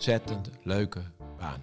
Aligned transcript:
Ontzettend 0.00 0.50
leuke 0.62 1.02
baan. 1.38 1.62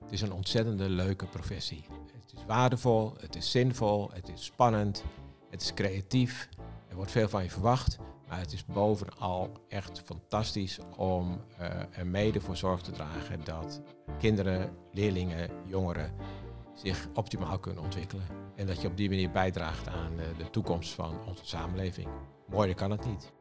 Het 0.00 0.12
is 0.12 0.20
een 0.20 0.32
ontzettende 0.32 0.88
leuke 0.88 1.26
professie. 1.26 1.84
Het 2.12 2.32
is 2.32 2.44
waardevol, 2.46 3.14
het 3.20 3.36
is 3.36 3.50
zinvol, 3.50 4.10
het 4.12 4.28
is 4.28 4.44
spannend, 4.44 5.04
het 5.50 5.62
is 5.62 5.74
creatief. 5.74 6.48
Er 6.88 6.96
wordt 6.96 7.10
veel 7.10 7.28
van 7.28 7.42
je 7.42 7.50
verwacht. 7.50 7.98
Maar 8.28 8.38
het 8.38 8.52
is 8.52 8.64
bovenal 8.64 9.52
echt 9.68 10.02
fantastisch 10.04 10.78
om 10.96 11.40
uh, 11.60 11.66
er 11.90 12.06
mede 12.06 12.40
voor 12.40 12.56
zorg 12.56 12.80
te 12.80 12.90
dragen 12.90 13.44
dat 13.44 13.80
kinderen, 14.18 14.70
leerlingen, 14.92 15.50
jongeren 15.64 16.12
zich 16.74 17.08
optimaal 17.14 17.58
kunnen 17.58 17.82
ontwikkelen. 17.82 18.26
En 18.56 18.66
dat 18.66 18.80
je 18.80 18.88
op 18.88 18.96
die 18.96 19.08
manier 19.08 19.30
bijdraagt 19.30 19.88
aan 19.88 20.12
uh, 20.12 20.38
de 20.38 20.50
toekomst 20.50 20.92
van 20.92 21.26
onze 21.26 21.46
samenleving. 21.46 22.08
Mooier 22.48 22.74
kan 22.74 22.90
het 22.90 23.06
niet. 23.06 23.32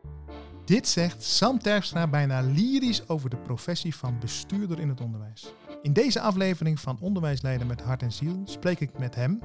Dit 0.68 0.88
zegt 0.88 1.24
Sam 1.24 1.60
Terpstra 1.60 2.08
bijna 2.08 2.42
lyrisch 2.42 3.08
over 3.10 3.30
de 3.30 3.38
professie 3.38 3.96
van 3.96 4.20
bestuurder 4.20 4.80
in 4.80 4.90
het 4.90 5.02
onderwijs. 5.02 5.54
In 5.82 5.94
deze 5.94 6.20
aflevering 6.20 6.80
van 6.80 6.98
Onderwijsleider 7.02 7.68
met 7.68 7.82
Hart 7.82 8.02
en 8.02 8.12
Ziel 8.12 8.42
spreek 8.46 8.80
ik 8.80 9.00
met 9.00 9.16
hem 9.16 9.40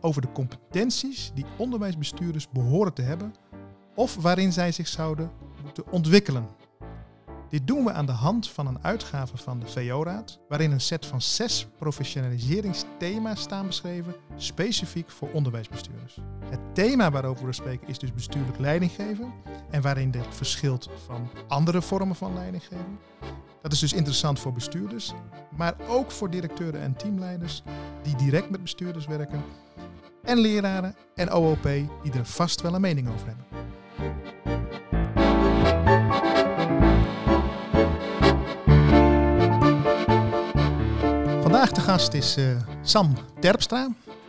over 0.00 0.22
de 0.22 0.32
competenties 0.32 1.30
die 1.34 1.44
onderwijsbestuurders 1.56 2.48
behoren 2.48 2.94
te 2.94 3.02
hebben 3.02 3.34
of 3.94 4.14
waarin 4.14 4.52
zij 4.52 4.72
zich 4.72 4.88
zouden 4.88 5.30
moeten 5.62 5.92
ontwikkelen. 5.92 6.48
Dit 7.48 7.66
doen 7.66 7.84
we 7.84 7.92
aan 7.92 8.06
de 8.06 8.12
hand 8.12 8.48
van 8.48 8.66
een 8.66 8.84
uitgave 8.84 9.36
van 9.36 9.60
de 9.60 9.66
VO-raad, 9.66 10.38
waarin 10.48 10.72
een 10.72 10.80
set 10.80 11.06
van 11.06 11.22
zes 11.22 11.66
professionaliseringsthema's 11.78 13.40
staan 13.40 13.66
beschreven, 13.66 14.14
specifiek 14.36 15.10
voor 15.10 15.28
onderwijsbestuurders. 15.32 16.18
Het 16.50 16.74
thema 16.74 17.10
waarover 17.10 17.46
we 17.46 17.52
spreken 17.52 17.88
is 17.88 17.98
dus 17.98 18.12
bestuurlijk 18.12 18.58
leidinggeven 18.58 19.32
en 19.70 19.82
waarin 19.82 20.10
dit 20.10 20.26
verschilt 20.30 20.88
van 21.06 21.28
andere 21.48 21.82
vormen 21.82 22.16
van 22.16 22.34
leidinggeven. 22.34 22.98
Dat 23.62 23.72
is 23.72 23.78
dus 23.78 23.92
interessant 23.92 24.38
voor 24.38 24.52
bestuurders, 24.52 25.12
maar 25.56 25.74
ook 25.88 26.10
voor 26.10 26.30
directeuren 26.30 26.80
en 26.80 26.96
teamleiders 26.96 27.62
die 28.02 28.16
direct 28.16 28.50
met 28.50 28.62
bestuurders 28.62 29.06
werken 29.06 29.44
en 30.22 30.38
leraren 30.38 30.94
en 31.14 31.30
OOP 31.30 31.62
die 32.02 32.12
er 32.12 32.26
vast 32.26 32.60
wel 32.60 32.74
een 32.74 32.80
mening 32.80 33.08
over 33.08 33.26
hebben. 33.26 33.44
Vandaag 41.56 41.74
de 41.74 41.90
gast 41.90 42.12
is 42.12 42.38
uh, 42.38 42.56
Sam 42.82 43.16
Terpstra. 43.40 43.88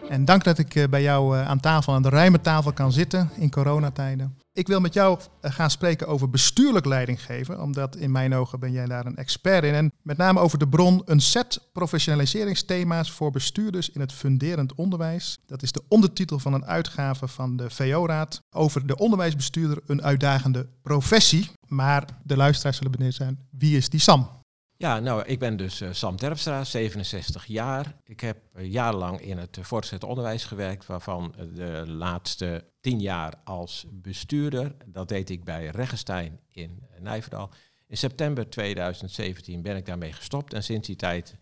En 0.10 0.26
dank 0.26 0.44
dat 0.44 0.58
ik 0.58 0.76
uh, 0.76 0.88
bij 0.88 1.02
jou 1.02 1.38
uh, 1.38 1.48
aan 1.48 1.60
tafel, 1.60 1.94
aan 1.94 2.02
de 2.02 2.10
ruime 2.10 2.42
tafel 2.42 2.74
kan 2.74 2.92
zitten 2.92 3.30
in 3.36 3.50
coronatijden. 3.50 4.38
Ik 4.54 4.68
wil 4.68 4.80
met 4.80 4.94
jou 4.94 5.20
gaan 5.42 5.70
spreken 5.70 6.08
over 6.08 6.30
bestuurlijk 6.30 6.86
leidinggeven, 6.86 7.62
omdat 7.62 7.96
in 7.96 8.12
mijn 8.12 8.34
ogen 8.34 8.60
ben 8.60 8.72
jij 8.72 8.86
daar 8.86 9.06
een 9.06 9.16
expert 9.16 9.64
in. 9.64 9.74
En 9.74 9.92
met 10.02 10.18
name 10.18 10.40
over 10.40 10.60
de 10.60 10.68
bron 10.68 11.02
een 11.06 11.20
set 11.20 11.62
professionaliseringsthema's 11.74 13.12
voor 13.12 13.32
bestuurders 13.32 13.90
in 13.90 14.02
het 14.02 14.14
funderend 14.14 14.76
onderwijs. 14.76 15.38
Dat 15.46 15.64
is 15.64 15.72
de 15.72 15.84
ondertitel 15.88 16.40
van 16.40 16.54
een 16.54 16.66
uitgave 16.66 17.28
van 17.28 17.58
de 17.58 17.70
VO-raad 17.70 18.42
over 18.52 18.88
de 18.88 18.98
onderwijsbestuurder, 18.98 19.80
een 19.86 20.04
uitdagende 20.04 20.68
professie. 20.82 21.50
Maar 21.68 22.06
de 22.24 22.38
luisteraars 22.38 22.78
zullen 22.78 22.92
benieuwd 22.92 23.14
zijn, 23.14 23.40
wie 23.50 23.78
is 23.78 23.90
die 23.90 24.00
Sam? 24.00 24.37
Ja, 24.80 25.00
nou, 25.00 25.24
ik 25.26 25.40
ben 25.40 25.58
dus 25.58 25.82
uh, 25.82 25.90
Sam 25.92 26.16
Terpstra, 26.16 26.64
67 26.64 27.46
jaar. 27.46 27.96
Ik 28.04 28.20
heb 28.20 28.38
uh, 28.56 28.72
jarenlang 28.72 29.22
in 29.22 29.38
het 29.38 29.58
uh, 29.58 29.64
voortgezet 29.64 30.04
onderwijs 30.04 30.46
gewerkt, 30.46 30.86
waarvan 30.86 31.34
de 31.54 31.84
laatste 31.88 32.66
tien 32.82 33.00
jaar 33.00 33.34
als 33.44 33.86
bestuurder. 33.92 34.76
Dat 34.86 35.10
deed 35.10 35.30
ik 35.30 35.44
bij 35.44 35.68
Reggestein 35.68 36.40
in 36.52 36.84
Nijverdal. 37.00 37.50
In 37.88 37.98
september 37.98 38.50
2017 38.50 39.62
ben 39.62 39.76
ik 39.76 39.86
daarmee 39.86 40.14
gestopt 40.14 40.54
en 40.54 40.64
sinds 40.64 40.88
die 40.88 40.96
tijd 40.96 41.36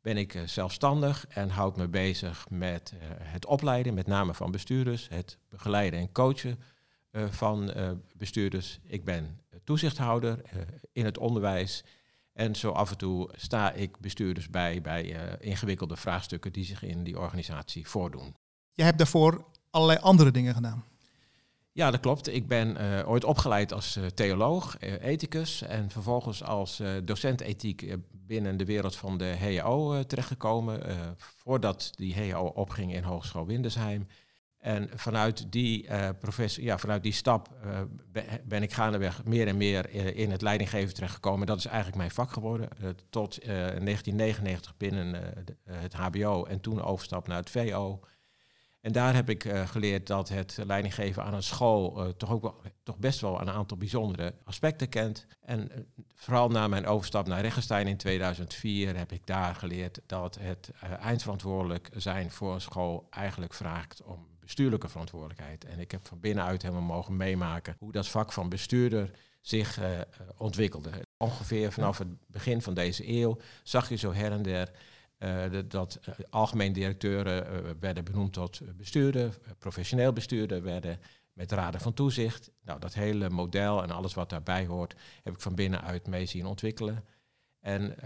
ben 0.00 0.16
ik 0.16 0.42
zelfstandig 0.44 1.26
en 1.28 1.48
houd 1.48 1.76
me 1.76 1.88
bezig 1.88 2.46
met 2.50 2.92
het 3.22 3.46
opleiden, 3.46 3.94
met 3.94 4.06
name 4.06 4.34
van 4.34 4.50
bestuurders, 4.50 5.08
het 5.08 5.38
begeleiden 5.48 6.00
en 6.00 6.12
coachen 6.12 6.58
van 7.12 7.72
bestuurders. 8.16 8.78
Ik 8.84 9.04
ben 9.04 9.40
toezichthouder 9.64 10.40
in 10.92 11.04
het 11.04 11.18
onderwijs 11.18 11.84
en 12.38 12.54
zo 12.54 12.70
af 12.70 12.90
en 12.90 12.96
toe 12.96 13.30
sta 13.36 13.72
ik 13.72 13.98
bestuurders 14.00 14.50
bij 14.50 14.80
bij 14.80 15.04
uh, 15.04 15.32
ingewikkelde 15.38 15.96
vraagstukken 15.96 16.52
die 16.52 16.64
zich 16.64 16.82
in 16.82 17.04
die 17.04 17.18
organisatie 17.18 17.88
voordoen. 17.88 18.36
Je 18.72 18.82
hebt 18.82 18.98
daarvoor 18.98 19.44
allerlei 19.70 19.98
andere 19.98 20.30
dingen 20.30 20.54
gedaan. 20.54 20.84
Ja, 21.72 21.90
dat 21.90 22.00
klopt. 22.00 22.34
Ik 22.34 22.48
ben 22.48 22.76
uh, 22.80 23.08
ooit 23.08 23.24
opgeleid 23.24 23.72
als 23.72 23.96
uh, 23.96 24.06
theoloog, 24.06 24.80
ethicus 24.80 25.62
en 25.62 25.90
vervolgens 25.90 26.42
als 26.42 26.82
docent 27.04 27.40
ethiek 27.40 27.96
binnen 28.10 28.56
de 28.56 28.64
wereld 28.64 28.96
van 28.96 29.18
de 29.18 29.36
HAO 29.38 30.02
terechtgekomen. 30.02 30.80
voordat 31.16 31.90
die 31.94 32.14
HAO 32.14 32.46
opging 32.46 32.94
in 32.94 33.02
Hogeschool 33.02 33.46
Windesheim. 33.46 34.06
En 34.58 34.90
vanuit 34.94 35.52
die, 35.52 35.88
professor, 36.18 36.64
ja, 36.64 36.78
vanuit 36.78 37.02
die 37.02 37.12
stap 37.12 37.48
uh, 37.64 37.80
ben 38.44 38.62
ik 38.62 38.72
gaandeweg 38.72 39.24
meer 39.24 39.46
en 39.46 39.56
meer 39.56 39.90
in 40.16 40.30
het 40.30 40.42
leidinggeven 40.42 40.94
terechtgekomen. 40.94 41.46
Dat 41.46 41.58
is 41.58 41.66
eigenlijk 41.66 41.96
mijn 41.96 42.10
vak 42.10 42.30
geworden. 42.30 42.68
Uh, 42.82 42.88
tot 43.10 43.44
1999 43.44 44.76
binnen 44.76 45.34
het 45.64 45.94
HBO 45.94 46.44
en 46.44 46.60
toen 46.60 46.82
overstap 46.82 47.26
naar 47.26 47.36
het 47.36 47.50
VO. 47.50 48.00
En 48.80 48.92
daar 48.92 49.14
heb 49.14 49.30
ik 49.30 49.52
geleerd 49.64 50.06
dat 50.06 50.28
het 50.28 50.58
leidinggeven 50.66 51.22
aan 51.24 51.34
een 51.34 51.42
school 51.42 52.14
toch 52.16 52.30
ook 52.30 52.42
wel, 52.42 52.62
toch 52.82 52.98
best 52.98 53.20
wel 53.20 53.40
een 53.40 53.50
aantal 53.50 53.76
bijzondere 53.76 54.34
aspecten 54.44 54.88
kent. 54.88 55.26
En 55.40 55.70
vooral 56.14 56.48
na 56.48 56.68
mijn 56.68 56.86
overstap 56.86 57.26
naar 57.26 57.40
Regenstein 57.40 57.86
in 57.86 57.96
2004 57.96 58.96
heb 58.96 59.12
ik 59.12 59.26
daar 59.26 59.54
geleerd 59.54 60.00
dat 60.06 60.38
het 60.40 60.70
eindverantwoordelijk 61.00 61.90
zijn 61.96 62.30
voor 62.30 62.54
een 62.54 62.60
school 62.60 63.06
eigenlijk 63.10 63.54
vraagt 63.54 64.02
om 64.02 64.26
bestuurlijke 64.48 64.88
verantwoordelijkheid. 64.88 65.64
En 65.64 65.78
ik 65.78 65.90
heb 65.90 66.06
van 66.06 66.20
binnenuit 66.20 66.62
helemaal 66.62 66.82
mogen 66.82 67.16
meemaken 67.16 67.76
hoe 67.78 67.92
dat 67.92 68.08
vak 68.08 68.32
van 68.32 68.48
bestuurder 68.48 69.10
zich 69.40 69.80
uh, 69.80 69.86
ontwikkelde. 70.36 70.90
Ongeveer 71.16 71.72
vanaf 71.72 71.98
het 71.98 72.08
begin 72.26 72.62
van 72.62 72.74
deze 72.74 73.08
eeuw 73.08 73.38
zag 73.62 73.88
je 73.88 73.96
zo 73.96 74.12
her 74.12 74.32
en 74.32 74.42
der 74.42 74.70
uh, 75.18 75.62
dat 75.68 75.98
algemeen 76.30 76.72
directeuren 76.72 77.76
werden 77.80 78.04
benoemd 78.04 78.32
tot 78.32 78.60
bestuurder, 78.76 79.38
professioneel 79.58 80.12
bestuurder 80.12 80.62
werden 80.62 81.00
met 81.32 81.52
raden 81.52 81.80
van 81.80 81.94
toezicht. 81.94 82.50
Nou, 82.62 82.80
dat 82.80 82.94
hele 82.94 83.30
model 83.30 83.82
en 83.82 83.90
alles 83.90 84.14
wat 84.14 84.30
daarbij 84.30 84.66
hoort, 84.66 84.94
heb 85.22 85.34
ik 85.34 85.40
van 85.40 85.54
binnenuit 85.54 86.06
mee 86.06 86.26
zien 86.26 86.46
ontwikkelen. 86.46 87.04
En 87.60 87.96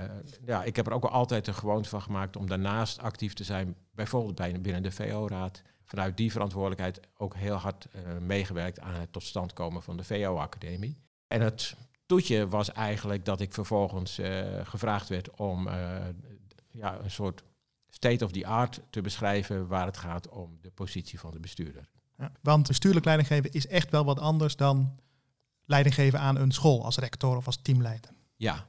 ja, 0.47 0.65
ik 0.65 0.77
heb 0.77 0.87
er 0.87 0.93
ook 0.93 1.05
altijd 1.05 1.45
de 1.45 1.53
gewoonte 1.53 1.89
van 1.89 2.03
gemaakt 2.03 2.37
om 2.37 2.47
daarnaast 2.47 2.99
actief 2.99 3.33
te 3.33 3.45
zijn, 3.45 3.77
bijvoorbeeld 3.91 4.35
bij, 4.35 4.61
binnen 4.61 4.83
de 4.83 4.93
VO-raad 4.93 5.63
vanuit 5.93 6.17
die 6.17 6.33
verantwoordelijkheid 6.33 7.01
ook 7.17 7.35
heel 7.35 7.55
hard 7.55 7.87
uh, 7.95 8.19
meegewerkt 8.19 8.81
aan 8.81 8.95
het 8.95 9.13
tot 9.13 9.23
stand 9.23 9.53
komen 9.53 9.83
van 9.83 9.97
de 9.97 10.05
VO-academie. 10.05 10.97
En 11.27 11.41
het 11.41 11.77
toetje 12.07 12.49
was 12.49 12.73
eigenlijk 12.73 13.25
dat 13.25 13.41
ik 13.41 13.53
vervolgens 13.53 14.19
uh, 14.19 14.45
gevraagd 14.63 15.09
werd 15.09 15.31
om 15.37 15.67
uh, 15.67 15.75
ja, 16.71 16.99
een 16.99 17.11
soort 17.11 17.43
state 17.89 18.25
of 18.25 18.33
the 18.33 18.47
art 18.47 18.81
te 18.91 19.01
beschrijven 19.01 19.67
waar 19.67 19.87
het 19.87 19.97
gaat 19.97 20.29
om 20.29 20.59
de 20.61 20.71
positie 20.71 21.21
van 21.21 21.31
de 21.31 21.41
bestuurder. 21.41 21.89
Ja, 22.19 22.33
want 22.41 22.67
bestuurlijk 22.67 23.05
leidinggeven 23.05 23.53
is 23.53 23.67
echt 23.67 23.91
wel 23.91 24.05
wat 24.05 24.19
anders 24.19 24.57
dan 24.57 25.01
leidinggeven 25.65 26.21
aan 26.21 26.37
een 26.37 26.53
school 26.53 26.85
als 26.85 26.97
rector 26.97 27.37
of 27.37 27.47
als 27.47 27.63
teamleider. 27.63 28.11
Ja, 28.37 28.67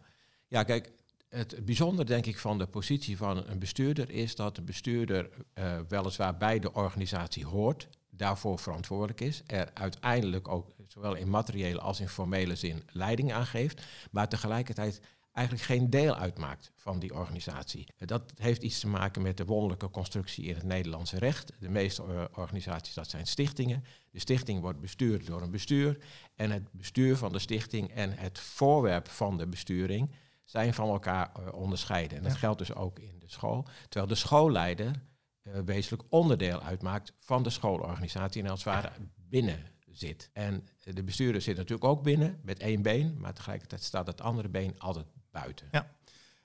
ja 0.47 0.63
kijk, 0.63 0.91
het 1.33 1.65
bijzondere, 1.65 2.07
denk 2.07 2.25
ik, 2.25 2.37
van 2.37 2.57
de 2.57 2.67
positie 2.67 3.17
van 3.17 3.47
een 3.47 3.59
bestuurder 3.59 4.09
is 4.09 4.35
dat 4.35 4.55
de 4.55 4.61
bestuurder 4.61 5.29
uh, 5.53 5.79
weliswaar 5.87 6.37
bij 6.37 6.59
de 6.59 6.73
organisatie 6.73 7.45
hoort, 7.45 7.87
daarvoor 8.09 8.59
verantwoordelijk 8.59 9.21
is, 9.21 9.43
er 9.45 9.69
uiteindelijk 9.73 10.47
ook 10.47 10.73
zowel 10.87 11.15
in 11.15 11.29
materiële 11.29 11.79
als 11.79 11.99
in 11.99 12.09
formele 12.09 12.55
zin 12.55 12.83
leiding 12.87 13.33
aan 13.33 13.45
geeft, 13.45 13.85
maar 14.11 14.29
tegelijkertijd 14.29 15.01
eigenlijk 15.31 15.65
geen 15.65 15.89
deel 15.89 16.15
uitmaakt 16.15 16.71
van 16.75 16.99
die 16.99 17.13
organisatie. 17.13 17.87
Dat 17.97 18.33
heeft 18.35 18.63
iets 18.63 18.79
te 18.79 18.87
maken 18.87 19.21
met 19.21 19.37
de 19.37 19.45
wonderlijke 19.45 19.89
constructie 19.89 20.45
in 20.45 20.55
het 20.55 20.63
Nederlandse 20.63 21.17
recht. 21.17 21.53
De 21.59 21.69
meeste 21.69 22.29
organisaties, 22.33 22.93
dat 22.93 23.09
zijn 23.09 23.27
stichtingen. 23.27 23.83
De 24.11 24.19
stichting 24.19 24.61
wordt 24.61 24.79
bestuurd 24.79 25.25
door 25.25 25.41
een 25.41 25.51
bestuur 25.51 25.97
en 26.35 26.51
het 26.51 26.71
bestuur 26.71 27.17
van 27.17 27.31
de 27.31 27.39
stichting 27.39 27.91
en 27.91 28.17
het 28.17 28.39
voorwerp 28.39 29.07
van 29.07 29.37
de 29.37 29.47
besturing 29.47 30.09
zijn 30.53 30.73
van 30.73 30.89
elkaar 30.89 31.31
uh, 31.39 31.53
onderscheiden. 31.53 32.17
En 32.17 32.23
dat 32.23 32.35
geldt 32.35 32.57
dus 32.57 32.73
ook 32.73 32.99
in 32.99 33.19
de 33.19 33.29
school. 33.29 33.67
Terwijl 33.89 34.07
de 34.07 34.15
schoolleider 34.15 35.01
uh, 35.43 35.53
wezenlijk 35.65 36.03
onderdeel 36.09 36.61
uitmaakt 36.61 37.13
van 37.19 37.43
de 37.43 37.49
schoolorganisatie 37.49 38.43
en 38.43 38.49
als 38.49 38.63
het 38.63 38.73
ware 38.73 38.91
binnen 39.15 39.59
zit. 39.91 40.29
En 40.33 40.67
de 40.83 41.03
bestuurder 41.03 41.41
zit 41.41 41.55
natuurlijk 41.55 41.83
ook 41.83 42.03
binnen 42.03 42.39
met 42.43 42.59
één 42.59 42.81
been, 42.81 43.15
maar 43.19 43.33
tegelijkertijd 43.33 43.83
staat 43.83 44.07
het 44.07 44.21
andere 44.21 44.49
been 44.49 44.79
altijd 44.79 45.05
buiten. 45.31 45.67
Ja. 45.71 45.91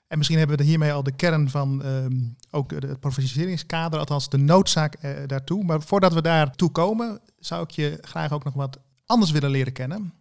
En 0.07 0.17
misschien 0.17 0.37
hebben 0.37 0.57
we 0.57 0.63
hiermee 0.63 0.93
al 0.93 1.03
de 1.03 1.15
kern 1.15 1.49
van 1.49 1.85
um, 1.85 2.35
ook 2.51 2.71
het 2.71 2.99
professioneringskader, 2.99 3.99
althans 3.99 4.29
de 4.29 4.37
noodzaak 4.37 5.03
uh, 5.03 5.11
daartoe. 5.25 5.63
Maar 5.63 5.81
voordat 5.81 6.13
we 6.13 6.21
daartoe 6.21 6.71
komen, 6.71 7.21
zou 7.39 7.63
ik 7.63 7.71
je 7.71 7.97
graag 8.01 8.31
ook 8.31 8.43
nog 8.43 8.53
wat 8.53 8.79
anders 9.05 9.31
willen 9.31 9.49
leren 9.49 9.73
kennen. 9.73 10.13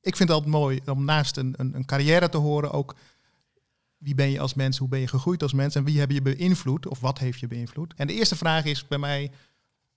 Ik 0.00 0.16
vind 0.16 0.28
het 0.28 0.38
altijd 0.38 0.54
mooi 0.54 0.80
om 0.86 1.04
naast 1.04 1.36
een, 1.36 1.54
een, 1.56 1.74
een 1.74 1.84
carrière 1.84 2.28
te 2.28 2.36
horen 2.36 2.72
ook 2.72 2.94
wie 4.04 4.14
ben 4.14 4.30
je 4.30 4.40
als 4.40 4.54
mens, 4.54 4.78
hoe 4.78 4.88
ben 4.88 5.00
je 5.00 5.08
gegroeid 5.08 5.42
als 5.42 5.52
mens 5.52 5.74
en 5.74 5.84
wie 5.84 5.98
heb 5.98 6.10
je 6.10 6.22
beïnvloed 6.22 6.86
of 6.86 7.00
wat 7.00 7.18
heeft 7.18 7.40
je 7.40 7.46
beïnvloed. 7.46 7.94
En 7.94 8.06
de 8.06 8.12
eerste 8.12 8.36
vraag 8.36 8.64
is 8.64 8.86
bij 8.86 8.98
mij, 8.98 9.30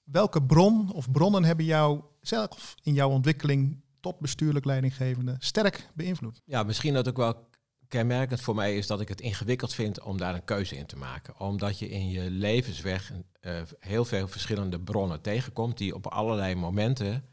welke 0.03 0.43
bron 0.43 0.91
of 0.91 1.11
bronnen 1.11 1.43
hebben 1.43 1.65
jou 1.65 2.01
zelf 2.21 2.75
in 2.83 2.93
jouw 2.93 3.09
ontwikkeling 3.09 3.81
tot 3.99 4.19
bestuurlijk 4.19 4.65
leidinggevende 4.65 5.35
sterk 5.39 5.89
beïnvloed? 5.93 6.41
Ja, 6.45 6.63
misschien 6.63 6.93
dat 6.93 7.07
ook 7.07 7.17
wel 7.17 7.49
kenmerkend 7.87 8.41
voor 8.41 8.55
mij 8.55 8.77
is 8.77 8.87
dat 8.87 9.01
ik 9.01 9.07
het 9.07 9.21
ingewikkeld 9.21 9.73
vind 9.73 10.01
om 10.01 10.17
daar 10.17 10.33
een 10.33 10.43
keuze 10.43 10.75
in 10.75 10.85
te 10.85 10.97
maken. 10.97 11.39
Omdat 11.39 11.79
je 11.79 11.89
in 11.89 12.09
je 12.09 12.31
levensweg 12.31 13.11
uh, 13.41 13.61
heel 13.79 14.05
veel 14.05 14.27
verschillende 14.27 14.79
bronnen 14.79 15.21
tegenkomt 15.21 15.77
die 15.77 15.95
op 15.95 16.07
allerlei 16.07 16.55
momenten 16.55 17.23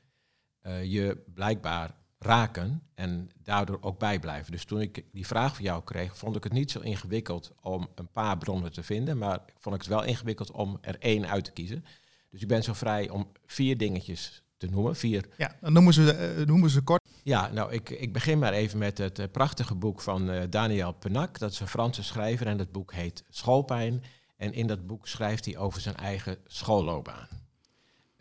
uh, 0.63 0.85
je 0.85 1.23
blijkbaar 1.35 1.95
raken 2.25 2.83
en 2.95 3.31
daardoor 3.43 3.79
ook 3.81 3.99
bijblijven. 3.99 4.53
Dus 4.53 4.65
toen 4.65 4.81
ik 4.81 5.05
die 5.13 5.27
vraag 5.27 5.55
van 5.55 5.65
jou 5.65 5.83
kreeg, 5.85 6.17
vond 6.17 6.37
ik 6.37 6.45
het 6.45 6.53
niet 6.53 6.71
zo 6.71 6.81
ingewikkeld 6.81 7.53
om 7.61 7.89
een 7.95 8.09
paar 8.13 8.39
bronnen 8.39 8.73
te 8.73 8.83
vinden, 8.83 9.19
maar 9.19 9.39
vond 9.59 9.75
ik 9.75 9.81
het 9.81 9.91
wel 9.91 10.05
ingewikkeld 10.05 10.51
om 10.51 10.79
er 10.81 10.97
één 10.99 11.29
uit 11.29 11.45
te 11.45 11.53
kiezen. 11.53 11.85
Dus 12.31 12.43
ik 12.43 12.49
ben 12.49 12.63
zo 12.63 12.73
vrij 12.73 13.09
om 13.09 13.29
vier 13.47 13.77
dingetjes 13.77 14.43
te 14.57 14.67
noemen. 14.67 14.97
Vier. 14.97 15.29
Ja, 15.37 15.57
dan 15.61 15.73
noemen 15.73 15.93
ze, 15.93 16.35
uh, 16.39 16.47
noemen 16.47 16.71
ze 16.71 16.81
kort. 16.81 17.03
Ja, 17.23 17.51
nou, 17.53 17.73
ik, 17.73 17.91
ik 17.91 18.13
begin 18.13 18.39
maar 18.39 18.53
even 18.53 18.79
met 18.79 18.99
het 18.99 19.19
uh, 19.19 19.27
prachtige 19.33 19.75
boek 19.75 20.01
van 20.01 20.31
uh, 20.31 20.43
Daniel 20.51 20.93
Penac. 20.93 21.39
Dat 21.39 21.51
is 21.51 21.61
een 21.61 21.69
Franse 21.69 22.03
schrijver 22.03 22.47
en 22.47 22.57
dat 22.57 22.73
boek 22.73 22.93
heet 22.93 23.25
Schoolpijn. 23.29 24.03
En 24.37 24.53
in 24.53 24.67
dat 24.67 24.87
boek 24.87 25.09
schrijft 25.09 25.45
hij 25.45 25.57
over 25.57 25.81
zijn 25.81 25.97
eigen 25.97 26.39
schoolloopbaan. 26.47 27.29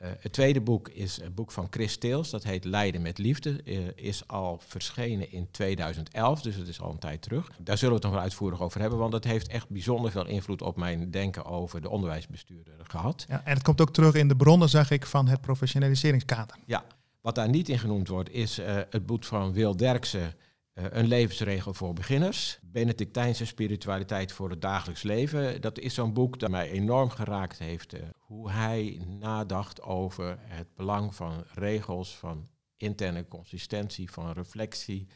Uh, 0.04 0.10
het 0.20 0.34
tweede 0.34 0.62
boek 0.62 0.90
is 0.90 1.22
een 1.22 1.34
boek 1.34 1.52
van 1.52 1.68
Chris 1.70 1.98
Teels, 1.98 2.30
dat 2.30 2.44
heet 2.44 2.66
Leiden 2.66 3.02
met 3.02 3.18
Liefde. 3.18 3.62
Uh, 3.66 3.78
is 3.96 4.28
al 4.28 4.60
verschenen 4.68 5.32
in 5.32 5.48
2011, 5.52 6.42
dus 6.42 6.56
het 6.56 6.68
is 6.68 6.82
al 6.82 6.92
een 6.92 7.00
tijd 7.00 7.22
terug. 7.22 7.50
Daar 7.60 7.78
zullen 7.78 7.90
we 7.90 7.96
het 7.96 8.04
nog 8.04 8.14
wel 8.14 8.22
uitvoerig 8.22 8.62
over 8.62 8.82
hebben, 8.82 9.00
want 9.00 9.12
dat 9.12 9.24
heeft 9.24 9.48
echt 9.48 9.70
bijzonder 9.70 10.12
veel 10.12 10.28
invloed 10.28 10.62
op 10.62 10.78
mijn 10.78 11.12
denken 11.12 11.46
over 11.46 11.82
de 11.82 11.90
onderwijsbestuurder 11.90 12.74
gehad. 12.84 13.26
Ja, 13.28 13.42
en 13.46 13.54
het 13.54 13.64
komt 13.64 13.82
ook 13.82 13.94
terug 13.94 14.14
in 14.14 14.28
de 14.28 14.36
bronnen, 14.36 14.70
zag 14.70 14.92
ik, 14.92 15.06
van 15.06 15.28
het 15.28 15.42
professionaliseringskader. 15.42 16.56
Ja, 16.66 16.84
wat 17.22 17.36
daar 17.36 17.50
niet 17.50 17.70
in 17.70 17.80
genoemd 17.80 18.08
wordt, 18.08 18.32
is 18.32 18.60
uh, 18.60 18.66
het 18.90 19.06
boek 19.06 19.24
van 19.24 19.54
Wil 19.54 19.78
Derksen, 19.78 20.34
uh, 20.74 20.86
een 20.90 21.08
levensregel 21.08 21.74
voor 21.74 21.94
beginners. 21.94 22.60
Benedictijnse 22.62 23.46
spiritualiteit 23.46 24.32
voor 24.32 24.50
het 24.50 24.62
dagelijks 24.62 25.04
leven. 25.04 25.62
Dat 25.62 25.80
is 25.80 25.94
zo'n 25.94 26.14
boek 26.14 26.40
dat 26.40 26.50
mij 26.50 26.70
enorm 26.70 27.10
geraakt 27.10 27.60
heeft. 27.60 27.94
Uh, 27.94 28.02
hoe 28.34 28.52
hij 28.52 29.02
nadacht 29.20 29.82
over 29.82 30.38
het 30.42 30.76
belang 30.76 31.16
van 31.16 31.44
regels, 31.54 32.16
van 32.16 32.48
interne 32.78 33.28
consistentie, 33.28 34.12
van 34.12 34.32
reflectie. 34.32 35.08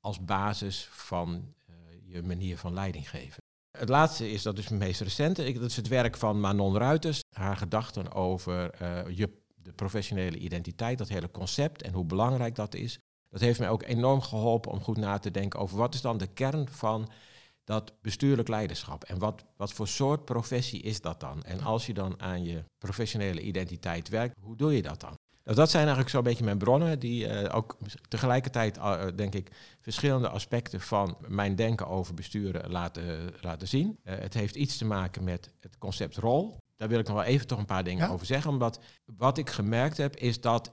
Als 0.00 0.24
basis 0.24 0.88
van 0.90 1.54
uh, 1.70 1.74
je 2.02 2.22
manier 2.22 2.58
van 2.58 2.74
leiding 2.74 3.10
geven. 3.10 3.42
Het 3.78 3.88
laatste 3.88 4.30
is, 4.30 4.42
dat 4.42 4.58
is 4.58 4.68
het 4.68 4.78
meest 4.78 5.00
recente, 5.00 5.52
dat 5.52 5.70
is 5.70 5.76
het 5.76 5.88
werk 5.88 6.16
van 6.16 6.40
Manon 6.40 6.76
Ruiters. 6.76 7.20
Haar 7.30 7.56
gedachten 7.56 8.12
over 8.12 8.84
je, 9.16 9.30
de 9.54 9.72
professionele 9.72 10.38
identiteit, 10.38 10.98
dat 10.98 11.08
hele 11.08 11.30
concept 11.30 11.82
en 11.82 11.92
hoe 11.92 12.04
belangrijk 12.04 12.54
dat 12.54 12.74
is. 12.74 12.98
Dat 13.28 13.40
heeft 13.40 13.58
mij 13.58 13.70
ook 13.70 13.82
enorm 13.82 14.20
geholpen 14.20 14.72
om 14.72 14.80
goed 14.80 14.96
na 14.96 15.18
te 15.18 15.30
denken 15.30 15.60
over 15.60 15.76
wat 15.76 15.94
is 15.94 16.00
dan 16.00 16.18
de 16.18 16.26
kern 16.26 16.68
van 16.68 17.10
dat 17.66 17.92
bestuurlijk 18.02 18.48
leiderschap. 18.48 19.04
En 19.04 19.18
wat, 19.18 19.44
wat 19.56 19.72
voor 19.72 19.88
soort 19.88 20.24
professie 20.24 20.82
is 20.82 21.00
dat 21.00 21.20
dan? 21.20 21.42
En 21.44 21.60
als 21.60 21.86
je 21.86 21.94
dan 21.94 22.20
aan 22.20 22.44
je 22.44 22.64
professionele 22.78 23.40
identiteit 23.40 24.08
werkt, 24.08 24.34
hoe 24.40 24.56
doe 24.56 24.76
je 24.76 24.82
dat 24.82 25.00
dan? 25.00 25.14
Nou, 25.44 25.56
dat 25.58 25.70
zijn 25.70 25.82
eigenlijk 25.82 26.10
zo'n 26.14 26.22
beetje 26.22 26.44
mijn 26.44 26.58
bronnen, 26.58 26.98
die 26.98 27.26
uh, 27.26 27.56
ook 27.56 27.76
tegelijkertijd, 28.08 28.76
uh, 28.76 29.04
denk 29.16 29.34
ik, 29.34 29.50
verschillende 29.80 30.28
aspecten 30.28 30.80
van 30.80 31.16
mijn 31.28 31.54
denken 31.54 31.86
over 31.86 32.14
besturen 32.14 32.70
laten, 32.70 33.32
laten 33.40 33.68
zien. 33.68 33.98
Uh, 34.04 34.14
het 34.18 34.34
heeft 34.34 34.56
iets 34.56 34.76
te 34.76 34.84
maken 34.84 35.24
met 35.24 35.50
het 35.60 35.78
concept 35.78 36.16
rol. 36.16 36.56
Daar 36.76 36.88
wil 36.88 36.98
ik 36.98 37.06
nog 37.06 37.16
wel 37.16 37.24
even 37.24 37.46
toch 37.46 37.58
een 37.58 37.64
paar 37.64 37.84
dingen 37.84 38.06
ja? 38.06 38.12
over 38.12 38.26
zeggen. 38.26 38.50
Omdat 38.50 38.80
wat 39.16 39.38
ik 39.38 39.50
gemerkt 39.50 39.96
heb, 39.96 40.16
is 40.16 40.40
dat 40.40 40.72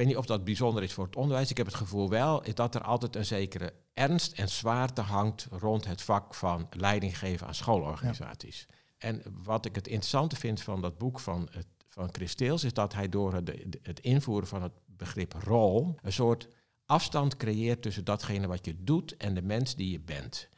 weet 0.00 0.08
niet 0.08 0.18
of 0.18 0.26
dat 0.26 0.44
bijzonder 0.44 0.82
is 0.82 0.92
voor 0.92 1.04
het 1.04 1.16
onderwijs. 1.16 1.50
Ik 1.50 1.56
heb 1.56 1.66
het 1.66 1.74
gevoel 1.74 2.08
wel 2.08 2.42
is 2.42 2.54
dat 2.54 2.74
er 2.74 2.82
altijd 2.82 3.16
een 3.16 3.24
zekere 3.24 3.72
ernst 3.94 4.32
en 4.32 4.48
zwaarte 4.48 5.00
hangt 5.00 5.46
rond 5.50 5.84
het 5.84 6.02
vak 6.02 6.34
van 6.34 6.66
leiding 6.70 7.18
geven 7.18 7.46
aan 7.46 7.54
schoolorganisaties. 7.54 8.66
Ja. 8.68 8.74
En 8.98 9.22
wat 9.42 9.64
ik 9.64 9.74
het 9.74 9.86
interessante 9.86 10.36
vind 10.36 10.62
van 10.62 10.80
dat 10.80 10.98
boek 10.98 11.20
van, 11.20 11.48
het, 11.50 11.66
van 11.88 12.08
Christeels 12.12 12.64
is 12.64 12.72
dat 12.72 12.94
hij 12.94 13.08
door 13.08 13.34
het, 13.34 13.52
het 13.82 14.00
invoeren 14.00 14.48
van 14.48 14.62
het 14.62 14.72
begrip 14.86 15.32
rol 15.32 15.94
een 16.02 16.12
soort 16.12 16.48
afstand 16.86 17.36
creëert 17.36 17.82
tussen 17.82 18.04
datgene 18.04 18.46
wat 18.46 18.64
je 18.64 18.74
doet 18.78 19.16
en 19.16 19.34
de 19.34 19.42
mens 19.42 19.74
die 19.74 19.90
je 19.90 20.00
bent. 20.00 20.48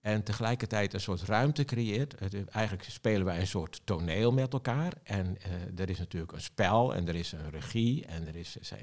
En 0.00 0.22
tegelijkertijd 0.22 0.92
een 0.92 1.00
soort 1.00 1.22
ruimte 1.22 1.64
creëert. 1.64 2.14
Eigenlijk 2.48 2.88
spelen 2.88 3.24
wij 3.24 3.40
een 3.40 3.46
soort 3.46 3.80
toneel 3.84 4.32
met 4.32 4.52
elkaar. 4.52 4.92
En 5.02 5.36
uh, 5.46 5.80
er 5.80 5.90
is 5.90 5.98
natuurlijk 5.98 6.32
een 6.32 6.40
spel 6.40 6.94
en 6.94 7.08
er 7.08 7.14
is 7.14 7.32
een 7.32 7.50
regie 7.50 8.06
en 8.06 8.26
er, 8.26 8.36
is, 8.36 8.56
uh, 8.72 8.78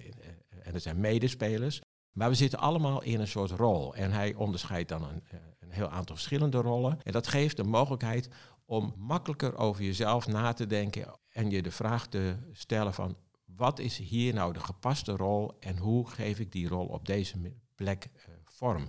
en 0.64 0.74
er 0.74 0.80
zijn 0.80 1.00
medespelers. 1.00 1.82
Maar 2.12 2.30
we 2.30 2.36
zitten 2.36 2.60
allemaal 2.60 3.02
in 3.02 3.20
een 3.20 3.28
soort 3.28 3.52
rol. 3.52 3.96
En 3.96 4.12
hij 4.12 4.34
onderscheidt 4.34 4.90
dan 4.90 5.04
een, 5.04 5.24
een 5.60 5.72
heel 5.72 5.90
aantal 5.90 6.16
verschillende 6.16 6.58
rollen. 6.58 7.00
En 7.04 7.12
dat 7.12 7.28
geeft 7.28 7.58
de 7.58 7.64
mogelijkheid 7.64 8.30
om 8.66 8.94
makkelijker 8.98 9.58
over 9.58 9.84
jezelf 9.84 10.28
na 10.28 10.54
te 10.54 10.68
denken 10.68 11.20
en 11.30 11.50
je 11.50 11.62
de 11.62 11.72
vraag 11.72 12.08
te 12.08 12.36
stellen 12.52 12.94
van 12.94 13.18
wat 13.46 13.80
is 13.80 13.98
hier 13.98 14.34
nou 14.34 14.54
de 14.54 14.60
gepaste 14.60 15.12
rol 15.12 15.60
en 15.60 15.78
hoe 15.78 16.10
geef 16.10 16.40
ik 16.40 16.52
die 16.52 16.68
rol 16.68 16.86
op 16.86 17.06
deze 17.06 17.54
plek 17.76 18.10
vorm. 18.44 18.88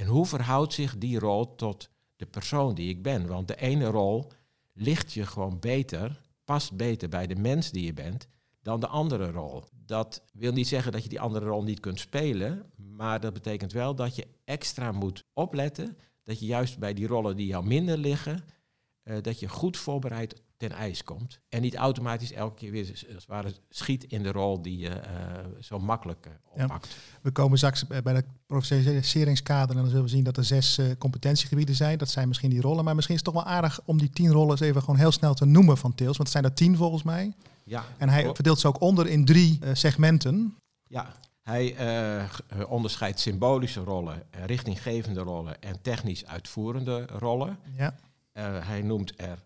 En 0.00 0.06
hoe 0.06 0.26
verhoudt 0.26 0.72
zich 0.72 0.98
die 0.98 1.18
rol 1.18 1.54
tot 1.54 1.90
de 2.16 2.26
persoon 2.26 2.74
die 2.74 2.88
ik 2.88 3.02
ben? 3.02 3.26
Want 3.26 3.48
de 3.48 3.56
ene 3.56 3.84
rol 3.84 4.32
ligt 4.72 5.12
je 5.12 5.26
gewoon 5.26 5.58
beter, 5.58 6.20
past 6.44 6.76
beter 6.76 7.08
bij 7.08 7.26
de 7.26 7.36
mens 7.36 7.70
die 7.70 7.84
je 7.84 7.92
bent, 7.92 8.28
dan 8.62 8.80
de 8.80 8.86
andere 8.86 9.30
rol. 9.30 9.64
Dat 9.86 10.22
wil 10.32 10.52
niet 10.52 10.68
zeggen 10.68 10.92
dat 10.92 11.02
je 11.02 11.08
die 11.08 11.20
andere 11.20 11.46
rol 11.46 11.62
niet 11.62 11.80
kunt 11.80 11.98
spelen, 11.98 12.70
maar 12.76 13.20
dat 13.20 13.32
betekent 13.32 13.72
wel 13.72 13.94
dat 13.94 14.16
je 14.16 14.26
extra 14.44 14.92
moet 14.92 15.24
opletten 15.32 15.96
dat 16.24 16.40
je 16.40 16.46
juist 16.46 16.78
bij 16.78 16.94
die 16.94 17.06
rollen 17.06 17.36
die 17.36 17.46
jou 17.46 17.66
minder 17.66 17.98
liggen, 17.98 18.44
uh, 19.04 19.16
dat 19.22 19.40
je 19.40 19.48
goed 19.48 19.76
voorbereid 19.76 20.42
ten 20.60 20.72
ijs 20.72 21.04
komt. 21.04 21.40
En 21.48 21.60
niet 21.60 21.74
automatisch 21.74 22.32
elke 22.32 22.54
keer 22.54 22.70
weer 22.70 22.88
als 22.90 23.04
het 23.08 23.26
ware 23.26 23.54
schiet 23.68 24.04
in 24.04 24.22
de 24.22 24.32
rol 24.32 24.62
die 24.62 24.78
je 24.78 24.88
uh, 24.88 25.60
zo 25.60 25.78
makkelijk 25.78 26.26
uh, 26.26 26.62
oppakt. 26.62 26.86
Ja, 26.86 27.18
we 27.22 27.30
komen 27.30 27.58
straks 27.58 27.86
bij 27.86 28.14
het 28.14 28.26
professionaliseringskader 28.46 29.76
en 29.76 29.82
dan 29.82 29.90
zullen 29.90 30.04
we 30.04 30.10
zien 30.10 30.24
dat 30.24 30.36
er 30.36 30.44
zes 30.44 30.80
competentiegebieden 30.98 31.74
zijn. 31.74 31.98
Dat 31.98 32.08
zijn 32.08 32.28
misschien 32.28 32.50
die 32.50 32.60
rollen, 32.60 32.84
maar 32.84 32.94
misschien 32.94 33.16
is 33.16 33.22
het 33.24 33.34
toch 33.34 33.42
wel 33.42 33.52
aardig 33.52 33.80
om 33.84 33.98
die 33.98 34.10
tien 34.10 34.32
rollen 34.32 34.50
eens 34.50 34.60
even 34.60 34.80
gewoon 34.80 34.96
heel 34.96 35.12
snel 35.12 35.34
te 35.34 35.44
noemen 35.44 35.76
van 35.76 35.94
Tails. 35.94 36.16
Want 36.16 36.28
het 36.28 36.38
zijn 36.38 36.44
er 36.44 36.54
tien 36.54 36.76
volgens 36.76 37.02
mij. 37.02 37.32
Ja. 37.64 37.84
En 37.98 38.08
hij 38.08 38.26
oh. 38.26 38.34
verdeelt 38.34 38.60
ze 38.60 38.68
ook 38.68 38.80
onder 38.80 39.06
in 39.06 39.24
drie 39.24 39.58
segmenten. 39.72 40.56
Ja, 40.86 41.14
hij 41.42 41.76
onderscheidt 42.68 43.20
symbolische 43.20 43.80
rollen, 43.80 44.22
richtinggevende 44.46 45.20
rollen 45.20 45.62
en 45.62 45.82
technisch 45.82 46.26
uitvoerende 46.26 47.06
rollen. 47.06 47.58
Ja. 47.76 47.94
hij 48.62 48.82
noemt 48.82 49.12
er 49.16 49.38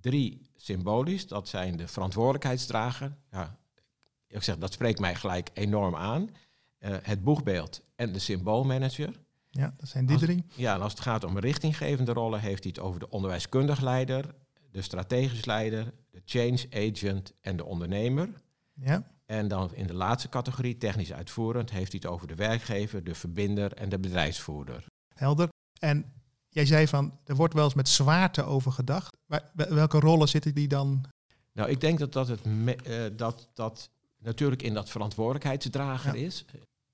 drie 0.00 0.49
symbolisch. 0.62 1.26
Dat 1.26 1.48
zijn 1.48 1.76
de 1.76 1.88
verantwoordelijkheidsdrager. 1.88 3.16
Ja, 3.30 3.56
ik 4.26 4.42
zeg, 4.42 4.58
dat 4.58 4.72
spreekt 4.72 5.00
mij 5.00 5.14
gelijk 5.14 5.50
enorm 5.52 5.96
aan. 5.96 6.30
Uh, 6.80 6.96
het 7.02 7.24
boegbeeld 7.24 7.82
en 7.96 8.12
de 8.12 8.18
symboolmanager. 8.18 9.20
Ja, 9.50 9.74
dat 9.76 9.88
zijn 9.88 10.06
die 10.06 10.16
als, 10.16 10.24
drie. 10.24 10.44
Ja, 10.54 10.74
en 10.74 10.80
als 10.80 10.92
het 10.92 11.00
gaat 11.00 11.24
om 11.24 11.38
richtinggevende 11.38 12.12
rollen, 12.12 12.40
heeft 12.40 12.62
hij 12.62 12.72
het 12.74 12.84
over 12.84 13.00
de 13.00 13.10
onderwijskundig 13.10 13.80
leider, 13.80 14.34
de 14.70 14.82
strategisch 14.82 15.44
leider, 15.44 15.92
de 16.10 16.22
change 16.24 16.66
agent 16.70 17.32
en 17.40 17.56
de 17.56 17.64
ondernemer. 17.64 18.28
Ja. 18.74 19.06
En 19.26 19.48
dan 19.48 19.74
in 19.74 19.86
de 19.86 19.94
laatste 19.94 20.28
categorie, 20.28 20.76
technisch 20.76 21.12
uitvoerend, 21.12 21.70
heeft 21.70 21.92
hij 21.92 22.00
het 22.02 22.12
over 22.12 22.26
de 22.26 22.34
werkgever, 22.34 23.04
de 23.04 23.14
verbinder 23.14 23.72
en 23.72 23.88
de 23.88 23.98
bedrijfsvoerder. 23.98 24.84
Helder. 25.14 25.48
En 25.78 26.12
Jij 26.52 26.66
zei 26.66 26.88
van, 26.88 27.18
er 27.24 27.34
wordt 27.34 27.54
wel 27.54 27.64
eens 27.64 27.74
met 27.74 27.88
zwaarte 27.88 28.42
over 28.42 28.72
gedacht. 28.72 29.16
Maar 29.26 29.50
welke 29.54 30.00
rollen 30.00 30.28
zitten 30.28 30.54
die 30.54 30.68
dan? 30.68 31.04
Nou, 31.52 31.70
ik 31.70 31.80
denk 31.80 31.98
dat 31.98 32.12
dat, 32.12 32.28
het 32.28 32.44
me, 32.44 32.76
uh, 32.86 33.16
dat, 33.16 33.48
dat 33.54 33.90
natuurlijk 34.18 34.62
in 34.62 34.74
dat 34.74 34.88
verantwoordelijkheidsdrager 34.88 36.16
ja. 36.16 36.26
is. 36.26 36.44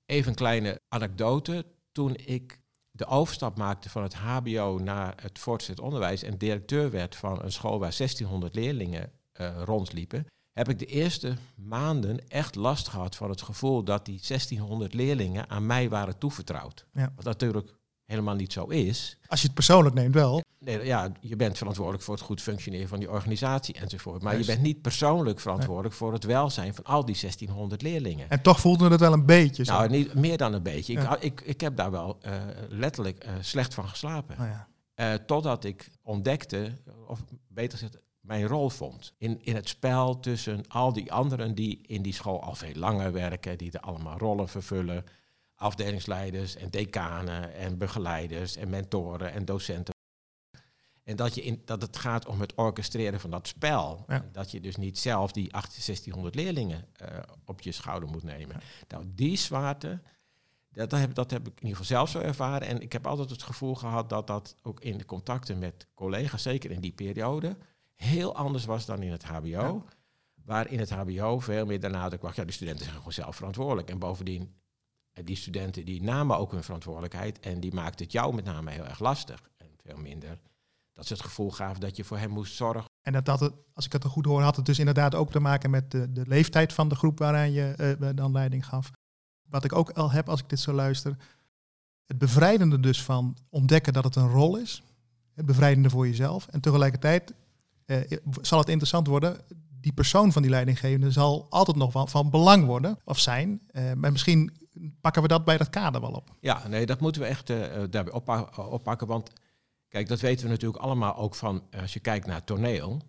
Even 0.05 0.29
een 0.29 0.35
kleine 0.35 0.81
anekdote. 0.87 1.65
Toen 1.91 2.15
ik 2.15 2.59
de 2.91 3.05
overstap 3.05 3.57
maakte 3.57 3.89
van 3.89 4.03
het 4.03 4.13
HBO 4.13 4.79
naar 4.83 5.13
het 5.21 5.39
voortgezet 5.39 5.79
onderwijs 5.79 6.23
en 6.23 6.37
directeur 6.37 6.91
werd 6.91 7.15
van 7.15 7.43
een 7.43 7.51
school 7.51 7.79
waar 7.79 7.95
1600 7.97 8.55
leerlingen 8.55 9.11
uh, 9.41 9.61
rondliepen, 9.63 10.25
heb 10.51 10.69
ik 10.69 10.79
de 10.79 10.85
eerste 10.85 11.35
maanden 11.55 12.27
echt 12.27 12.55
last 12.55 12.87
gehad 12.87 13.15
van 13.15 13.29
het 13.29 13.41
gevoel 13.41 13.83
dat 13.83 14.05
die 14.05 14.19
1600 14.27 14.93
leerlingen 14.93 15.49
aan 15.49 15.65
mij 15.65 15.89
waren 15.89 16.17
toevertrouwd. 16.17 16.85
Ja. 16.93 17.11
Wat 17.15 17.25
natuurlijk 17.25 17.76
helemaal 18.07 18.35
niet 18.35 18.53
zo 18.53 18.65
is. 18.65 19.17
Als 19.27 19.39
je 19.39 19.45
het 19.45 19.55
persoonlijk 19.55 19.95
neemt 19.95 20.13
wel. 20.13 20.41
Nee, 20.59 20.85
ja, 20.85 21.11
je 21.19 21.35
bent 21.35 21.57
verantwoordelijk 21.57 22.03
voor 22.03 22.13
het 22.13 22.23
goed 22.23 22.41
functioneren 22.41 22.87
van 22.87 22.99
die 22.99 23.11
organisatie 23.11 23.75
enzovoort. 23.75 24.21
Maar 24.21 24.33
Juist. 24.33 24.47
je 24.47 24.53
bent 24.53 24.65
niet 24.65 24.81
persoonlijk 24.81 25.39
verantwoordelijk 25.39 25.89
nee. 25.89 25.97
voor 25.97 26.13
het 26.13 26.23
welzijn 26.23 26.73
van 26.73 26.83
al 26.83 27.05
die 27.05 27.17
1600 27.19 27.81
leerlingen. 27.81 28.29
En 28.29 28.41
toch 28.41 28.59
voelde 28.59 28.89
het 28.89 28.99
wel 28.99 29.13
een 29.13 29.25
beetje 29.25 29.63
zo. 29.63 29.73
Nou, 29.73 29.89
niet 29.89 30.13
meer 30.13 30.37
dan 30.37 30.53
een 30.53 30.63
beetje. 30.63 30.93
Ja. 30.93 31.15
Ik, 31.15 31.23
ik, 31.23 31.41
ik 31.41 31.61
heb 31.61 31.75
daar 31.75 31.91
wel 31.91 32.17
uh, 32.25 32.33
letterlijk 32.69 33.25
uh, 33.25 33.31
slecht 33.41 33.73
van 33.73 33.87
geslapen. 33.87 34.35
Oh 34.39 34.45
ja. 34.45 34.67
Uh, 34.95 35.13
totdat 35.13 35.63
ik 35.63 35.89
ontdekte, 36.01 36.73
of 37.07 37.23
beter 37.47 37.77
gezegd, 37.77 37.97
mijn 38.19 38.47
rol 38.47 38.69
vond. 38.69 39.13
In, 39.17 39.39
in 39.41 39.55
het 39.55 39.69
spel 39.69 40.19
tussen 40.19 40.67
al 40.67 40.93
die 40.93 41.11
anderen 41.11 41.55
die 41.55 41.81
in 41.87 42.01
die 42.01 42.13
school 42.13 42.43
al 42.43 42.55
veel 42.55 42.73
langer 42.73 43.11
werken, 43.11 43.57
die 43.57 43.71
er 43.71 43.79
allemaal 43.79 44.17
rollen 44.17 44.49
vervullen. 44.49 45.03
Afdelingsleiders 45.59 46.55
en 46.55 46.69
decanen 46.69 47.53
en 47.53 47.77
begeleiders 47.77 48.55
en 48.55 48.69
mentoren 48.69 49.31
en 49.31 49.45
docenten. 49.45 49.95
En 51.03 51.15
dat, 51.15 51.35
je 51.35 51.43
in, 51.43 51.61
dat 51.65 51.81
het 51.81 51.97
gaat 51.97 52.25
om 52.25 52.41
het 52.41 52.53
orchestreren 52.55 53.19
van 53.19 53.29
dat 53.29 53.47
spel. 53.47 54.05
Dat 54.31 54.51
je 54.51 54.59
dus 54.59 54.75
niet 54.75 54.97
zelf 54.97 55.31
die 55.31 55.49
1600 55.49 56.35
leerlingen 56.35 56.87
uh, 57.01 57.17
op 57.45 57.61
je 57.61 57.71
schouder 57.71 58.09
moet 58.09 58.23
nemen. 58.23 58.61
Nou, 58.87 59.03
die 59.07 59.37
zwaarte, 59.37 60.01
dat, 60.71 60.89
dat, 60.89 60.99
heb, 60.99 61.13
dat 61.13 61.31
heb 61.31 61.47
ik 61.47 61.53
in 61.59 61.67
ieder 61.67 61.69
geval 61.69 61.85
zelf 61.85 62.09
zo 62.09 62.19
ervaren. 62.19 62.67
En 62.67 62.81
ik 62.81 62.93
heb 62.93 63.07
altijd 63.07 63.29
het 63.29 63.43
gevoel 63.43 63.75
gehad 63.75 64.09
dat 64.09 64.27
dat 64.27 64.55
ook 64.61 64.79
in 64.79 64.97
de 64.97 65.05
contacten 65.05 65.59
met 65.59 65.87
collega's, 65.93 66.41
zeker 66.41 66.71
in 66.71 66.81
die 66.81 66.93
periode, 66.93 67.57
heel 67.93 68.35
anders 68.35 68.65
was 68.65 68.85
dan 68.85 69.03
in 69.03 69.11
het 69.11 69.23
HBO. 69.23 69.85
Waar 70.45 70.71
in 70.71 70.79
het 70.79 70.89
HBO 70.89 71.39
veel 71.39 71.65
meer 71.65 71.79
de 71.79 71.89
nadruk 71.89 72.21
was, 72.21 72.35
ja, 72.35 72.45
de 72.45 72.51
studenten 72.51 72.83
zijn 72.83 72.97
gewoon 72.97 73.13
zelf 73.13 73.35
verantwoordelijk. 73.35 73.89
En 73.89 73.99
bovendien, 73.99 74.41
eh, 74.41 74.47
die 75.23 75.35
studenten 75.35 75.85
die 75.85 76.03
namen 76.03 76.37
ook 76.37 76.51
hun 76.51 76.63
verantwoordelijkheid 76.63 77.39
en 77.39 77.59
die 77.59 77.73
maakten 77.73 78.05
het 78.05 78.13
jou 78.13 78.35
met 78.35 78.45
name 78.45 78.71
heel 78.71 78.85
erg 78.85 78.99
lastig. 78.99 79.49
En 79.57 79.67
veel 79.83 79.97
minder 79.97 80.39
dat 80.97 81.05
ze 81.07 81.13
het 81.13 81.21
gevoel 81.21 81.51
gaven 81.51 81.81
dat 81.81 81.95
je 81.95 82.03
voor 82.03 82.17
hem 82.17 82.29
moest 82.29 82.55
zorgen. 82.55 82.85
En 83.01 83.13
dat 83.13 83.25
dat 83.25 83.39
het, 83.39 83.53
als 83.73 83.85
ik 83.85 83.91
het 83.91 84.05
goed 84.05 84.25
hoor, 84.25 84.41
had 84.41 84.55
het 84.55 84.65
dus 84.65 84.79
inderdaad 84.79 85.15
ook 85.15 85.31
te 85.31 85.39
maken 85.39 85.69
met 85.69 85.91
de, 85.91 86.11
de 86.11 86.23
leeftijd 86.27 86.73
van 86.73 86.89
de 86.89 86.95
groep 86.95 87.19
waaraan 87.19 87.51
je 87.51 87.95
uh, 87.99 88.09
dan 88.15 88.31
leiding 88.31 88.65
gaf. 88.65 88.91
Wat 89.49 89.63
ik 89.63 89.73
ook 89.73 89.89
al 89.89 90.11
heb 90.11 90.29
als 90.29 90.39
ik 90.39 90.49
dit 90.49 90.59
zo 90.59 90.73
luister, 90.73 91.17
het 92.05 92.17
bevrijdende 92.17 92.79
dus 92.79 93.03
van 93.03 93.37
ontdekken 93.49 93.93
dat 93.93 94.03
het 94.03 94.15
een 94.15 94.29
rol 94.29 94.57
is. 94.57 94.83
Het 95.33 95.45
bevrijdende 95.45 95.89
voor 95.89 96.07
jezelf. 96.07 96.47
En 96.47 96.61
tegelijkertijd 96.61 97.33
uh, 97.85 97.97
zal 98.41 98.59
het 98.59 98.69
interessant 98.69 99.07
worden. 99.07 99.37
Die 99.79 99.93
persoon 99.93 100.31
van 100.31 100.41
die 100.41 100.51
leidinggevende 100.51 101.11
zal 101.11 101.47
altijd 101.49 101.77
nog 101.77 101.91
van, 101.91 102.09
van 102.09 102.29
belang 102.29 102.65
worden 102.65 102.99
of 103.03 103.19
zijn. 103.19 103.61
Maar 103.95 104.11
misschien 104.11 104.66
pakken 105.01 105.21
we 105.21 105.27
dat 105.27 105.45
bij 105.45 105.57
dat 105.57 105.69
kader 105.69 106.01
wel 106.01 106.11
op. 106.11 106.35
Ja, 106.39 106.67
nee, 106.67 106.85
dat 106.85 106.99
moeten 106.99 107.21
we 107.21 107.27
echt 107.27 107.47
daarbij 107.91 108.13
oppakken. 108.55 109.07
Want 109.07 109.31
Kijk, 109.89 110.07
dat 110.07 110.19
weten 110.19 110.45
we 110.45 110.51
natuurlijk 110.51 110.83
allemaal 110.83 111.15
ook 111.15 111.35
van, 111.35 111.63
als 111.81 111.93
je 111.93 111.99
kijkt 111.99 112.25
naar 112.25 112.43
toneel, 112.43 113.01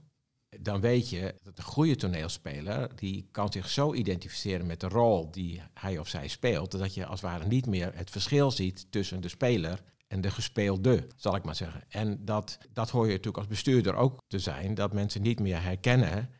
dan 0.60 0.80
weet 0.80 1.10
je 1.10 1.34
dat 1.42 1.58
een 1.58 1.64
goede 1.64 1.96
toneelspeler, 1.96 2.96
die 2.96 3.28
kan 3.30 3.52
zich 3.52 3.68
zo 3.68 3.94
identificeren 3.94 4.66
met 4.66 4.80
de 4.80 4.88
rol 4.88 5.30
die 5.30 5.62
hij 5.74 5.98
of 5.98 6.08
zij 6.08 6.28
speelt, 6.28 6.70
dat 6.70 6.94
je 6.94 7.06
als 7.06 7.20
het 7.20 7.30
ware 7.30 7.46
niet 7.46 7.66
meer 7.66 7.92
het 7.94 8.10
verschil 8.10 8.50
ziet 8.50 8.86
tussen 8.92 9.20
de 9.20 9.28
speler 9.28 9.82
en 10.06 10.20
de 10.20 10.30
gespeelde, 10.30 11.06
zal 11.16 11.34
ik 11.34 11.44
maar 11.44 11.54
zeggen. 11.54 11.84
En 11.88 12.24
dat, 12.24 12.58
dat 12.72 12.90
hoor 12.90 13.04
je 13.04 13.10
natuurlijk 13.10 13.36
als 13.36 13.46
bestuurder 13.46 13.94
ook 13.94 14.22
te 14.26 14.38
zijn, 14.38 14.74
dat 14.74 14.92
mensen 14.92 15.22
niet 15.22 15.40
meer 15.40 15.62
herkennen 15.62 16.30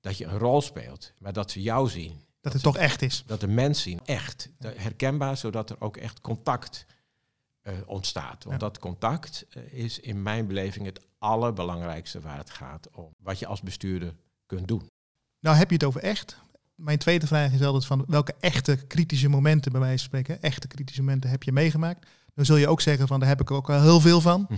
dat 0.00 0.18
je 0.18 0.24
een 0.24 0.38
rol 0.38 0.60
speelt, 0.60 1.12
maar 1.18 1.32
dat 1.32 1.50
ze 1.50 1.62
jou 1.62 1.88
zien. 1.88 2.20
Dat, 2.44 2.52
het 2.52 2.62
toch 2.62 2.76
echt 2.76 3.02
is. 3.02 3.24
Dat 3.26 3.40
de 3.40 3.46
mens 3.46 3.82
zien, 3.82 4.00
echt. 4.04 4.48
Herkenbaar, 4.58 5.36
zodat 5.36 5.70
er 5.70 5.80
ook 5.80 5.96
echt 5.96 6.20
contact 6.20 6.86
uh, 7.62 7.72
ontstaat. 7.86 8.44
Want 8.44 8.60
dat 8.60 8.78
contact 8.78 9.46
uh, 9.56 9.62
is 9.72 10.00
in 10.00 10.22
mijn 10.22 10.46
beleving 10.46 10.86
het 10.86 11.00
allerbelangrijkste 11.18 12.20
waar 12.20 12.38
het 12.38 12.50
gaat 12.50 12.88
om. 12.92 13.14
Wat 13.22 13.38
je 13.38 13.46
als 13.46 13.60
bestuurder 13.60 14.14
kunt 14.46 14.68
doen. 14.68 14.90
Nou 15.40 15.56
heb 15.56 15.68
je 15.68 15.74
het 15.74 15.84
over 15.84 16.00
echt. 16.00 16.38
Mijn 16.74 16.98
tweede 16.98 17.26
vraag 17.26 17.52
is 17.52 17.62
altijd 17.62 17.86
van 17.86 18.04
welke 18.06 18.34
echte 18.40 18.76
kritische 18.76 19.28
momenten 19.28 19.72
bij 19.72 19.80
mij 19.80 19.96
spreken, 19.96 20.42
echte 20.42 20.66
kritische 20.66 21.02
momenten 21.02 21.30
heb 21.30 21.42
je 21.42 21.52
meegemaakt? 21.52 22.06
Dan 22.34 22.44
zul 22.44 22.56
je 22.56 22.68
ook 22.68 22.80
zeggen 22.80 23.06
van 23.06 23.20
daar 23.20 23.28
heb 23.28 23.40
ik 23.40 23.50
ook 23.50 23.70
al 23.70 23.80
heel 23.80 24.00
veel 24.00 24.20
van. 24.20 24.48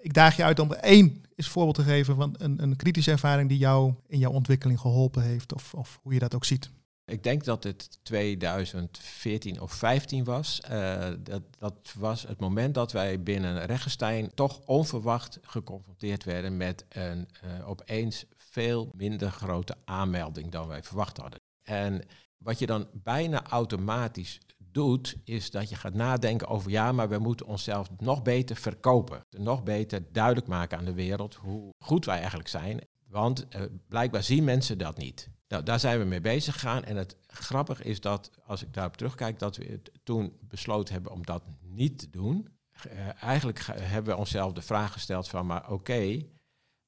ik 0.00 0.14
daag 0.14 0.36
je 0.36 0.44
uit 0.44 0.58
om 0.58 0.72
één 0.72 1.24
is 1.34 1.48
voorbeeld 1.48 1.76
te 1.76 1.82
geven 1.82 2.16
van 2.16 2.34
een, 2.38 2.62
een 2.62 2.76
kritische 2.76 3.10
ervaring 3.10 3.48
die 3.48 3.58
jou 3.58 3.94
in 4.06 4.18
jouw 4.18 4.32
ontwikkeling 4.32 4.80
geholpen 4.80 5.22
heeft 5.22 5.54
of, 5.54 5.74
of 5.74 5.98
hoe 6.02 6.12
je 6.12 6.18
dat 6.18 6.34
ook 6.34 6.44
ziet. 6.44 6.70
Ik 7.08 7.22
denk 7.22 7.44
dat 7.44 7.64
het 7.64 7.98
2014 8.02 9.60
of 9.60 9.72
15 9.72 10.24
was. 10.24 10.60
Uh, 10.70 11.06
dat, 11.18 11.42
dat 11.58 11.94
was 11.98 12.22
het 12.22 12.40
moment 12.40 12.74
dat 12.74 12.92
wij 12.92 13.22
binnen 13.22 13.66
Regenstein 13.66 14.34
toch 14.34 14.60
onverwacht 14.66 15.38
geconfronteerd 15.42 16.24
werden 16.24 16.56
met 16.56 16.84
een 16.88 17.28
uh, 17.44 17.68
opeens 17.68 18.24
veel 18.36 18.90
minder 18.96 19.30
grote 19.30 19.76
aanmelding 19.84 20.50
dan 20.50 20.68
wij 20.68 20.82
verwacht 20.82 21.16
hadden. 21.16 21.40
En 21.62 22.02
wat 22.38 22.58
je 22.58 22.66
dan 22.66 22.88
bijna 22.92 23.46
automatisch 23.46 24.40
doet, 24.56 25.16
is 25.24 25.50
dat 25.50 25.68
je 25.68 25.76
gaat 25.76 25.94
nadenken 25.94 26.48
over 26.48 26.70
ja, 26.70 26.92
maar 26.92 27.08
we 27.08 27.18
moeten 27.18 27.46
onszelf 27.46 27.90
nog 27.98 28.22
beter 28.22 28.56
verkopen. 28.56 29.20
Nog 29.30 29.62
beter 29.62 30.12
duidelijk 30.12 30.46
maken 30.46 30.78
aan 30.78 30.84
de 30.84 30.94
wereld 30.94 31.34
hoe 31.34 31.72
goed 31.78 32.04
wij 32.04 32.18
eigenlijk 32.18 32.48
zijn. 32.48 32.80
Want 33.06 33.46
uh, 33.56 33.62
blijkbaar 33.88 34.22
zien 34.22 34.44
mensen 34.44 34.78
dat 34.78 34.98
niet. 34.98 35.28
Nou, 35.48 35.62
daar 35.62 35.80
zijn 35.80 35.98
we 35.98 36.04
mee 36.04 36.20
bezig 36.20 36.54
gegaan. 36.54 36.84
En 36.84 36.96
het 36.96 37.16
grappige 37.26 37.84
is 37.84 38.00
dat, 38.00 38.30
als 38.46 38.62
ik 38.62 38.74
daarop 38.74 38.96
terugkijk, 38.96 39.38
dat 39.38 39.56
we 39.56 39.80
toen 40.02 40.38
besloten 40.40 40.94
hebben 40.94 41.12
om 41.12 41.24
dat 41.24 41.42
niet 41.60 41.98
te 41.98 42.10
doen. 42.10 42.48
Uh, 42.86 43.22
eigenlijk 43.22 43.60
hebben 43.70 44.12
we 44.12 44.18
onszelf 44.18 44.52
de 44.52 44.62
vraag 44.62 44.92
gesteld 44.92 45.28
van, 45.28 45.46
maar 45.46 45.70
oké, 45.70 46.26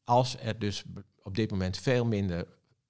als 0.04 0.36
er 0.38 0.58
dus 0.58 0.84
op 1.22 1.34
dit 1.34 1.50
moment 1.50 1.78
veel 1.78 2.04
minder 2.04 2.46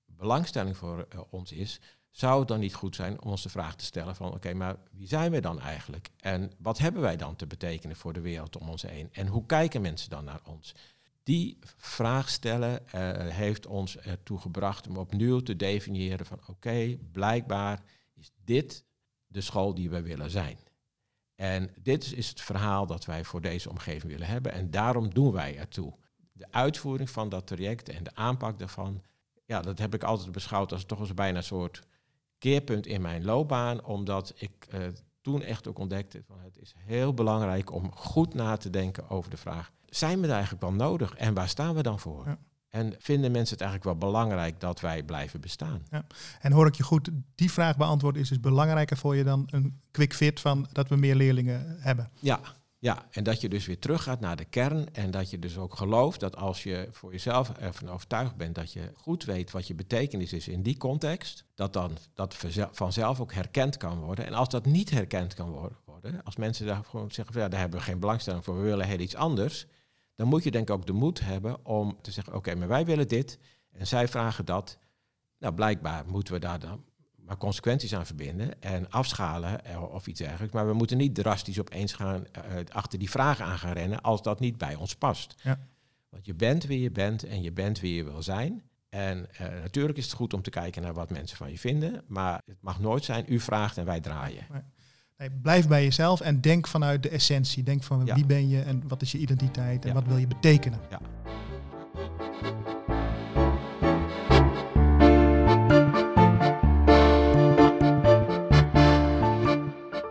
belangstelling 0.06 0.76
voor 0.76 1.06
uh, 1.14 1.20
ons 1.30 1.52
is, 1.52 1.80
zou 2.10 2.38
het 2.38 2.48
dan 2.48 2.60
niet 2.60 2.74
goed 2.74 2.96
zijn 2.96 3.22
om 3.22 3.30
ons 3.30 3.42
de 3.42 3.48
vraag 3.48 3.76
te 3.76 3.84
stellen 3.84 4.16
van, 4.16 4.34
oké, 4.34 4.54
maar 4.54 4.76
wie 4.92 5.08
zijn 5.08 5.30
we 5.30 5.40
dan 5.40 5.60
eigenlijk? 5.60 6.10
En 6.16 6.52
wat 6.58 6.78
hebben 6.78 7.02
wij 7.02 7.16
dan 7.16 7.36
te 7.36 7.46
betekenen 7.46 7.96
voor 7.96 8.12
de 8.12 8.20
wereld 8.20 8.56
om 8.56 8.68
ons 8.68 8.82
heen? 8.82 9.08
En 9.12 9.26
hoe 9.26 9.46
kijken 9.46 9.80
mensen 9.80 10.10
dan 10.10 10.24
naar 10.24 10.40
ons? 10.44 10.74
Die 11.22 11.58
vraag 11.76 12.28
stellen 12.28 12.82
uh, 12.82 12.92
heeft 13.16 13.66
ons 13.66 13.96
ertoe 13.96 14.38
gebracht 14.38 14.88
om 14.88 14.96
opnieuw 14.96 15.40
te 15.40 15.56
definiëren 15.56 16.26
van 16.26 16.40
oké, 16.46 16.96
blijkbaar 17.12 17.82
is 18.14 18.32
dit 18.44 18.84
de 19.26 19.40
school 19.40 19.74
die 19.74 19.90
we 19.90 20.02
willen 20.02 20.30
zijn. 20.30 20.58
En 21.34 21.70
dit 21.82 22.12
is 22.12 22.28
het 22.28 22.40
verhaal 22.40 22.86
dat 22.86 23.04
wij 23.04 23.24
voor 23.24 23.40
deze 23.40 23.70
omgeving 23.70 24.12
willen 24.12 24.26
hebben 24.26 24.52
en 24.52 24.70
daarom 24.70 25.14
doen 25.14 25.32
wij 25.32 25.58
ertoe. 25.58 25.94
De 26.32 26.46
uitvoering 26.50 27.10
van 27.10 27.28
dat 27.28 27.46
traject 27.46 27.88
en 27.88 28.04
de 28.04 28.14
aanpak 28.14 28.58
daarvan, 28.58 29.02
ja, 29.44 29.60
dat 29.60 29.78
heb 29.78 29.94
ik 29.94 30.02
altijd 30.02 30.32
beschouwd 30.32 30.72
als 30.72 30.84
toch 30.84 31.00
als 31.00 31.14
bijna 31.14 31.36
een 31.36 31.44
soort 31.44 31.82
keerpunt 32.38 32.86
in 32.86 33.00
mijn 33.00 33.24
loopbaan, 33.24 33.84
omdat 33.84 34.32
ik 34.36 34.66
uh, 34.74 34.86
toen 35.20 35.42
echt 35.42 35.68
ook 35.68 35.78
ontdekte 35.78 36.22
van 36.26 36.40
het 36.40 36.58
is 36.58 36.74
heel 36.76 37.14
belangrijk 37.14 37.72
om 37.72 37.92
goed 37.92 38.34
na 38.34 38.56
te 38.56 38.70
denken 38.70 39.08
over 39.08 39.30
de 39.30 39.36
vraag 39.36 39.72
zijn 39.90 40.20
we 40.20 40.26
er 40.26 40.32
eigenlijk 40.32 40.62
wel 40.62 40.72
nodig 40.72 41.14
en 41.14 41.34
waar 41.34 41.48
staan 41.48 41.74
we 41.74 41.82
dan 41.82 41.98
voor? 41.98 42.26
Ja. 42.26 42.38
En 42.68 42.94
vinden 42.98 43.32
mensen 43.32 43.56
het 43.56 43.66
eigenlijk 43.66 44.00
wel 44.00 44.10
belangrijk 44.10 44.60
dat 44.60 44.80
wij 44.80 45.02
blijven 45.02 45.40
bestaan? 45.40 45.86
Ja. 45.90 46.04
En 46.40 46.52
hoor 46.52 46.66
ik 46.66 46.74
je 46.74 46.82
goed, 46.82 47.10
die 47.34 47.50
vraag 47.50 47.76
beantwoorden 47.76 48.22
is 48.22 48.28
dus 48.28 48.40
belangrijker 48.40 48.96
voor 48.96 49.16
je 49.16 49.24
dan 49.24 49.48
een 49.50 49.80
quick 49.90 50.14
fit 50.14 50.40
van 50.40 50.68
dat 50.72 50.88
we 50.88 50.96
meer 50.96 51.14
leerlingen 51.14 51.76
hebben. 51.78 52.10
Ja, 52.20 52.40
ja, 52.78 53.06
en 53.10 53.24
dat 53.24 53.40
je 53.40 53.48
dus 53.48 53.66
weer 53.66 53.78
teruggaat 53.78 54.20
naar 54.20 54.36
de 54.36 54.44
kern 54.44 54.94
en 54.94 55.10
dat 55.10 55.30
je 55.30 55.38
dus 55.38 55.58
ook 55.58 55.74
gelooft 55.74 56.20
dat 56.20 56.36
als 56.36 56.62
je 56.62 56.88
voor 56.90 57.12
jezelf 57.12 57.50
ervan 57.50 57.88
overtuigd 57.88 58.36
bent 58.36 58.54
dat 58.54 58.72
je 58.72 58.92
goed 58.94 59.24
weet 59.24 59.50
wat 59.50 59.66
je 59.66 59.74
betekenis 59.74 60.32
is 60.32 60.48
in 60.48 60.62
die 60.62 60.76
context, 60.76 61.44
dat 61.54 61.72
dan 61.72 61.98
dat 62.14 62.36
vanzelf 62.72 63.20
ook 63.20 63.32
herkend 63.32 63.76
kan 63.76 63.98
worden. 63.98 64.26
En 64.26 64.34
als 64.34 64.48
dat 64.48 64.66
niet 64.66 64.90
herkend 64.90 65.34
kan 65.34 65.50
worden, 65.50 66.24
als 66.24 66.36
mensen 66.36 66.66
daar 66.66 66.84
gewoon 66.84 67.10
zeggen, 67.10 67.40
ja, 67.40 67.48
daar 67.48 67.60
hebben 67.60 67.78
we 67.78 67.84
geen 67.84 68.00
belangstelling 68.00 68.44
voor, 68.44 68.56
we 68.56 68.62
willen 68.62 68.86
heel 68.86 68.98
iets 68.98 69.16
anders, 69.16 69.66
dan 70.20 70.28
moet 70.28 70.44
je 70.44 70.50
denk 70.50 70.68
ik 70.68 70.74
ook 70.74 70.86
de 70.86 70.92
moed 70.92 71.20
hebben 71.20 71.66
om 71.66 71.98
te 72.02 72.10
zeggen, 72.10 72.34
oké, 72.34 72.54
maar 72.54 72.68
wij 72.68 72.84
willen 72.84 73.08
dit 73.08 73.38
en 73.72 73.86
zij 73.86 74.08
vragen 74.08 74.44
dat. 74.44 74.78
Nou, 75.38 75.54
blijkbaar 75.54 76.06
moeten 76.06 76.34
we 76.34 76.40
daar 76.40 76.58
dan 76.58 76.84
maar 77.16 77.36
consequenties 77.36 77.94
aan 77.94 78.06
verbinden 78.06 78.62
en 78.62 78.90
afschalen 78.90 79.64
eh, 79.64 79.82
of 79.82 80.06
iets 80.06 80.18
dergelijks. 80.18 80.54
Maar 80.54 80.66
we 80.66 80.72
moeten 80.72 80.96
niet 80.96 81.14
drastisch 81.14 81.60
opeens 81.60 81.92
gaan 81.92 82.24
uh, 82.36 82.42
achter 82.68 82.98
die 82.98 83.10
vragen 83.10 83.44
aan 83.44 83.58
gaan 83.58 83.72
rennen 83.72 84.00
als 84.00 84.22
dat 84.22 84.40
niet 84.40 84.58
bij 84.58 84.74
ons 84.74 84.94
past. 84.94 85.34
Ja. 85.42 85.58
Want 86.08 86.26
je 86.26 86.34
bent 86.34 86.64
wie 86.64 86.80
je 86.80 86.90
bent 86.90 87.24
en 87.24 87.42
je 87.42 87.52
bent 87.52 87.80
wie 87.80 87.94
je 87.94 88.04
wil 88.04 88.22
zijn. 88.22 88.62
En 88.88 89.28
uh, 89.32 89.38
natuurlijk 89.40 89.98
is 89.98 90.04
het 90.04 90.14
goed 90.14 90.34
om 90.34 90.42
te 90.42 90.50
kijken 90.50 90.82
naar 90.82 90.94
wat 90.94 91.10
mensen 91.10 91.36
van 91.36 91.50
je 91.50 91.58
vinden, 91.58 92.04
maar 92.06 92.42
het 92.46 92.62
mag 92.62 92.80
nooit 92.80 93.04
zijn, 93.04 93.24
u 93.28 93.40
vraagt 93.40 93.78
en 93.78 93.84
wij 93.84 94.00
draaien. 94.00 94.46
Nee. 94.52 94.62
Nee, 95.20 95.30
blijf 95.30 95.68
bij 95.68 95.82
jezelf 95.82 96.20
en 96.20 96.40
denk 96.40 96.66
vanuit 96.66 97.02
de 97.02 97.08
essentie. 97.08 97.62
Denk 97.62 97.82
van 97.82 98.04
wie 98.04 98.26
ben 98.26 98.48
je 98.48 98.62
en 98.62 98.88
wat 98.88 99.02
is 99.02 99.12
je 99.12 99.18
identiteit 99.18 99.84
en 99.84 99.94
wat 99.94 100.06
wil 100.06 100.16
je 100.16 100.26
betekenen. 100.26 100.80
Ja. 100.90 101.00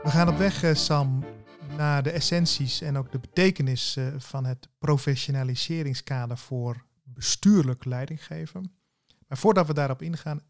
We 0.04 0.10
gaan 0.10 0.30
op 0.30 0.38
weg, 0.38 0.64
eh, 0.64 0.74
Sam, 0.74 1.24
naar 1.78 2.04
de 2.04 2.12
essenties 2.12 2.82
en 2.82 2.98
ook 2.98 3.12
de 3.12 3.20
betekenis 3.20 3.96
eh, 3.96 4.08
van 4.18 4.46
het 4.46 4.70
professionaliseringskader 4.78 6.38
voor 6.38 6.86
bestuurlijk 7.04 7.86
leidinggeven. 7.86 8.72
Maar 9.28 9.38
voordat 9.38 9.68
we 9.68 9.74
daarop 9.74 10.02
ingaan, 10.02 10.42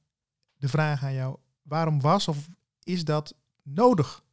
de 0.57 0.67
vraag 0.67 1.03
aan 1.03 1.13
jou: 1.13 1.37
waarom 1.61 2.01
was 2.01 2.27
of 2.27 2.47
is 2.83 3.05
dat 3.05 3.35
nodig 3.63 4.27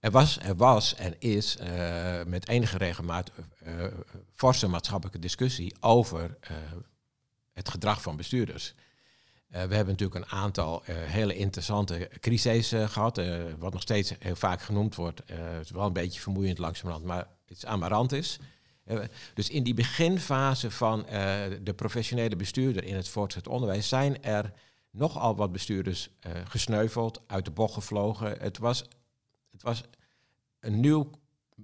Er 0.00 0.10
was, 0.10 0.38
er 0.38 0.56
was 0.56 0.94
en 0.94 1.20
is 1.20 1.56
uh, 1.56 2.22
met 2.26 2.48
enige 2.48 2.78
regelmaat 2.78 3.30
uh, 3.66 3.84
forse 4.32 4.68
maatschappelijke 4.68 5.20
discussie 5.20 5.74
over 5.80 6.38
het 7.52 7.68
gedrag 7.68 8.02
van 8.02 8.16
bestuurders. 8.16 8.74
we 9.48 9.56
hebben 9.58 9.86
natuurlijk 9.86 10.14
een 10.14 10.38
aantal 10.38 10.82
hele 10.86 11.36
interessante 11.36 12.10
crises 12.20 12.68
gehad, 12.68 13.20
wat 13.58 13.72
nog 13.72 13.82
steeds 13.82 14.12
heel 14.18 14.36
vaak 14.36 14.62
genoemd 14.62 14.94
wordt. 14.94 15.22
het 15.26 15.64
is 15.64 15.70
wel 15.70 15.86
een 15.86 15.92
beetje 15.92 16.20
vermoeiend 16.20 16.58
langzamerhand, 16.58 17.04
maar 17.04 17.28
het 17.46 17.56
is 17.56 17.66
amarantis. 17.66 18.38
dus 19.34 19.48
in 19.48 19.62
die 19.62 19.74
beginfase 19.74 20.70
van 20.70 21.06
de 21.62 21.74
professionele 21.76 22.36
bestuurder 22.36 22.84
in 22.84 22.96
het 22.96 23.08
voortgezet 23.08 23.48
onderwijs 23.48 23.88
zijn 23.88 24.22
er 24.22 24.52
nogal 24.90 25.36
wat 25.36 25.52
bestuurders 25.52 26.10
gesneuveld, 26.44 27.22
uit 27.26 27.44
de 27.44 27.50
bocht 27.50 27.74
gevlogen. 27.74 28.38
Het 28.38 28.58
was 28.58 28.84
het 29.58 29.66
was 29.66 29.84
een 30.60 30.80
nieuw, 30.80 31.10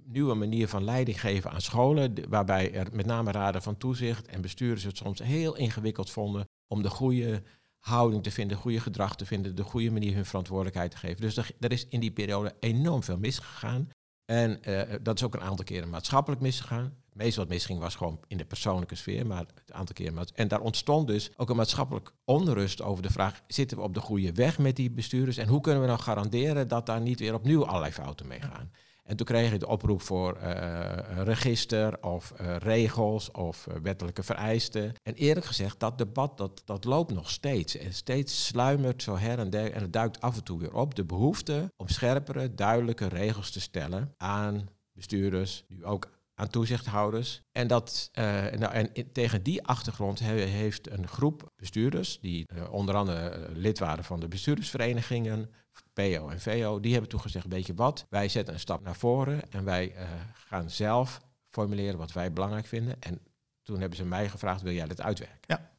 nieuwe 0.03 0.33
manier 0.33 0.67
van 0.67 0.83
leiding 0.83 1.19
geven 1.19 1.51
aan 1.51 1.61
scholen, 1.61 2.29
waarbij 2.29 2.73
er 2.73 2.87
met 2.91 3.05
name 3.05 3.31
raden 3.31 3.61
van 3.61 3.77
toezicht 3.77 4.27
en 4.27 4.41
bestuurders 4.41 4.83
het 4.83 4.97
soms 4.97 5.19
heel 5.19 5.55
ingewikkeld 5.55 6.09
vonden 6.11 6.47
om 6.67 6.81
de 6.81 6.89
goede 6.89 7.43
houding 7.79 8.23
te 8.23 8.31
vinden, 8.31 8.57
goede 8.57 8.79
gedrag 8.79 9.15
te 9.15 9.25
vinden, 9.25 9.55
de 9.55 9.63
goede 9.63 9.91
manier 9.91 10.15
hun 10.15 10.25
verantwoordelijkheid 10.25 10.91
te 10.91 10.97
geven. 10.97 11.21
Dus 11.21 11.37
er, 11.37 11.71
is 11.71 11.87
in 11.87 11.99
die 11.99 12.11
periode 12.11 12.55
enorm 12.59 13.03
veel 13.03 13.17
misgegaan. 13.17 13.89
En 14.25 14.59
uh, 14.69 14.81
dat 15.01 15.17
is 15.17 15.23
ook 15.23 15.33
een 15.33 15.41
aantal 15.41 15.65
keren 15.65 15.89
maatschappelijk 15.89 16.41
misgegaan. 16.41 17.03
Meeste 17.15 17.39
wat 17.39 17.49
misging 17.49 17.79
was 17.79 17.95
gewoon 17.95 18.19
in 18.27 18.37
de 18.37 18.45
persoonlijke 18.45 18.95
sfeer, 18.95 19.27
maar 19.27 19.45
het 19.55 19.71
aantal 19.71 19.95
keren. 19.95 20.27
En 20.33 20.47
daar 20.47 20.61
ontstond 20.61 21.07
dus 21.07 21.31
ook 21.37 21.49
een 21.49 21.55
maatschappelijk 21.55 22.11
onrust 22.25 22.81
over 22.81 23.03
de 23.03 23.09
vraag: 23.09 23.41
zitten 23.47 23.77
we 23.77 23.83
op 23.83 23.93
de 23.93 23.99
goede 23.99 24.31
weg 24.31 24.57
met 24.57 24.75
die 24.75 24.91
bestuurders? 24.91 25.37
En 25.37 25.47
hoe 25.47 25.61
kunnen 25.61 25.81
we 25.81 25.87
nou 25.87 25.99
garanderen 25.99 26.67
dat 26.67 26.85
daar 26.85 27.01
niet 27.01 27.19
weer 27.19 27.33
opnieuw 27.33 27.65
allerlei 27.65 27.91
fouten 27.91 28.27
mee 28.27 28.41
gaan? 28.41 28.71
En 29.03 29.15
toen 29.15 29.25
kreeg 29.25 29.51
je 29.51 29.59
de 29.59 29.67
oproep 29.67 30.01
voor 30.01 30.37
uh, 30.37 30.97
register 31.23 32.03
of 32.03 32.33
uh, 32.41 32.55
regels 32.57 33.31
of 33.31 33.67
wettelijke 33.81 34.23
vereisten. 34.23 34.93
En 35.03 35.13
eerlijk 35.13 35.45
gezegd, 35.45 35.79
dat 35.79 35.97
debat 35.97 36.37
dat, 36.37 36.61
dat 36.65 36.85
loopt 36.85 37.13
nog 37.13 37.29
steeds. 37.29 37.77
En 37.77 37.93
steeds 37.93 38.45
sluimert 38.45 39.03
zo 39.03 39.17
her 39.17 39.39
en 39.39 39.49
der 39.49 39.71
en 39.71 39.81
het 39.81 39.93
duikt 39.93 40.21
af 40.21 40.35
en 40.35 40.43
toe 40.43 40.59
weer 40.59 40.73
op. 40.73 40.95
De 40.95 41.05
behoefte 41.05 41.71
om 41.77 41.87
scherpere, 41.87 42.53
duidelijke 42.53 43.07
regels 43.07 43.51
te 43.51 43.61
stellen 43.61 44.13
aan 44.17 44.69
bestuurders, 44.93 45.63
nu 45.67 45.85
ook 45.85 46.09
aan 46.35 46.47
toezichthouders. 46.47 47.41
En, 47.51 47.67
dat, 47.67 48.09
nou, 48.13 48.73
en 48.73 49.11
tegen 49.11 49.43
die 49.43 49.63
achtergrond 49.63 50.19
heeft 50.19 50.91
een 50.91 51.07
groep 51.07 51.51
bestuurders, 51.55 52.19
die 52.19 52.45
uh, 52.55 52.71
onder 52.71 52.95
andere 52.95 53.49
lid 53.53 53.79
waren 53.79 54.03
van 54.03 54.19
de 54.19 54.27
bestuurdersverenigingen, 54.27 55.49
PO 55.93 56.29
en 56.29 56.41
VO, 56.41 56.79
die 56.79 56.91
hebben 56.91 57.09
toen 57.09 57.21
gezegd, 57.21 57.45
weet 57.47 57.67
je 57.67 57.73
wat, 57.73 58.05
wij 58.09 58.27
zetten 58.27 58.53
een 58.53 58.59
stap 58.59 58.83
naar 58.83 58.95
voren 58.95 59.51
en 59.51 59.63
wij 59.63 59.95
gaan 60.33 60.69
zelf 60.69 61.21
formuleren 61.49 61.97
wat 61.97 62.11
wij 62.11 62.33
belangrijk 62.33 62.65
vinden. 62.65 62.95
En 62.99 63.19
toen 63.63 63.79
hebben 63.79 63.97
ze 63.97 64.05
mij 64.05 64.29
gevraagd, 64.29 64.61
wil 64.61 64.73
jij 64.73 64.87
dat 64.87 65.01
uitwerken? 65.01 65.39
Ja. 65.41 65.73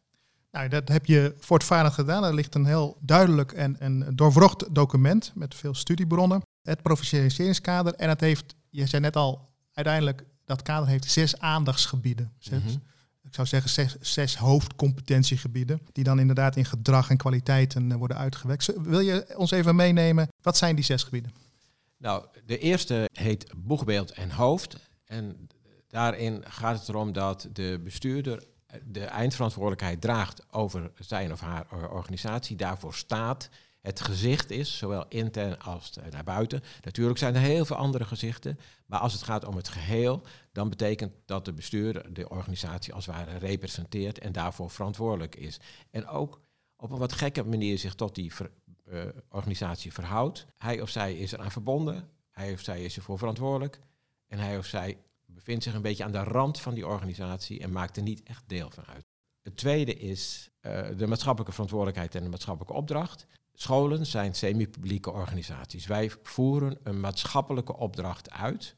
Nou, 0.50 0.68
dat 0.68 0.88
heb 0.88 1.06
je 1.06 1.34
voortvarend 1.38 1.94
gedaan. 1.94 2.25
Er 2.25 2.34
ligt 2.34 2.54
een 2.54 2.66
heel 2.66 2.96
duidelijk 3.00 3.52
en, 3.52 3.80
en 3.80 4.12
doorwrocht 4.14 4.75
document 4.75 5.32
met 5.34 5.54
veel 5.54 5.75
studiebronnen. 5.75 6.42
Het 6.62 6.82
professionaliseringskader. 6.82 7.94
En 7.94 8.08
het 8.08 8.20
heeft, 8.20 8.54
je 8.70 8.86
zei 8.86 9.02
net 9.02 9.16
al, 9.16 9.48
uiteindelijk 9.72 10.25
dat 10.46 10.62
kader 10.62 10.88
heeft 10.88 11.10
zes 11.10 11.38
aandachtsgebieden. 11.38 12.32
Zes, 12.38 12.62
mm 12.62 12.68
-hmm. 12.68 12.82
Ik 13.22 13.34
zou 13.34 13.46
zeggen 13.46 13.70
zes, 13.70 13.96
zes, 14.00 14.36
hoofdcompetentiegebieden, 14.36 15.80
die 15.92 16.04
dan 16.04 16.18
inderdaad 16.18 16.56
in 16.56 16.64
gedrag 16.64 17.10
en 17.10 17.16
kwaliteiten 17.16 17.90
uh, 17.90 17.97
worden 17.97 18.16
uitgewerkt. 18.16 18.73
Wil 18.76 19.00
je 19.00 19.34
ons 19.36 19.50
even 19.50 19.76
meenemen, 19.76 20.28
wat 20.42 20.56
zijn 20.56 20.75
die 20.75 20.84
zes 20.84 21.02
gebieden? 21.02 21.32
Nou, 21.99 22.26
de 22.47 22.58
eerste 22.58 23.08
heet 23.12 23.52
boegbeeld 23.56 24.10
en 24.10 24.30
hoofd. 24.30 24.76
En 25.04 25.49
daarin 25.88 26.44
gaat 26.49 26.78
het 26.78 26.88
erom 26.88 27.12
dat 27.12 27.49
de 27.52 27.80
bestuurder 27.84 28.42
de 28.84 29.04
eindverantwoordelijkheid 29.04 30.00
draagt 30.00 30.42
over 30.50 30.90
zijn 30.99 31.32
of 31.32 31.40
haar 31.40 31.90
organisatie, 31.90 32.56
daarvoor 32.56 32.94
staat 32.94 33.49
het 33.86 34.00
gezicht 34.00 34.50
is, 34.50 34.78
zowel 34.78 35.04
intern 35.08 35.58
als 35.60 35.92
naar 36.10 36.25
buiten. 36.25 36.62
Natuurlijk 36.82 37.18
zijn 37.18 37.34
er 37.34 37.40
heel 37.40 37.64
veel 37.64 37.76
andere 37.76 38.04
gezichten, 38.04 38.58
maar 38.86 38.99
als 38.99 39.12
het 39.12 39.22
gaat 39.22 39.44
om 39.44 39.56
het 39.56 39.68
geheel, 39.68 40.22
dan 40.52 40.68
betekent 40.68 41.12
dat 41.25 41.44
de 41.44 41.52
bestuurder 41.52 42.14
de 42.14 42.28
organisatie 42.28 42.94
als 42.94 43.06
het 43.06 43.14
ware 43.14 43.38
representeert 43.38 44.18
en 44.18 44.32
daarvoor 44.32 44.70
verantwoordelijk 44.70 45.36
is. 45.36 45.60
En 45.90 46.06
ook 46.06 46.40
op 46.76 46.90
een 46.90 46.99
wat 46.99 47.12
gekke 47.12 47.44
manier 47.44 47.78
zich 47.78 47.94
tot 47.94 48.14
die 48.14 48.32
uh, 48.88 49.04
organisatie 49.28 49.92
verhoudt. 49.92 50.46
Hij 50.56 50.80
of 50.80 50.88
zij 50.88 51.14
is 51.14 51.32
eraan 51.32 51.50
verbonden, 51.50 52.08
hij 52.30 52.52
of 52.52 52.60
zij 52.60 52.84
is 52.84 52.96
ervoor 52.96 53.18
verantwoordelijk 53.18 53.80
en 54.26 54.38
hij 54.38 54.58
of 54.58 54.66
zij 54.66 54.99
bevindt 55.25 55.64
zich 55.64 55.75
een 55.75 55.82
beetje 55.82 56.04
aan 56.04 56.12
de 56.12 56.25
rand 56.25 56.60
van 56.60 56.75
die 56.75 56.86
organisatie 56.86 57.60
en 57.60 57.72
maakt 57.72 57.96
er 57.96 58.02
niet 58.02 58.22
echt 58.22 58.42
deel 58.46 58.70
van 58.70 58.84
uit. 58.86 59.04
Het 59.42 59.56
tweede 59.56 59.94
is 59.94 60.50
uh, 60.60 60.88
de 60.96 61.06
maatschappelijke 61.06 61.52
verantwoordelijkheid 61.52 62.14
en 62.14 62.22
de 62.22 62.28
maatschappelijke 62.28 62.76
opdracht. 62.76 63.26
Scholen 63.58 64.06
zijn 64.06 64.34
semi-publieke 64.34 65.10
organisaties. 65.10 65.86
Wij 65.86 66.10
voeren 66.23 66.78
een 66.82 67.00
maatschappelijke 67.00 67.76
opdracht 67.76 68.30
uit. 68.30 68.76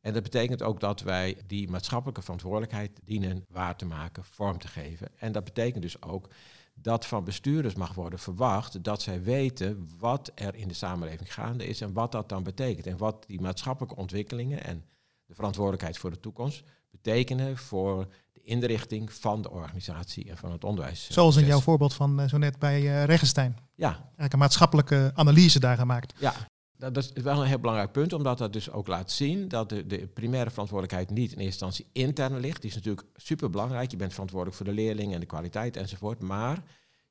En 0.00 0.12
dat 0.12 0.22
betekent 0.22 0.62
ook 0.62 0.80
dat 0.80 1.00
wij 1.00 1.36
die 1.46 1.70
maatschappelijke 1.70 2.22
verantwoordelijkheid 2.22 3.00
dienen 3.04 3.44
waar 3.48 3.76
te 3.76 3.86
maken, 3.86 4.24
vorm 4.24 4.58
te 4.58 4.68
geven. 4.68 5.08
En 5.16 5.32
dat 5.32 5.44
betekent 5.44 5.82
dus 5.82 6.02
ook 6.02 6.28
dat 6.74 7.06
van 7.06 7.24
bestuurders 7.24 7.74
mag 7.74 7.94
worden 7.94 8.18
verwacht 8.18 8.84
dat 8.84 9.02
zij 9.02 9.22
weten 9.22 9.88
wat 9.98 10.32
er 10.34 10.54
in 10.54 10.68
de 10.68 10.74
samenleving 10.74 11.34
gaande 11.34 11.66
is 11.66 11.80
en 11.80 11.92
wat 11.92 12.12
dat 12.12 12.28
dan 12.28 12.42
betekent. 12.42 12.86
En 12.86 12.96
wat 12.96 13.24
die 13.26 13.40
maatschappelijke 13.40 13.96
ontwikkelingen 13.96 14.64
en 14.64 14.84
de 15.26 15.34
verantwoordelijkheid 15.34 15.98
voor 15.98 16.10
de 16.10 16.20
toekomst 16.20 16.62
betekenen 16.90 17.56
voor 17.56 18.06
inrichting 18.44 19.12
van 19.12 19.42
de 19.42 19.50
organisatie 19.50 20.30
en 20.30 20.36
van 20.36 20.52
het 20.52 20.64
onderwijs. 20.64 21.08
Zoals 21.10 21.36
in 21.36 21.46
jouw 21.46 21.60
voorbeeld 21.60 21.94
van 21.94 22.20
uh, 22.20 22.28
zo 22.28 22.38
net 22.38 22.58
bij 22.58 22.82
uh, 22.82 23.04
Regenstein. 23.04 23.56
Ja. 23.74 23.90
Eigenlijk 23.90 24.32
een 24.32 24.38
maatschappelijke 24.38 25.12
analyse 25.14 25.60
daar 25.60 25.76
gemaakt. 25.76 26.14
Ja, 26.18 26.34
dat 26.76 26.96
is 26.96 27.12
wel 27.22 27.40
een 27.40 27.46
heel 27.46 27.58
belangrijk 27.58 27.92
punt, 27.92 28.12
omdat 28.12 28.38
dat 28.38 28.52
dus 28.52 28.70
ook 28.70 28.86
laat 28.86 29.10
zien 29.10 29.48
dat 29.48 29.68
de, 29.68 29.86
de 29.86 30.06
primaire 30.06 30.50
verantwoordelijkheid 30.50 31.10
niet 31.10 31.32
in 31.32 31.38
eerste 31.38 31.64
instantie 31.64 31.86
intern 31.92 32.38
ligt. 32.38 32.60
Die 32.60 32.70
is 32.70 32.76
natuurlijk 32.76 33.06
super 33.14 33.50
belangrijk. 33.50 33.90
Je 33.90 33.96
bent 33.96 34.12
verantwoordelijk 34.12 34.56
voor 34.56 34.66
de 34.66 34.72
leerling 34.72 35.14
en 35.14 35.20
de 35.20 35.26
kwaliteit 35.26 35.76
enzovoort. 35.76 36.22
Maar 36.22 36.62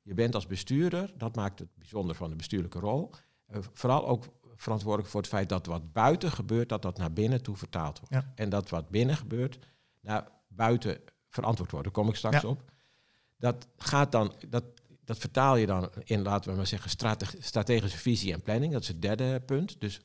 je 0.02 0.14
bent 0.14 0.34
als 0.34 0.46
bestuurder, 0.46 1.12
dat 1.16 1.36
maakt 1.36 1.58
het 1.58 1.68
bijzonder 1.74 2.16
van 2.16 2.30
de 2.30 2.36
bestuurlijke 2.36 2.78
rol, 2.78 3.10
uh, 3.50 3.58
vooral 3.72 4.06
ook 4.06 4.24
verantwoordelijk 4.56 5.10
voor 5.10 5.20
het 5.20 5.30
feit 5.30 5.48
dat 5.48 5.66
wat 5.66 5.92
buiten 5.92 6.30
gebeurt, 6.30 6.68
dat 6.68 6.82
dat 6.82 6.98
naar 6.98 7.12
binnen 7.12 7.42
toe 7.42 7.56
vertaald 7.56 7.98
wordt. 7.98 8.14
Ja. 8.14 8.32
En 8.34 8.48
dat 8.48 8.68
wat 8.68 8.88
binnen 8.88 9.16
gebeurt, 9.16 9.58
naar 10.00 10.28
buiten 10.48 11.00
verantwoord 11.34 11.70
worden. 11.70 11.92
Daar 11.92 12.02
kom 12.02 12.10
ik 12.12 12.18
straks 12.18 12.44
op. 12.44 12.62
Dat 13.38 13.66
gaat 13.76 14.12
dan, 14.12 14.34
dat, 14.48 14.64
dat 15.04 15.18
vertaal 15.18 15.56
je 15.56 15.66
dan 15.66 15.90
in, 16.04 16.22
laten 16.22 16.50
we 16.50 16.56
maar 16.56 16.66
zeggen, 16.66 16.90
strategische 17.38 17.98
visie 17.98 18.32
en 18.32 18.42
planning. 18.42 18.72
Dat 18.72 18.82
is 18.82 18.88
het 18.88 19.02
derde 19.02 19.40
punt. 19.40 19.80
Dus 19.80 20.00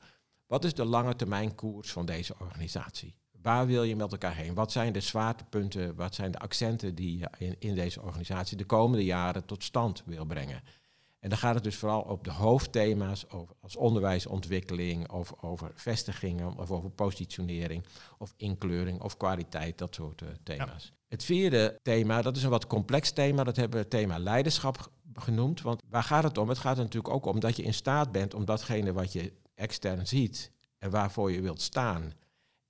wat 0.48 0.64
is 0.64 0.74
de 0.74 0.86
lange 0.86 1.16
termijn 1.16 1.56
koers 1.56 1.92
van 1.92 2.06
deze 2.06 2.36
organisatie? 2.40 3.16
Waar 3.42 3.68
wil 3.68 3.84
je 3.84 3.96
met 3.96 4.12
elkaar 4.12 4.36
heen? 4.36 4.54
Wat 4.54 4.72
zijn 4.72 4.94
de 4.94 5.00
zwaartepunten, 5.02 5.96
wat 5.96 6.16
zijn 6.16 6.32
de 6.32 6.40
accenten 6.40 6.96
die 6.96 7.18
je 7.18 7.30
in, 7.38 7.56
in 7.60 7.76
deze 7.76 8.02
organisatie 8.02 8.58
de 8.58 8.66
komende 8.66 9.06
jaren 9.06 9.46
tot 9.46 9.64
stand 9.64 10.04
wil 10.06 10.26
brengen? 10.26 10.62
En 11.20 11.30
dan 11.30 11.38
gaat 11.38 11.56
het 11.56 11.64
dus 11.64 11.76
vooral 11.76 12.02
op 12.02 12.24
de 12.24 12.32
hoofdthema's 12.32 13.26
over, 13.30 13.56
als 13.62 13.76
onderwijsontwikkeling, 13.76 15.12
of 15.12 15.34
over 15.42 15.72
vestigingen, 15.76 16.58
of 16.58 16.72
over 16.72 16.90
positionering, 16.90 17.86
of 18.18 18.34
inkleuring, 18.38 19.02
of 19.02 19.18
kwaliteit, 19.18 19.78
dat 19.78 19.96
soort 19.96 20.22
uh, 20.22 20.30
thema's. 20.44 20.84
Ja. 20.84 20.98
Het 21.08 21.24
vierde 21.24 21.80
thema, 21.82 22.22
dat 22.22 22.38
is 22.38 22.44
een 22.44 22.50
wat 22.50 22.68
complex 22.68 23.12
thema, 23.12 23.44
dat 23.44 23.56
hebben 23.56 23.76
we 23.76 23.84
het 23.84 23.90
thema 23.90 24.20
leiderschap 24.20 24.92
genoemd. 25.14 25.62
Want 25.62 25.82
waar 25.90 26.04
gaat 26.04 26.24
het 26.24 26.38
om? 26.38 26.50
Het 26.50 26.58
gaat 26.58 26.78
er 26.78 26.84
natuurlijk 26.84 27.14
ook 27.14 27.26
om 27.26 27.40
dat 27.40 27.56
je 27.56 27.64
in 27.64 27.74
staat 27.74 28.12
bent 28.12 28.34
om 28.34 28.46
datgene 28.46 28.94
wat 28.94 29.14
je 29.14 29.34
extern 29.56 30.08
ziet 30.08 30.52
en 30.78 30.90
waarvoor 30.90 31.32
je 31.32 31.42
wilt 31.42 31.62
staan 31.62 32.14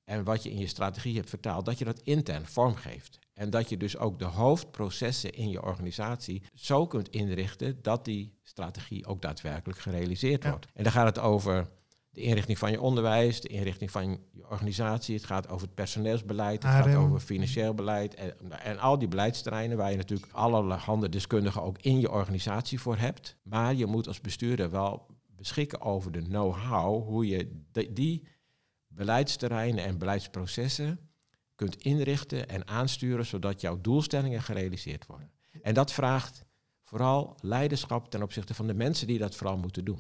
en 0.04 0.24
wat 0.24 0.44
je 0.44 0.52
in 0.52 0.58
je 0.58 0.68
strategie 0.68 1.16
hebt 1.16 1.30
vertaald, 1.30 1.66
dat 1.66 1.78
je 1.78 1.86
dat 1.86 2.02
intern 2.02 2.46
vormgeeft. 2.46 3.20
En 3.40 3.50
dat 3.50 3.70
je 3.70 3.78
dus 3.78 3.98
ook 3.98 4.20
de 4.20 4.26
hoofdprocessen 4.26 5.32
in 5.32 5.50
je 5.50 5.64
organisatie 5.64 6.44
zo 6.54 6.88
kunt 6.88 7.10
inrichten 7.10 7.82
dat 7.82 8.06
die 8.06 8.38
strategie 8.44 9.06
ook 9.06 9.22
daadwerkelijk 9.22 9.80
gerealiseerd 9.80 10.44
wordt. 10.44 10.68
En 10.74 10.84
dan 10.84 10.92
gaat 10.92 11.06
het 11.06 11.20
over 11.20 11.70
de 12.10 12.22
inrichting 12.22 12.58
van 12.58 12.72
je 12.72 12.82
onderwijs, 12.82 13.42
de 13.42 13.48
inrichting 13.48 13.92
van 13.92 14.20
je 14.32 14.50
organisatie. 14.50 15.16
Het 15.16 15.26
gaat 15.26 15.50
over 15.50 15.66
het 15.66 15.76
personeelsbeleid, 15.76 16.64
het 16.64 16.72
gaat 16.72 16.96
over 16.96 17.20
financieel 17.20 17.74
beleid 17.74 18.16
en, 18.16 18.52
en 18.62 18.80
al 18.80 19.00
die 19.00 19.08
beleidsterreinen 19.08 19.78
waar 19.78 19.92
je 19.92 19.98
natuurlijk 19.98 20.32
allerhande 20.32 21.10
deskundigen 21.10 21.62
ook 21.62 21.78
in 21.82 22.00
je 22.00 22.12
organisatie 22.12 22.80
voor 22.80 22.98
hebt. 22.98 23.38
Maar 23.44 23.76
je 23.76 23.86
moet 23.86 24.08
als 24.08 24.22
bestuurder 24.22 24.70
wel 24.70 25.06
beschikken 25.36 25.82
over 25.82 26.12
de 26.12 26.22
know-how, 26.22 27.08
hoe 27.08 27.28
je 27.28 27.64
die 27.90 28.28
beleidsterreinen 28.88 29.84
en 29.84 29.98
beleidsprocessen 29.98 31.09
kunt 31.60 31.76
inrichten 31.76 32.50
en 32.50 32.68
aansturen 32.68 33.26
zodat 33.26 33.62
jouw 33.62 33.82
doelstellingen 33.82 34.42
gerealiseerd 34.42 35.06
worden. 35.06 35.30
En 35.62 35.74
dat 35.74 35.92
vraagt 35.92 36.46
vooral 36.84 37.38
leiderschap 37.42 38.12
ten 38.12 38.24
opzichte 38.24 38.54
van 38.54 38.68
de 38.68 38.74
mensen 38.74 39.08
die 39.08 39.18
dat 39.18 39.36
vooral 39.36 39.58
moeten 39.58 39.86
doen. 39.86 40.00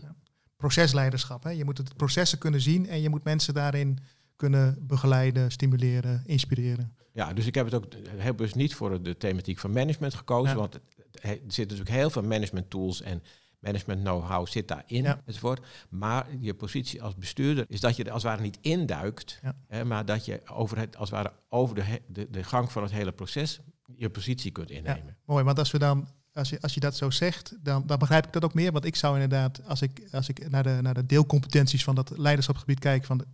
procesleiderschap. 0.58 1.43
Hè? 1.43 1.50
Je 1.50 1.65
moet 1.65 1.78
het 1.78 1.95
processen 1.95 2.38
kunnen 2.38 2.62
zien 2.62 2.88
en 2.88 3.02
je 3.02 3.10
moet 3.10 3.24
mensen 3.24 3.54
daarin 3.54 4.00
kunnen 4.36 4.88
begeleiden, 4.88 5.52
stimuleren, 5.52 6.22
inspireren. 6.26 6.95
Ja, 7.13 7.34
dus 7.34 7.45
ik 7.45 7.56
heb 7.56 7.65
het 7.65 7.74
ook 7.74 7.86
heel 8.17 8.34
bewust 8.34 8.56
niet 8.56 8.76
voor 8.76 9.04
de 9.04 9.17
thematiek 9.17 9.60
van 9.60 9.72
management 9.72 10.13
gekozen, 10.13 10.56
want 10.58 10.76
er 10.76 10.82
zitten 11.30 11.78
natuurlijk 11.78 11.89
heel 11.89 12.10
veel 12.10 12.24
management 12.24 12.69
tools 12.69 13.02
en 13.02 13.24
management 13.60 14.02
know-how 14.02 14.48
zit 14.48 14.67
daarin 14.67 15.04
ja. 15.04 15.22
enzovoort. 15.26 15.65
Maar 15.89 16.28
je 16.39 16.54
positie 16.54 17.04
als 17.04 17.15
bestuurder 17.15 17.65
is 17.67 17.80
dat 17.80 17.95
je 17.95 18.04
er 18.04 18.12
als 18.12 18.24
het 18.24 18.32
ware 18.32 18.43
niet 18.43 18.58
induikt, 18.62 19.41
hè, 19.67 19.86
maar 19.86 20.06
dat 20.06 20.26
je 20.26 20.41
over 20.48 20.78
het, 20.78 20.98
als 20.98 21.10
het 21.10 21.19
ware 21.22 21.34
over 21.50 21.76
de, 21.76 22.02
de, 22.08 22.30
de 22.30 22.43
gang 22.43 22.72
van 22.72 22.84
het 22.84 22.91
hele 22.91 23.12
proces 23.12 23.60
je 23.95 24.10
positie 24.10 24.52
kunt 24.52 24.72
innemen. 24.72 25.06
Ja, 25.06 25.15
mooi, 25.26 25.43
want 25.43 25.60
als 25.60 25.72
we 25.72 25.80
dan 25.80 26.08
als 26.34 26.50
je, 26.50 26.62
als 26.62 26.74
je 26.74 26.80
dat 26.80 26.95
zo 26.95 27.10
zegt, 27.10 27.56
dan, 27.60 27.84
dan 27.86 28.00
begrijp 28.00 28.26
ik 28.26 28.34
dat 28.34 28.43
ook 28.43 28.54
meer. 28.54 28.72
Want 28.72 28.86
ik 28.86 28.95
zou 28.95 29.13
inderdaad, 29.13 29.65
als 29.65 29.82
ik, 29.82 30.08
als 30.12 30.30
ik 30.30 30.50
naar, 30.50 30.63
de, 30.63 30.78
naar 30.82 30.93
de 30.93 31.06
deelcompetenties 31.06 31.84
van 31.84 31.95
dat 31.95 32.17
leiderschapsgebied 32.17 32.80
kijk, 32.80 33.06
van 33.06 33.26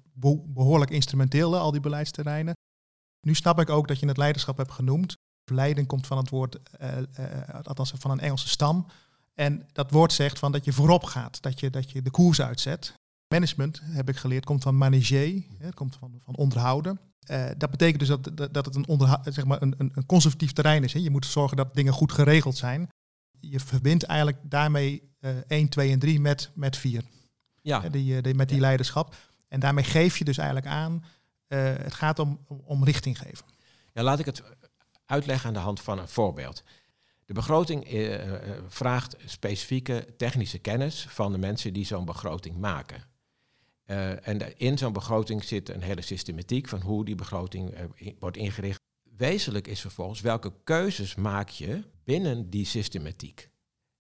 behoorlijk 0.45 0.91
instrumenteel, 0.91 1.57
al 1.57 1.71
die 1.71 1.81
beleidsterreinen. 1.81 2.53
Nu 3.21 3.35
snap 3.35 3.59
ik 3.59 3.69
ook 3.69 3.87
dat 3.87 3.99
je 3.99 4.07
het 4.07 4.17
leiderschap 4.17 4.57
hebt 4.57 4.71
genoemd. 4.71 5.13
Leiden 5.51 5.85
komt 5.85 6.07
van 6.07 6.17
het 6.17 6.29
woord, 6.29 6.59
uh, 6.81 6.97
uh, 7.19 7.49
althans 7.63 7.93
van 7.95 8.11
een 8.11 8.19
Engelse 8.19 8.47
stam. 8.47 8.87
En 9.35 9.67
dat 9.71 9.91
woord 9.91 10.13
zegt 10.13 10.39
van 10.39 10.51
dat 10.51 10.65
je 10.65 10.73
voorop 10.73 11.03
gaat, 11.03 11.41
dat 11.41 11.59
je, 11.59 11.69
dat 11.69 11.91
je 11.91 12.01
de 12.01 12.11
koers 12.11 12.41
uitzet. 12.41 12.93
Management, 13.27 13.81
heb 13.83 14.09
ik 14.09 14.15
geleerd, 14.15 14.45
komt 14.45 14.63
van 14.63 14.77
manager, 14.77 15.43
het 15.57 15.73
komt 15.73 15.95
van, 15.95 16.19
van 16.23 16.35
onderhouden. 16.35 16.99
Uh, 17.31 17.45
dat 17.57 17.71
betekent 17.71 17.99
dus 17.99 18.07
dat, 18.07 18.31
dat, 18.33 18.53
dat 18.53 18.65
het 18.65 18.75
een, 18.75 19.09
zeg 19.23 19.45
maar 19.45 19.61
een, 19.61 19.75
een, 19.77 20.05
conservatief 20.05 20.51
terrein 20.51 20.83
is. 20.83 20.93
Hè. 20.93 20.99
Je 20.99 21.09
moet 21.09 21.25
zorgen 21.25 21.57
dat 21.57 21.75
dingen 21.75 21.93
goed 21.93 22.11
geregeld 22.11 22.57
zijn. 22.57 22.89
Je 23.39 23.59
verbindt 23.59 24.03
eigenlijk 24.03 24.39
daarmee 24.43 25.15
uh, 25.19 25.31
1, 25.47 25.69
2 25.69 25.91
en 25.91 25.99
3 25.99 26.19
met, 26.19 26.51
met 26.53 26.77
4. 26.77 27.03
Ja. 27.61 27.79
Die, 27.79 28.21
die, 28.21 28.33
met 28.33 28.49
die 28.49 28.59
leiderschap. 28.59 29.15
En 29.47 29.59
daarmee 29.59 29.83
geef 29.83 30.17
je 30.17 30.23
dus 30.23 30.37
eigenlijk 30.37 30.67
aan, 30.67 31.03
het 31.47 31.93
gaat 31.93 32.19
om, 32.19 32.39
om 32.47 32.83
richting 32.83 33.17
geven. 33.19 33.45
Ja, 33.93 34.03
laat 34.03 34.19
ik 34.19 34.25
het 34.25 34.43
uitleggen 35.05 35.47
aan 35.47 35.53
de 35.53 35.59
hand 35.59 35.81
van 35.81 35.99
een 35.99 36.07
voorbeeld. 36.07 36.63
De 37.25 37.33
begroting 37.33 37.93
uh, 37.93 38.23
vraagt 38.67 39.15
specifieke 39.25 40.07
technische 40.17 40.59
kennis 40.59 41.05
van 41.09 41.31
de 41.31 41.37
mensen 41.37 41.73
die 41.73 41.85
zo'n 41.85 42.05
begroting 42.05 42.57
maken. 42.57 43.03
Uh, 43.85 44.27
en 44.27 44.57
in 44.57 44.77
zo'n 44.77 44.93
begroting 44.93 45.43
zit 45.43 45.69
een 45.69 45.81
hele 45.81 46.01
systematiek 46.01 46.67
van 46.67 46.81
hoe 46.81 47.05
die 47.05 47.15
begroting 47.15 47.75
wordt 48.19 48.37
ingericht. 48.37 48.79
Wezenlijk 49.03 49.67
is 49.67 49.81
vervolgens 49.81 50.21
welke 50.21 50.53
keuzes 50.63 51.15
maak 51.15 51.49
je 51.49 51.83
binnen 52.03 52.49
die 52.49 52.65
systematiek. 52.65 53.49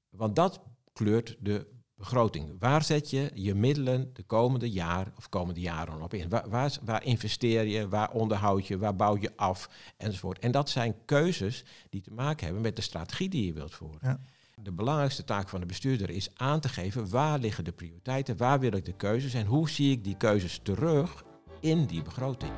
Want 0.09 0.35
dat 0.35 0.61
kleurt 0.93 1.37
de 1.39 1.74
begroting. 1.95 2.55
Waar 2.59 2.83
zet 2.83 3.09
je 3.09 3.31
je 3.33 3.55
middelen 3.55 4.09
de 4.13 4.23
komende 4.23 4.71
jaar 4.71 5.11
of 5.17 5.29
komende 5.29 5.59
jaren 5.59 6.01
op 6.01 6.13
in? 6.13 6.29
Waar, 6.29 6.49
waar, 6.49 6.77
waar, 6.83 7.03
investeer 7.03 7.65
je, 7.65 7.87
waar 7.87 8.11
onderhoud 8.11 8.67
je, 8.67 8.77
waar 8.77 8.95
bouw 8.95 9.17
je 9.19 9.31
af 9.35 9.69
enzovoort. 9.97 10.39
En 10.39 10.51
dat 10.51 10.69
zijn 10.69 10.95
keuzes 11.05 11.63
die 11.89 12.01
te 12.01 12.11
maken 12.11 12.45
hebben 12.45 12.63
met 12.63 12.75
de 12.75 12.81
strategie 12.81 13.29
die 13.29 13.45
je 13.45 13.53
wilt 13.53 13.73
voeren. 13.73 13.99
Ja. 14.01 14.19
De 14.61 14.71
belangrijkste 14.71 15.23
taak 15.23 15.49
van 15.49 15.59
de 15.59 15.65
bestuurder 15.65 16.09
is 16.09 16.29
aan 16.33 16.59
te 16.59 16.69
geven 16.69 17.09
waar 17.09 17.39
liggen 17.39 17.63
de 17.63 17.71
prioriteiten, 17.71 18.37
waar 18.37 18.59
wil 18.59 18.73
ik 18.73 18.85
de 18.85 18.95
keuzes 18.95 19.33
en 19.33 19.45
hoe 19.45 19.69
zie 19.69 19.91
ik 19.91 20.03
die 20.03 20.17
keuzes 20.17 20.59
terug 20.63 21.23
in 21.59 21.85
die 21.85 22.01
begroting. 22.01 22.51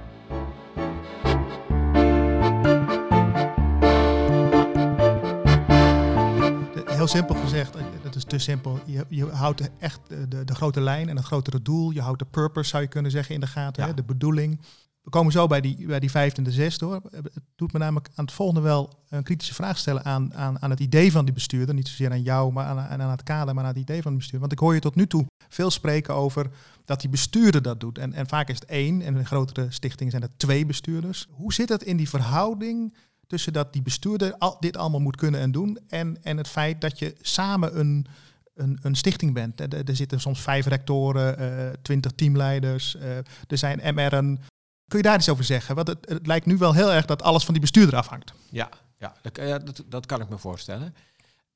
Heel 6.97 7.07
simpel 7.07 7.35
gezegd, 7.35 7.73
dat 8.03 8.15
is 8.15 8.23
te 8.23 8.37
simpel. 8.37 8.79
Je, 8.85 9.05
je 9.09 9.29
houdt 9.29 9.69
echt 9.79 9.99
de, 10.07 10.43
de, 10.45 10.55
grote 10.55 10.81
lijn 10.81 11.09
en 11.09 11.15
het 11.15 11.25
grotere 11.25 11.61
doel. 11.61 11.91
Je 11.91 12.01
houdt 12.01 12.19
de 12.19 12.25
purpose, 12.25 12.69
zou 12.69 12.83
je 12.83 12.89
kunnen 12.89 13.11
zeggen, 13.11 13.35
in 13.35 13.41
de 13.41 13.47
gaten. 13.47 13.83
Hè? 13.83 13.93
De 13.93 14.03
bedoeling. 14.03 14.59
We 15.01 15.09
komen 15.09 15.31
zo 15.31 15.47
bij 15.47 15.61
die, 15.61 15.85
bij 15.85 15.99
die 15.99 16.11
vijfde 16.11 16.37
en 16.37 16.43
de 16.43 16.51
zesde 16.51 16.85
hoor. 16.85 17.01
Het 17.11 17.43
doet 17.55 17.73
me 17.73 17.79
namelijk 17.79 18.09
aan 18.15 18.25
het 18.25 18.33
volgende 18.33 18.61
wel 18.61 18.93
een 19.09 19.23
kritische 19.23 19.53
vraag 19.53 19.77
stellen 19.77 20.05
aan, 20.05 20.33
aan, 20.33 20.61
aan 20.61 20.69
het 20.69 20.79
idee 20.79 21.11
van 21.11 21.25
die 21.25 21.33
bestuurder. 21.33 21.75
Niet 21.75 21.87
zozeer 21.87 22.11
aan 22.11 22.21
jou, 22.21 22.51
maar 22.53 22.65
aan, 22.65 23.01
aan 23.01 23.09
het 23.09 23.23
kader, 23.23 23.53
maar 23.53 23.63
aan 23.63 23.69
het 23.69 23.79
idee 23.79 24.01
van 24.01 24.11
de 24.11 24.17
bestuurder. 24.17 24.47
Want 24.47 24.51
ik 24.51 24.59
hoor 24.59 24.73
je 24.73 24.79
tot 24.79 24.95
nu 24.95 25.07
toe 25.07 25.25
veel 25.49 25.71
spreken 25.71 26.13
over 26.13 26.49
dat 26.85 27.01
die 27.01 27.09
bestuurder 27.09 27.61
dat 27.61 27.79
doet. 27.79 27.97
En, 27.97 28.13
en 28.13 28.27
vaak 28.27 28.49
is 28.49 28.59
het 28.59 28.69
één, 28.69 29.01
en 29.01 29.15
in 29.15 29.25
grotere 29.25 29.71
stichtingen 29.71 30.11
zijn 30.11 30.23
er 30.23 30.37
twee 30.37 30.65
bestuurders. 30.65 31.27
Hoe 31.31 31.53
zit 31.53 31.69
het 31.69 31.83
in 31.83 31.97
die 31.97 32.09
verhouding 32.09 32.93
tussen 33.27 33.53
dat 33.53 33.73
die 33.73 33.81
bestuurder 33.81 34.37
al, 34.37 34.57
dit 34.59 34.77
allemaal 34.77 34.99
moet 34.99 35.15
kunnen 35.15 35.39
en 35.39 35.51
doen 35.51 35.79
en, 35.87 36.23
en 36.23 36.37
het 36.37 36.47
feit 36.47 36.81
dat 36.81 36.99
je 36.99 37.15
samen 37.21 37.79
een, 37.79 38.07
een, 38.53 38.79
een 38.81 38.95
stichting 38.95 39.33
bent. 39.33 39.73
Er, 39.73 39.95
zitten 39.95 40.19
soms 40.19 40.41
vijf 40.41 40.65
rectoren, 40.65 41.41
uh, 41.41 41.69
twintig 41.81 42.11
teamleiders, 42.11 42.95
uh, 42.95 43.17
er 43.47 43.57
zijn 43.57 43.95
MR'en. 43.95 44.39
Kun 44.87 44.97
je 44.97 45.03
daar 45.03 45.17
iets 45.17 45.29
over 45.29 45.43
zeggen? 45.43 45.75
Want 45.75 45.87
het, 45.87 46.09
het, 46.09 46.27
lijkt 46.27 46.45
nu 46.45 46.57
wel 46.57 46.73
heel 46.73 46.91
erg 46.91 47.05
dat 47.05 47.21
alles 47.21 47.43
van 47.43 47.53
die 47.53 47.61
bestuurder 47.61 47.95
afhangt. 47.95 48.33
Ja, 48.49 48.69
ja, 48.97 49.13
dat, 49.21 49.35
dat, 49.65 49.83
dat 49.87 50.05
kan 50.05 50.21
ik 50.21 50.29
me 50.29 50.37
voorstellen. 50.37 50.95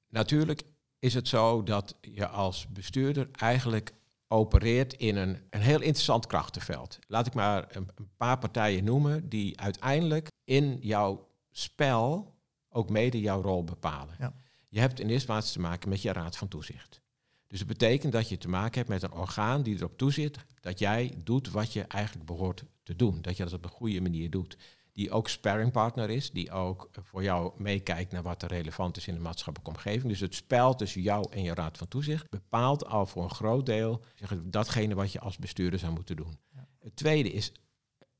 Natuurlijk 0.09 0.63
is 0.99 1.13
het 1.13 1.27
zo 1.27 1.63
dat 1.63 1.95
je 2.01 2.27
als 2.27 2.67
bestuurder 2.67 3.27
eigenlijk 3.31 3.93
opereert 4.27 4.93
in 4.93 5.15
een, 5.15 5.37
een 5.49 5.61
heel 5.61 5.81
interessant 5.81 6.27
krachtenveld. 6.27 6.99
Laat 7.07 7.27
ik 7.27 7.33
maar 7.33 7.65
een, 7.75 7.89
een 7.95 8.09
paar 8.17 8.37
partijen 8.37 8.83
noemen 8.83 9.29
die 9.29 9.59
uiteindelijk 9.59 10.27
in 10.43 10.77
jouw 10.81 11.30
spel 11.51 12.35
ook 12.69 12.89
mede 12.89 13.19
jouw 13.19 13.41
rol 13.41 13.63
bepalen. 13.63 14.15
Ja. 14.19 14.33
Je 14.67 14.79
hebt 14.79 14.99
in 14.99 15.09
eerste 15.09 15.25
plaats 15.25 15.51
te 15.51 15.59
maken 15.59 15.89
met 15.89 16.01
je 16.01 16.11
raad 16.11 16.37
van 16.37 16.47
toezicht. 16.47 17.01
Dus 17.47 17.59
het 17.59 17.67
betekent 17.67 18.13
dat 18.13 18.29
je 18.29 18.37
te 18.37 18.49
maken 18.49 18.77
hebt 18.77 18.89
met 18.89 19.03
een 19.03 19.11
orgaan 19.11 19.63
die 19.63 19.75
erop 19.75 19.97
toeziet 19.97 20.37
dat 20.59 20.79
jij 20.79 21.13
doet 21.23 21.51
wat 21.51 21.73
je 21.73 21.81
eigenlijk 21.81 22.25
behoort 22.25 22.63
te 22.83 22.95
doen. 22.95 23.21
Dat 23.21 23.37
je 23.37 23.43
dat 23.43 23.53
op 23.53 23.63
een 23.63 23.69
goede 23.69 24.01
manier 24.01 24.29
doet. 24.29 24.57
Die 24.93 25.11
ook 25.11 25.29
sparringpartner 25.29 26.09
is, 26.09 26.31
die 26.31 26.51
ook 26.51 26.89
voor 26.91 27.23
jou 27.23 27.61
meekijkt 27.61 28.11
naar 28.11 28.23
wat 28.23 28.41
er 28.41 28.49
relevant 28.49 28.97
is 28.97 29.07
in 29.07 29.13
de 29.13 29.19
maatschappelijke 29.19 29.77
omgeving. 29.77 30.07
Dus 30.07 30.19
het 30.19 30.35
spel 30.35 30.75
tussen 30.75 31.01
jou 31.01 31.31
en 31.31 31.43
je 31.43 31.53
raad 31.53 31.77
van 31.77 31.87
toezicht 31.87 32.29
bepaalt 32.29 32.85
al 32.85 33.05
voor 33.05 33.23
een 33.23 33.29
groot 33.29 33.65
deel 33.65 34.03
zeg, 34.15 34.33
datgene 34.43 34.95
wat 34.95 35.11
je 35.11 35.19
als 35.19 35.37
bestuurder 35.37 35.79
zou 35.79 35.93
moeten 35.93 36.15
doen. 36.15 36.39
Het 36.79 36.95
tweede 36.95 37.31
is 37.31 37.51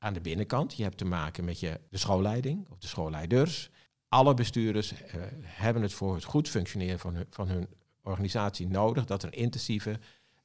aan 0.02 0.12
de 0.12 0.20
binnenkant. 0.20 0.76
Je 0.76 0.82
hebt 0.82 0.98
te 0.98 1.04
maken 1.04 1.44
met 1.44 1.60
je, 1.60 1.80
de 1.90 1.98
schoolleiding 1.98 2.66
of 2.70 2.78
de 2.78 2.86
schoolleiders. 2.86 3.70
Alle 4.08 4.34
bestuurders 4.34 4.92
uh, 4.92 4.98
hebben 5.42 5.82
het 5.82 5.92
voor 5.92 6.14
het 6.14 6.24
goed 6.24 6.48
functioneren 6.48 6.98
van 6.98 7.14
hun, 7.14 7.26
van 7.28 7.48
hun 7.48 7.68
organisatie 8.02 8.68
nodig 8.68 9.04
dat 9.04 9.22
er 9.22 9.28
een 9.28 9.38
intensieve, 9.38 9.98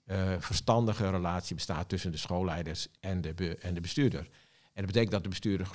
uh, 0.06 0.36
verstandige 0.40 1.10
relatie 1.10 1.56
bestaat 1.56 1.90
tussen 1.90 2.12
de 2.12 2.18
schoolleiders 2.18 2.88
en 3.00 3.22
de, 3.22 3.58
en 3.62 3.74
de 3.74 3.82
bestuurder. 3.82 4.30
En 4.74 4.84
dat 4.84 4.86
betekent 4.86 5.12
dat 5.12 5.24
de 5.24 5.30
bestuurder 5.30 5.70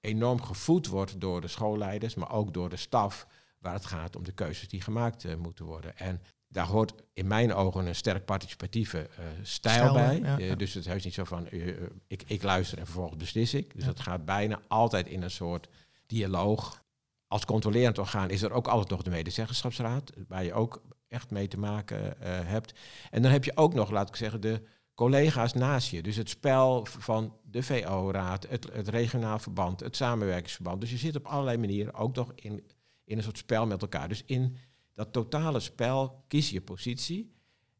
enorm 0.00 0.42
gevoed 0.42 0.86
wordt 0.86 1.20
door 1.20 1.40
de 1.40 1.48
schoolleiders, 1.48 2.14
maar 2.14 2.32
ook 2.32 2.54
door 2.54 2.68
de 2.68 2.76
staf, 2.76 3.26
waar 3.58 3.74
het 3.74 3.86
gaat 3.86 4.16
om 4.16 4.24
de 4.24 4.32
keuzes 4.32 4.68
die 4.68 4.80
gemaakt 4.80 5.24
uh, 5.24 5.34
moeten 5.34 5.64
worden. 5.64 5.96
En 5.96 6.20
daar 6.52 6.66
hoort 6.66 6.92
in 7.12 7.26
mijn 7.26 7.54
ogen 7.54 7.86
een 7.86 7.94
sterk 7.94 8.24
participatieve 8.24 8.98
uh, 8.98 9.24
stijl, 9.42 9.92
bij. 9.92 10.20
Uh, 10.38 10.56
dus 10.56 10.74
het 10.74 10.86
is 10.86 11.04
niet 11.04 11.14
zo 11.14 11.24
van 11.24 11.46
uh, 11.50 11.76
ik, 12.06 12.22
ik 12.26 12.42
luister 12.42 12.78
en 12.78 12.84
vervolgens 12.84 13.16
beslis 13.16 13.54
ik. 13.54 13.74
Dus 13.74 13.84
dat 13.84 14.00
gaat 14.00 14.24
bijna 14.24 14.60
altijd 14.68 15.06
in 15.06 15.22
een 15.22 15.30
soort 15.30 15.68
dialoog. 16.06 16.84
Als 17.26 17.44
controlerend 17.44 17.98
orgaan 17.98 18.30
is 18.30 18.42
er 18.42 18.52
ook 18.52 18.68
altijd 18.68 18.90
nog 18.90 19.02
de 19.02 19.10
medezeggenschapsraad, 19.10 20.12
waar 20.28 20.44
je 20.44 20.52
ook 20.52 20.82
echt 21.08 21.30
mee 21.30 21.48
te 21.48 21.58
maken 21.58 22.14
hebt. 22.46 22.72
En 23.10 23.22
dan 23.22 23.32
heb 23.32 23.44
je 23.44 23.56
ook 23.56 23.74
nog, 23.74 23.90
laat 23.90 24.08
ik 24.08 24.16
zeggen, 24.16 24.40
de 24.40 24.62
collega's 24.94 25.52
naast 25.52 25.90
je. 25.90 26.02
Dus 26.02 26.16
het 26.16 26.28
spel 26.28 26.84
van 26.84 27.36
de 27.42 27.62
VO-raad, 27.62 28.46
het, 28.48 28.66
het 28.72 28.88
regionaal 28.88 29.38
verband, 29.38 29.80
het 29.80 29.96
samenwerkingsverband. 29.96 30.80
Dus 30.80 30.90
je 30.90 30.96
zit 30.96 31.16
op 31.16 31.26
allerlei 31.26 31.56
manieren 31.58 31.94
ook 31.94 32.14
nog 32.14 32.32
in, 32.34 32.66
in 33.04 33.16
een 33.16 33.22
soort 33.22 33.38
spel 33.38 33.66
met 33.66 33.82
elkaar. 33.82 34.08
Dus 34.08 34.22
in 34.26 34.56
dat 35.00 35.12
totale 35.12 35.60
spel 35.60 36.24
kies 36.28 36.50
je 36.50 36.60
positie. 36.60 37.32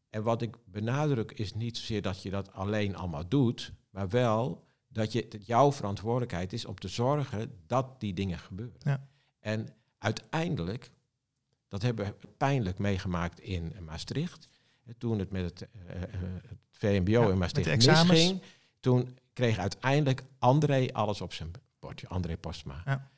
En 0.09 0.23
wat 0.23 0.41
ik 0.41 0.57
benadruk 0.65 1.31
is 1.31 1.53
niet 1.53 1.77
zozeer 1.77 2.01
dat 2.01 2.21
je 2.21 2.29
dat 2.29 2.53
alleen 2.53 2.95
allemaal 2.95 3.27
doet, 3.27 3.73
maar 3.89 4.09
wel 4.09 4.65
dat 4.87 5.11
je, 5.11 5.25
het 5.29 5.45
jouw 5.45 5.71
verantwoordelijkheid 5.71 6.53
is 6.53 6.65
om 6.65 6.75
te 6.75 6.87
zorgen 6.87 7.59
dat 7.67 7.99
die 7.99 8.13
dingen 8.13 8.39
gebeuren. 8.39 8.79
Ja. 8.79 9.07
En 9.39 9.67
uiteindelijk, 9.97 10.91
dat 11.67 11.81
hebben 11.81 12.05
we 12.05 12.27
pijnlijk 12.37 12.77
meegemaakt 12.77 13.39
in 13.39 13.75
Maastricht. 13.85 14.49
Toen 14.97 15.19
het 15.19 15.31
met 15.31 15.43
het, 15.43 15.61
uh, 15.61 15.93
het 16.47 16.59
VMBO 16.71 17.29
in 17.29 17.37
Maastricht 17.37 17.85
misging, 17.87 18.41
toen 18.79 19.17
kreeg 19.33 19.57
uiteindelijk 19.57 20.23
André 20.39 20.87
alles 20.91 21.21
op 21.21 21.33
zijn 21.33 21.51
bordje, 21.79 22.07
André 22.07 22.37
Postma. 22.37 22.81
Ja. 22.85 23.11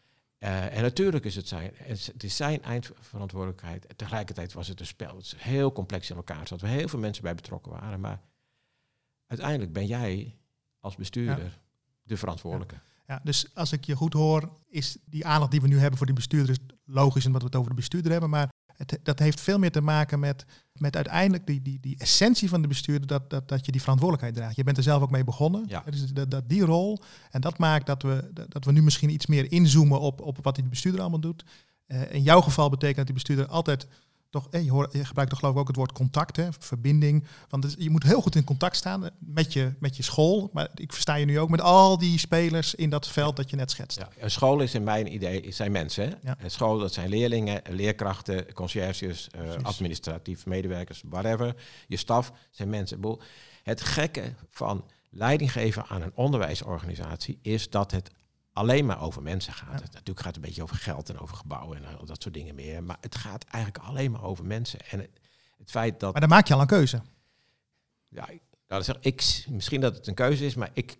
Uh, 0.43 0.75
en 0.77 0.81
natuurlijk 0.81 1.25
is 1.25 1.35
het 1.35 1.47
zijn, 1.47 1.71
het 1.75 2.23
is 2.23 2.35
zijn 2.35 2.63
eindverantwoordelijkheid. 2.63 3.85
Tegelijkertijd 3.95 4.53
was 4.53 4.67
het 4.67 4.79
een 4.79 4.85
spel. 4.85 5.15
Het 5.15 5.25
is 5.25 5.35
heel 5.37 5.71
complex 5.71 6.09
in 6.09 6.15
elkaar. 6.15 6.41
Er 6.41 6.47
zaten 6.47 6.67
heel 6.67 6.87
veel 6.87 6.99
mensen 6.99 7.23
bij 7.23 7.35
betrokken 7.35 7.71
waren. 7.71 7.99
Maar 7.99 8.21
uiteindelijk 9.27 9.73
ben 9.73 9.85
jij 9.85 10.35
als 10.79 10.95
bestuurder 10.95 11.59
de 12.03 12.17
verantwoordelijke. 12.17 12.75
Ja. 13.07 13.19
dus 13.23 13.55
als 13.55 13.71
ik 13.71 13.85
je 13.85 13.95
goed 13.95 14.13
hoor, 14.13 14.49
is 14.67 14.97
die 15.05 15.25
aandacht 15.25 15.51
die 15.51 15.61
we 15.61 15.67
nu 15.67 15.79
hebben 15.79 15.97
voor 15.97 16.05
die 16.05 16.15
bestuurder 16.15 16.49
is 16.49 16.75
logisch 16.85 17.25
omdat 17.25 17.41
we 17.41 17.47
het 17.47 17.55
over 17.55 17.69
de 17.69 17.75
bestuurder 17.75 18.11
hebben. 18.11 18.29
Maar 18.29 18.49
Het, 18.77 18.99
dat 19.03 19.19
heeft 19.19 19.41
veel 19.41 19.59
meer 19.59 19.71
te 19.71 19.81
maken 19.81 20.19
met, 20.19 20.45
met 20.73 20.95
uiteindelijk 20.95 21.47
die, 21.47 21.61
die, 21.61 21.79
die 21.79 21.97
essentie 21.97 22.49
van 22.49 22.61
de 22.61 22.67
bestuurder, 22.67 23.07
dat, 23.07 23.29
dat, 23.29 23.47
dat 23.47 23.65
je 23.65 23.71
die 23.71 23.81
verantwoordelijkheid 23.81 24.35
draagt. 24.35 24.55
Je 24.55 24.63
bent 24.63 24.77
er 24.77 24.83
zelf 24.83 25.01
ook 25.01 25.11
mee 25.11 25.23
begonnen. 25.23 25.65
Ja. 25.67 25.83
Dus 25.89 26.05
dat, 26.13 26.31
dat, 26.31 26.49
die 26.49 26.65
rol. 26.65 26.99
En 27.31 27.41
dat 27.41 27.57
maakt 27.57 27.85
dat 27.85 28.01
we, 28.01 28.31
dat 28.47 28.65
we 28.65 28.71
nu 28.71 28.83
misschien 28.83 29.09
iets 29.09 29.25
meer 29.25 29.51
inzoomen 29.51 29.99
op, 29.99 30.21
op 30.21 30.37
wat 30.41 30.55
die 30.55 30.63
bestuurder 30.63 31.01
allemaal 31.01 31.19
doet. 31.19 31.43
Uh, 31.87 32.13
in 32.13 32.21
jouw 32.21 32.41
geval 32.41 32.69
betekent 32.69 32.97
dat 32.97 33.05
die 33.05 33.15
bestuurder 33.15 33.47
altijd 33.47 33.87
toch, 34.33 34.47
je, 34.51 34.71
hoort, 34.71 34.93
je 34.93 35.05
gebruikt 35.05 35.31
toch 35.31 35.39
geloof 35.39 35.55
ik 35.55 35.61
ook 35.61 35.67
het 35.67 35.75
woord 35.75 35.91
contact, 35.91 36.35
hè, 36.35 36.47
verbinding. 36.59 37.23
Want 37.49 37.75
je 37.77 37.89
moet 37.89 38.03
heel 38.03 38.21
goed 38.21 38.35
in 38.35 38.43
contact 38.43 38.75
staan 38.75 39.09
met 39.19 39.53
je, 39.53 39.73
met 39.79 39.97
je 39.97 40.03
school. 40.03 40.49
Maar 40.53 40.69
ik 40.75 40.93
versta 40.93 41.15
je 41.15 41.25
nu 41.25 41.39
ook 41.39 41.49
met 41.49 41.61
al 41.61 41.97
die 41.97 42.19
spelers 42.19 42.75
in 42.75 42.89
dat 42.89 43.07
veld 43.07 43.35
dat 43.35 43.49
je 43.49 43.55
net 43.55 43.71
schetst. 43.71 43.99
Ja, 43.99 44.09
een 44.17 44.31
school 44.31 44.59
is 44.59 44.73
in 44.73 44.83
mijn 44.83 45.13
idee 45.13 45.51
zijn 45.51 45.71
mensen. 45.71 46.19
Ja. 46.23 46.35
Een 46.39 46.51
school, 46.51 46.77
dat 46.77 46.93
zijn 46.93 47.09
leerlingen, 47.09 47.61
leerkrachten, 47.69 48.53
conciërges, 48.53 49.29
uh, 49.35 49.53
administratief 49.61 50.45
medewerkers, 50.45 51.03
whatever. 51.09 51.55
Je 51.87 51.97
staf 51.97 52.31
zijn 52.51 52.69
mensen. 52.69 53.17
Het 53.63 53.81
gekke 53.81 54.33
van 54.49 54.85
leiding 55.09 55.51
geven 55.51 55.85
aan 55.87 56.01
een 56.01 56.11
onderwijsorganisatie 56.15 57.39
is 57.41 57.69
dat 57.69 57.91
het 57.91 58.11
alleen 58.53 58.85
maar 58.85 59.01
over 59.01 59.21
mensen 59.21 59.53
gaat. 59.53 59.79
Ja. 59.79 59.85
Het, 59.85 59.93
natuurlijk 59.93 60.19
gaat 60.19 60.25
het 60.25 60.35
een 60.35 60.41
beetje 60.41 60.63
over 60.63 60.75
geld 60.75 61.09
en 61.09 61.19
over 61.19 61.35
gebouwen 61.37 61.77
en 61.77 61.97
al 61.97 62.05
dat 62.05 62.21
soort 62.21 62.33
dingen 62.33 62.55
meer. 62.55 62.83
Maar 62.83 62.97
het 63.01 63.15
gaat 63.15 63.43
eigenlijk 63.43 63.83
alleen 63.83 64.11
maar 64.11 64.23
over 64.23 64.45
mensen. 64.45 64.79
En 64.89 64.99
het, 64.99 65.19
het 65.57 65.71
feit 65.71 65.99
dat. 65.99 66.11
Maar 66.11 66.21
dan 66.21 66.29
maak 66.29 66.47
je 66.47 66.53
al 66.53 66.61
een 66.61 66.67
keuze. 66.67 67.01
Ja, 68.09 68.29
nou, 68.67 68.83
zeg, 68.83 68.97
ik, 68.99 69.45
misschien 69.49 69.81
dat 69.81 69.95
het 69.95 70.07
een 70.07 70.13
keuze 70.13 70.45
is, 70.45 70.55
maar 70.55 70.69
ik 70.73 70.97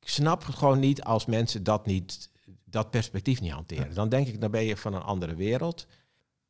snap 0.00 0.46
het 0.46 0.54
gewoon 0.54 0.78
niet 0.78 1.02
als 1.02 1.26
mensen 1.26 1.62
dat 1.62 1.86
niet, 1.86 2.30
dat 2.64 2.90
perspectief 2.90 3.40
niet 3.40 3.52
hanteren. 3.52 3.88
Ja. 3.88 3.94
Dan 3.94 4.08
denk 4.08 4.26
ik, 4.26 4.40
dan 4.40 4.50
ben 4.50 4.64
je 4.64 4.76
van 4.76 4.94
een 4.94 5.02
andere 5.02 5.34
wereld. 5.34 5.86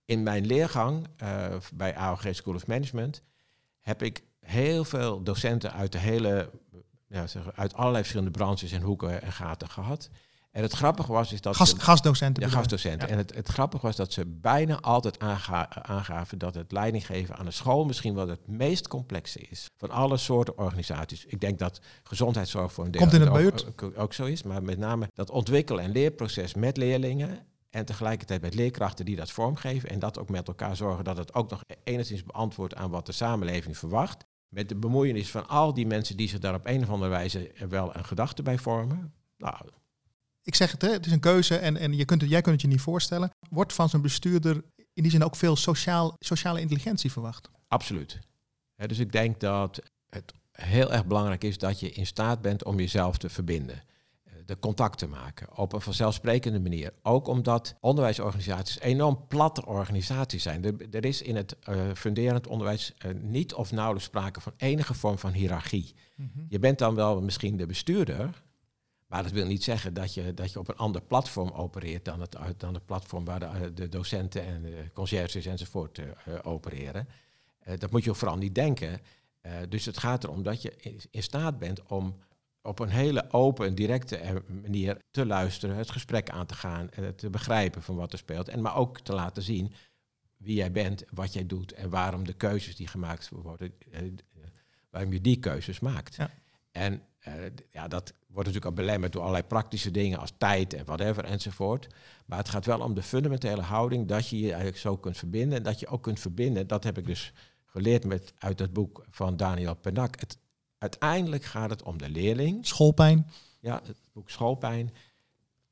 In 0.05 0.23
mijn 0.23 0.47
leergang 0.47 1.07
uh, 1.23 1.57
bij 1.75 1.97
AOG 1.97 2.27
School 2.31 2.55
of 2.55 2.67
Management 2.67 3.23
heb 3.81 4.03
ik 4.03 4.23
heel 4.41 4.85
veel 4.85 5.23
docenten 5.23 5.73
uit 5.73 5.93
de 5.93 5.99
hele, 5.99 6.51
ja, 7.07 7.27
zeg, 7.27 7.53
uit 7.57 7.75
allerlei 7.75 8.03
verschillende 8.03 8.39
branches 8.39 8.73
en 8.73 8.83
hoeken 8.83 9.23
en 9.23 9.33
gaten 9.33 9.69
gehad. 9.69 10.11
En 10.51 10.63
het 10.63 10.73
grappige 10.73 11.13
was 11.13 11.33
is 11.33 11.41
dat 11.41 11.57
ze, 11.57 11.79
gastdocenten. 11.79 12.43
ja, 12.43 12.49
gastdocenten. 12.49 13.07
Ja. 13.09 13.13
En 13.13 13.19
het, 13.19 13.35
het 13.35 13.49
grappige 13.49 13.87
was 13.87 13.97
dat 13.97 14.13
ze 14.13 14.27
bijna 14.27 14.81
altijd 14.81 15.19
aanga- 15.19 15.83
aangaven 15.83 16.39
dat 16.39 16.55
het 16.55 16.73
leidinggeven 16.73 17.37
aan 17.37 17.47
een 17.47 17.53
school 17.53 17.85
misschien 17.85 18.15
wel 18.15 18.29
het 18.29 18.47
meest 18.47 18.89
complexe 18.89 19.39
is 19.41 19.67
van 19.77 19.91
alle 19.91 20.17
soorten 20.17 20.59
organisaties. 20.59 21.25
Ik 21.25 21.41
denk 21.41 21.59
dat 21.59 21.81
gezondheidszorg 22.03 22.73
voor 22.73 22.85
een 22.85 22.91
deel 22.91 23.01
Komt 23.01 23.13
in 23.13 23.21
het 23.21 23.31
ook, 23.31 23.37
buurt. 23.37 23.67
ook, 23.67 23.93
ook 23.99 24.13
zo 24.13 24.25
is, 24.25 24.43
maar 24.43 24.63
met 24.63 24.79
name 24.79 25.09
dat 25.15 25.31
ontwikkelen 25.31 25.85
en 25.85 25.91
leerproces 25.91 26.55
met 26.55 26.77
leerlingen 26.77 27.47
en 27.71 27.85
tegelijkertijd 27.85 28.41
met 28.41 28.55
leerkrachten 28.55 29.05
die 29.05 29.17
dat 29.17 29.31
vormgeven 29.31 29.89
en 29.91 29.99
dat 29.99 30.19
ook 30.19 30.29
met 30.29 30.49
elkaar 30.49 30.77
zorgen 30.77 31.05
dat 31.05 31.17
het 31.17 31.35
ook 31.35 31.51
nog 31.51 31.63
enigszins 31.85 32.25
beantwoordt 32.25 32.75
aan 32.75 32.91
wat 32.91 33.07
de 33.07 33.13
samenleving 33.13 33.79
verwacht. 33.79 34.25
Met 34.49 34.69
de 34.69 34.77
bemoeienis 34.77 35.31
van 35.31 35.49
al 35.49 35.75
die 35.75 35.87
mensen 35.87 36.17
die 36.17 36.29
zich 36.29 36.39
daar 36.39 36.55
op 36.55 36.67
een 36.67 36.83
of 36.83 36.91
andere 36.91 37.11
wijze 37.11 37.53
wel 37.69 37.97
een 37.97 38.05
gedachte 38.05 38.43
bij 38.43 38.59
vormen. 38.59 39.13
Nou, 39.37 39.55
Ik 40.43 40.55
zeg 40.55 40.71
het, 40.73 40.83
hè, 40.83 40.91
het 40.91 41.07
is 41.07 41.13
een 41.13 41.21
keuze 41.21 41.57
en, 41.57 41.77
en 41.77 41.97
je 41.97 42.05
kunt 42.05 42.21
het, 42.21 42.31
jij 42.31 42.41
kunt 42.41 42.55
het 42.55 42.63
je 42.63 42.69
niet 42.69 42.81
voorstellen. 42.81 43.31
Wordt 43.51 43.73
van 43.73 43.89
zo'n 43.89 44.03
bestuurder 44.03 44.63
in 44.93 45.03
die 45.03 45.11
zin 45.11 45.25
ook 45.25 45.37
veel 45.37 45.57
sociaal, 45.57 46.15
sociale 46.19 46.61
intelligentie 46.61 47.13
verwacht? 47.13 47.51
Absoluut. 47.69 48.19
Dus 48.87 48.99
ik 48.99 49.13
denk 49.13 49.41
dat 49.41 49.81
het 50.09 50.33
heel 50.53 50.93
erg 50.93 51.07
belangrijk 51.07 51.45
is 51.45 51.59
dat 51.59 51.81
je 51.81 51.91
in 51.91 52.07
staat 52.07 52.41
bent 52.41 52.65
om 52.65 52.79
jezelf 52.79 53.19
te 53.19 53.29
verbinden. 53.29 53.83
Eh, 54.25 54.33
De 54.47 54.59
contact 54.59 54.99
te 54.99 55.07
maken 55.07 55.57
op 55.57 55.73
een 55.73 55.81
vanzelfsprekende 55.81 56.61
manier. 56.61 56.93
Ook 57.03 57.27
omdat 57.27 57.75
onderwijsorganisaties 57.81 58.81
enorm 58.81 59.27
platte 59.29 59.67
organisaties 59.67 60.43
zijn. 60.43 60.65
Er, 60.65 60.75
er 60.91 61.05
is 61.05 61.23
in 61.23 61.37
het 61.37 61.57
eh, 61.59 61.81
funderend 61.95 62.47
onderwijs 62.47 62.95
eh, 62.99 63.11
niet 63.15 63.55
of 63.55 63.73
nauwelijks 63.73 64.07
sprake 64.09 64.41
van 64.41 64.53
enige 64.57 64.95
vorm 64.95 65.19
van 65.19 65.33
hiërarchie. 65.33 65.95
Je 66.49 66.59
bent 66.59 66.79
dan 66.79 66.95
wel 66.95 67.21
misschien 67.21 67.57
de 67.57 67.67
bestuurder, 67.67 68.43
maar 69.11 69.23
dat 69.23 69.33
wil 69.33 69.47
niet 69.47 69.65
zeggen 69.65 69.95
dat 69.95 70.15
je, 70.15 70.35
dat 70.35 70.53
je 70.53 70.59
op 70.59 70.69
een 70.69 70.77
ander 70.77 71.03
platform 71.03 71.51
opereert 71.51 72.05
dan 72.05 72.21
het, 72.21 72.37
dan 72.57 72.75
het 72.75 72.87
platform 72.87 73.25
waar 73.25 73.41
de, 73.41 73.75
de 73.75 73.89
docenten 73.89 74.45
en 74.47 74.63
de 74.63 74.85
conciërges 74.93 75.47
enzovoort 75.47 75.99
uh, 75.99 76.07
uh, 76.29 76.39
opereren. 76.43 77.09
Dat 77.79 77.91
moet 77.91 78.05
je 78.05 78.11
ook 78.11 78.17
vooral 78.17 78.37
niet 78.37 78.55
denken. 78.55 79.01
Dus 79.69 79.85
het 79.85 79.99
gaat 79.99 80.25
erom 80.25 80.43
dat 80.43 80.63
je 80.63 80.77
in, 81.11 81.23
staat 81.23 81.59
bent 81.59 81.83
om 81.83 82.17
op 82.63 82.79
een 82.79 82.89
hele 82.89 83.31
open 83.31 83.67
en 83.67 83.75
directe 83.75 84.17
eh, 84.17 84.35
manier 84.63 84.97
te 85.11 85.27
luisteren, 85.27 85.77
het 85.77 85.91
gesprek 85.91 86.31
aan 86.31 86.47
te 86.47 86.55
gaan, 86.55 86.89
te 87.17 87.31
begrijpen 87.31 87.83
van 87.83 87.97
wat 87.97 88.13
er 88.13 88.19
speelt. 88.19 88.49
En 88.49 88.61
maar 88.61 88.77
ook 88.77 89.01
te 89.01 89.13
laten 89.13 89.43
zien 89.43 89.73
wie 90.37 90.57
jij 90.57 90.73
bent, 90.73 91.05
wat 91.11 91.33
jij 91.33 91.47
doet 91.47 91.73
en 91.73 91.91
waarom 91.91 92.25
de 92.25 92.33
keuzes 92.33 92.77
die 92.77 92.87
gemaakt 92.87 93.29
worden, 93.29 93.75
waarom 94.91 95.13
je 95.13 95.21
die 95.21 95.39
keuzes 95.39 95.81
maakt. 95.81 96.15
Ja. 96.15 96.31
En 96.73 97.03
uh, 97.29 97.35
ja, 97.71 97.89
dat 97.89 98.13
wordt 98.27 98.49
natuurlijk 98.49 98.65
al 98.65 98.85
belemmerd 98.85 99.13
door 99.13 99.23
allerlei 99.23 99.47
praktische 99.47 99.91
dingen 99.91 100.19
als 100.19 100.33
tijd 100.39 100.75
en 100.75 100.85
whatever 100.85 101.25
enzovoort. 101.25 101.87
Maar 102.27 102.39
het 102.39 102.49
gaat 102.49 102.67
wel 102.67 102.81
om 102.81 102.95
de 102.95 103.03
fundamentele 103.03 103.63
houding 103.63 104.07
dat 104.09 104.29
je 104.29 104.39
je 104.39 104.47
eigenlijk 104.47 104.79
zo 104.79 104.97
kunt 104.97 105.17
verbinden. 105.17 105.59
En 105.59 105.65
dat 105.65 105.81
je 105.81 105.87
ook 105.87 106.03
kunt 106.03 106.21
verbinden, 106.21 106.67
dat 106.67 106.85
heb 106.85 106.99
ik 106.99 107.07
dus 107.07 107.33
geleerd 107.65 108.05
met, 108.05 108.33
uit 108.39 108.59
het 108.59 108.73
boek 108.73 109.05
van 109.11 109.37
Daniel 109.37 109.75
Penak. 109.75 110.21
Het, 110.21 110.39
uiteindelijk 110.79 111.45
gaat 111.45 111.71
het 111.71 111.83
om 111.83 111.99
de 111.99 112.11
leerling. 112.11 112.67
Schoolpijn. 112.67 113.27
Ja, 113.61 113.81
het 113.87 113.99
boek 114.13 114.31
Schoolpijn. 114.31 114.91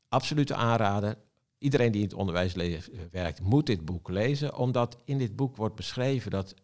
Absolute 0.08 0.54
aanrader. 0.54 1.18
Iedereen 1.58 1.92
die 1.92 2.02
in 2.02 2.08
het 2.08 2.16
onderwijs 2.16 2.54
werkt, 3.10 3.40
moet 3.40 3.66
dit 3.66 3.84
boek 3.84 4.08
lezen. 4.08 4.56
Omdat 4.56 4.96
in 5.04 5.18
dit 5.18 5.36
boek 5.36 5.56
wordt 5.56 5.74
beschreven 5.74 6.30
dat 6.30 6.54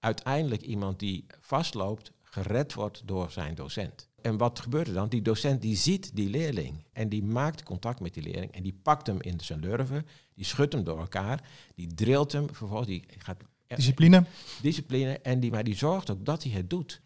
uiteindelijk 0.00 0.62
iemand 0.62 0.98
die 0.98 1.26
vastloopt, 1.40 2.12
gered 2.30 2.74
wordt 2.74 3.02
door 3.04 3.30
zijn 3.30 3.54
docent. 3.54 4.08
En 4.22 4.36
wat 4.36 4.60
gebeurt 4.60 4.86
er 4.86 4.94
dan? 4.94 5.08
Die 5.08 5.22
docent 5.22 5.62
die 5.62 5.76
ziet 5.76 6.10
die 6.16 6.30
leerling 6.30 6.84
en 6.92 7.08
die 7.08 7.24
maakt 7.24 7.62
contact 7.62 8.00
met 8.00 8.14
die 8.14 8.22
leerling 8.22 8.52
en 8.52 8.62
die 8.62 8.78
pakt 8.82 9.06
hem 9.06 9.20
in 9.20 9.40
zijn 9.40 9.60
lurven, 9.60 10.06
die 10.34 10.44
schudt 10.44 10.72
hem 10.72 10.84
door 10.84 10.98
elkaar, 10.98 11.48
die 11.74 11.94
drilt 11.94 12.32
hem, 12.32 12.46
vervolgens 12.52 12.88
die 12.88 13.04
gaat... 13.18 13.42
Discipline. 13.66 14.24
Discipline, 14.62 15.18
en 15.18 15.40
die, 15.40 15.50
maar 15.50 15.64
die 15.64 15.76
zorgt 15.76 16.10
ook 16.10 16.24
dat 16.24 16.42
hij 16.42 16.52
het 16.52 16.70
doet. 16.70 17.00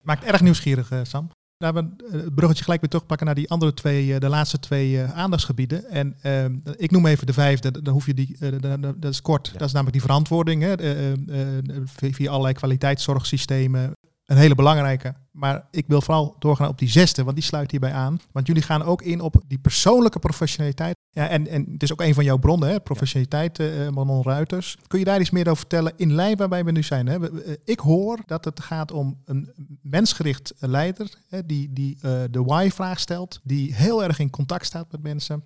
Maakt 0.00 0.24
erg 0.24 0.40
nieuwsgierig, 0.40 0.90
uh, 0.90 1.00
Sam. 1.02 1.30
Laten 1.56 1.96
we 1.96 2.16
het 2.16 2.34
bruggetje 2.34 2.64
gelijk 2.64 2.80
weer 2.80 2.90
terugpakken 2.90 3.26
naar 3.26 3.34
die 3.34 3.50
andere 3.50 3.74
twee, 3.74 4.06
uh, 4.06 4.18
de 4.18 4.28
laatste 4.28 4.58
twee 4.58 4.92
uh, 4.92 5.12
aandachtsgebieden. 5.12 5.84
En 5.84 6.16
uh, 6.22 6.44
ik 6.76 6.90
noem 6.90 7.06
even 7.06 7.26
de 7.26 7.32
vijfde, 7.32 7.82
dan 7.82 7.92
hoef 7.92 8.06
je 8.06 8.14
die, 8.14 8.36
dat 8.98 9.12
is 9.12 9.22
kort, 9.22 9.46
ja. 9.46 9.52
dat 9.52 9.62
is 9.62 9.72
namelijk 9.72 9.92
die 9.92 10.06
verantwoording. 10.06 10.62
Hè, 10.62 10.74
via 12.12 12.30
allerlei 12.30 12.54
kwaliteitszorgsystemen, 12.54 13.92
een 14.30 14.36
hele 14.36 14.54
belangrijke. 14.54 15.14
Maar 15.30 15.66
ik 15.70 15.84
wil 15.86 16.00
vooral 16.00 16.36
doorgaan 16.38 16.68
op 16.68 16.78
die 16.78 16.88
zesde, 16.88 17.24
want 17.24 17.36
die 17.36 17.44
sluit 17.44 17.70
hierbij 17.70 17.92
aan. 17.92 18.20
Want 18.32 18.46
jullie 18.46 18.62
gaan 18.62 18.82
ook 18.82 19.02
in 19.02 19.20
op 19.20 19.42
die 19.46 19.58
persoonlijke 19.58 20.18
professionaliteit. 20.18 20.96
Ja, 21.10 21.28
en, 21.28 21.48
en 21.48 21.66
het 21.72 21.82
is 21.82 21.92
ook 21.92 22.00
een 22.00 22.14
van 22.14 22.24
jouw 22.24 22.36
bronnen, 22.36 22.68
hè? 22.68 22.80
professionaliteit, 22.80 23.58
uh, 23.58 23.88
Manon 23.88 24.22
Ruiters. 24.22 24.78
Kun 24.86 24.98
je 24.98 25.04
daar 25.04 25.20
iets 25.20 25.30
meer 25.30 25.46
over 25.46 25.58
vertellen 25.58 25.92
in 25.96 26.12
lijn 26.12 26.36
waarbij 26.36 26.64
we 26.64 26.70
nu 26.70 26.82
zijn? 26.82 27.06
Hè? 27.06 27.18
Ik 27.64 27.78
hoor 27.78 28.18
dat 28.26 28.44
het 28.44 28.60
gaat 28.60 28.92
om 28.92 29.20
een 29.24 29.52
mensgericht 29.82 30.54
leider, 30.58 31.14
hè? 31.28 31.46
die, 31.46 31.72
die 31.72 31.98
de 32.30 32.42
why-vraag 32.42 33.00
stelt, 33.00 33.40
die 33.42 33.74
heel 33.74 34.04
erg 34.04 34.18
in 34.18 34.30
contact 34.30 34.66
staat 34.66 34.92
met 34.92 35.02
mensen. 35.02 35.44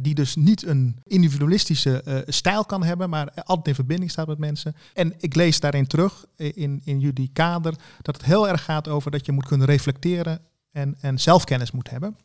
Die 0.00 0.14
dus 0.14 0.36
niet 0.36 0.66
een 0.66 0.96
individualistische 1.04 2.02
uh, 2.06 2.18
stijl 2.26 2.64
kan 2.64 2.84
hebben, 2.84 3.10
maar 3.10 3.32
altijd 3.44 3.66
in 3.66 3.74
verbinding 3.74 4.10
staat 4.10 4.26
met 4.26 4.38
mensen. 4.38 4.76
En 4.94 5.14
ik 5.18 5.34
lees 5.34 5.60
daarin 5.60 5.86
terug 5.86 6.24
in, 6.36 6.80
in 6.84 7.00
jullie 7.00 7.30
kader 7.32 7.74
dat 8.02 8.16
het 8.16 8.24
heel 8.24 8.48
erg 8.48 8.64
gaat 8.64 8.88
over 8.88 9.10
dat 9.10 9.26
je 9.26 9.32
moet 9.32 9.46
kunnen 9.46 9.66
reflecteren 9.66 10.40
en, 10.70 10.96
en 11.00 11.18
zelfkennis 11.18 11.70
moet 11.70 11.90
hebben. 11.90 12.16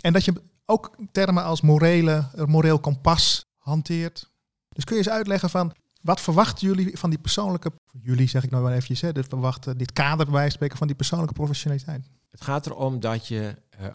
En 0.00 0.12
dat 0.12 0.24
je 0.24 0.42
ook 0.64 0.96
termen 1.12 1.44
als 1.44 1.60
morele, 1.60 2.24
moreel 2.46 2.78
kompas 2.78 3.46
hanteert. 3.58 4.30
Dus 4.68 4.84
kun 4.84 4.96
je 4.96 5.02
eens 5.02 5.12
uitleggen 5.12 5.50
van 5.50 5.72
wat 6.06 6.20
verwachten 6.20 6.66
jullie 6.66 6.98
van 6.98 7.10
die 7.10 7.18
persoonlijke, 7.18 7.72
jullie 8.02 8.28
zeg 8.28 8.44
ik 8.44 8.50
nou 8.50 8.62
maar 8.62 8.72
eventjes, 8.72 9.00
hè, 9.00 9.12
dus 9.12 9.26
verwachten 9.28 9.78
dit 9.78 9.92
kader 9.92 10.30
bij 10.30 10.50
spreken 10.50 10.78
van 10.78 10.86
die 10.86 10.96
persoonlijke 10.96 11.34
professionaliteit? 11.34 12.10
Het 12.30 12.40
gaat 12.40 12.66
erom 12.66 13.00
dat 13.00 13.28
je, 13.28 13.56
uh, 13.80 13.86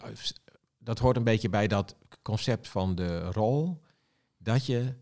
dat 0.78 0.98
hoort 0.98 1.16
een 1.16 1.24
beetje 1.24 1.48
bij 1.48 1.66
dat 1.66 1.96
concept 2.22 2.68
van 2.68 2.94
de 2.94 3.30
rol, 3.30 3.80
dat 4.38 4.66
je 4.66 4.94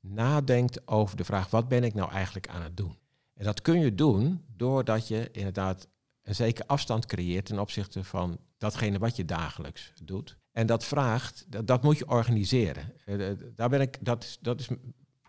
nadenkt 0.00 0.88
over 0.88 1.16
de 1.16 1.24
vraag, 1.24 1.50
wat 1.50 1.68
ben 1.68 1.84
ik 1.84 1.94
nou 1.94 2.10
eigenlijk 2.10 2.48
aan 2.48 2.62
het 2.62 2.76
doen? 2.76 2.98
En 3.34 3.44
dat 3.44 3.62
kun 3.62 3.80
je 3.80 3.94
doen 3.94 4.44
doordat 4.56 5.08
je 5.08 5.28
inderdaad 5.32 5.88
een 6.22 6.34
zekere 6.34 6.68
afstand 6.68 7.06
creëert 7.06 7.44
ten 7.46 7.58
opzichte 7.58 8.04
van 8.04 8.38
datgene 8.58 8.98
wat 8.98 9.16
je 9.16 9.24
dagelijks 9.24 9.92
doet. 10.02 10.36
En 10.52 10.66
dat 10.66 10.84
vraagt, 10.84 11.44
dat, 11.48 11.66
dat 11.66 11.82
moet 11.82 11.98
je 11.98 12.08
organiseren. 12.08 12.92
Uh, 13.06 13.30
daar 13.54 13.68
ben 13.68 13.80
ik, 13.80 13.98
dat, 14.00 14.38
dat 14.40 14.60
is 14.60 14.68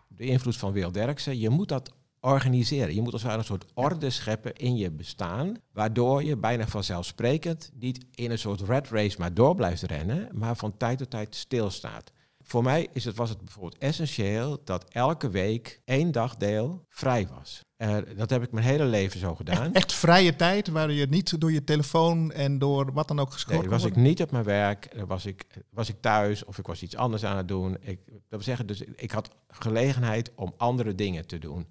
de 0.08 0.24
invloed 0.24 0.56
van 0.56 0.72
Wil 0.72 0.92
Derksen. 0.92 1.38
Je 1.38 1.48
moet 1.48 1.68
dat 1.68 1.92
organiseren. 2.26 2.94
Je 2.94 3.02
moet 3.02 3.12
als 3.12 3.22
het 3.22 3.30
ware 3.30 3.42
een 3.42 3.46
soort 3.46 3.66
orde 3.74 4.10
scheppen 4.10 4.54
in 4.54 4.76
je 4.76 4.90
bestaan, 4.90 5.56
waardoor 5.72 6.24
je 6.24 6.36
bijna 6.36 6.66
vanzelfsprekend 6.66 7.70
niet 7.74 8.04
in 8.14 8.30
een 8.30 8.38
soort 8.38 8.60
red 8.60 8.88
race 8.88 9.16
maar 9.18 9.34
door 9.34 9.54
blijft 9.54 9.82
rennen, 9.82 10.28
maar 10.32 10.56
van 10.56 10.76
tijd 10.76 10.98
tot 10.98 11.10
tijd 11.10 11.34
stilstaat. 11.34 12.12
voor 12.42 12.62
mij 12.62 12.88
is 12.92 13.04
het, 13.04 13.16
was 13.16 13.28
het 13.28 13.38
bijvoorbeeld 13.38 13.78
essentieel 13.78 14.60
dat 14.64 14.84
elke 14.88 15.30
week 15.30 15.80
één 15.84 16.12
dagdeel 16.12 16.84
vrij 16.88 17.28
was. 17.38 17.64
Uh, 17.78 17.96
dat 18.16 18.30
heb 18.30 18.42
ik 18.42 18.52
mijn 18.52 18.66
hele 18.66 18.84
leven 18.84 19.20
zo 19.20 19.34
gedaan. 19.34 19.64
Echt, 19.64 19.74
echt, 19.74 19.92
vrije 19.92 20.36
tijd, 20.36 20.68
waar 20.68 20.92
je 20.92 21.06
niet 21.06 21.40
door 21.40 21.52
je 21.52 21.64
telefoon 21.64 22.32
en 22.32 22.58
door 22.58 22.92
wat 22.92 23.08
dan 23.08 23.18
ook 23.18 23.32
geschoten 23.32 23.60
nee, 23.60 23.68
was 23.68 23.84
ik 23.84 23.96
niet 23.96 24.22
op 24.22 24.30
mijn 24.30 24.44
werk, 24.44 24.88
was 25.06 25.26
ik, 25.26 25.46
was 25.70 25.88
ik 25.88 25.96
thuis 26.00 26.44
of 26.44 26.58
ik 26.58 26.66
was 26.66 26.82
iets 26.82 26.96
anders 26.96 27.24
aan 27.24 27.36
het 27.36 27.48
doen. 27.48 27.76
Ik, 27.80 28.00
dat 28.06 28.20
wil 28.28 28.42
zeggen, 28.42 28.66
dus 28.66 28.80
ik 28.80 29.10
had 29.10 29.30
gelegenheid 29.48 30.32
om 30.34 30.54
andere 30.56 30.94
dingen 30.94 31.26
te 31.26 31.38
doen. 31.38 31.66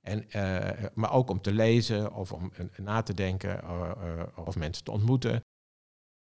En, 0.00 0.24
uh, 0.36 0.88
maar 0.94 1.12
ook 1.12 1.30
om 1.30 1.40
te 1.40 1.52
lezen 1.52 2.12
of 2.12 2.32
om 2.32 2.52
na 2.76 3.02
te 3.02 3.14
denken 3.14 3.64
uh, 3.64 4.22
of 4.44 4.56
mensen 4.56 4.84
te 4.84 4.90
ontmoeten. 4.90 5.40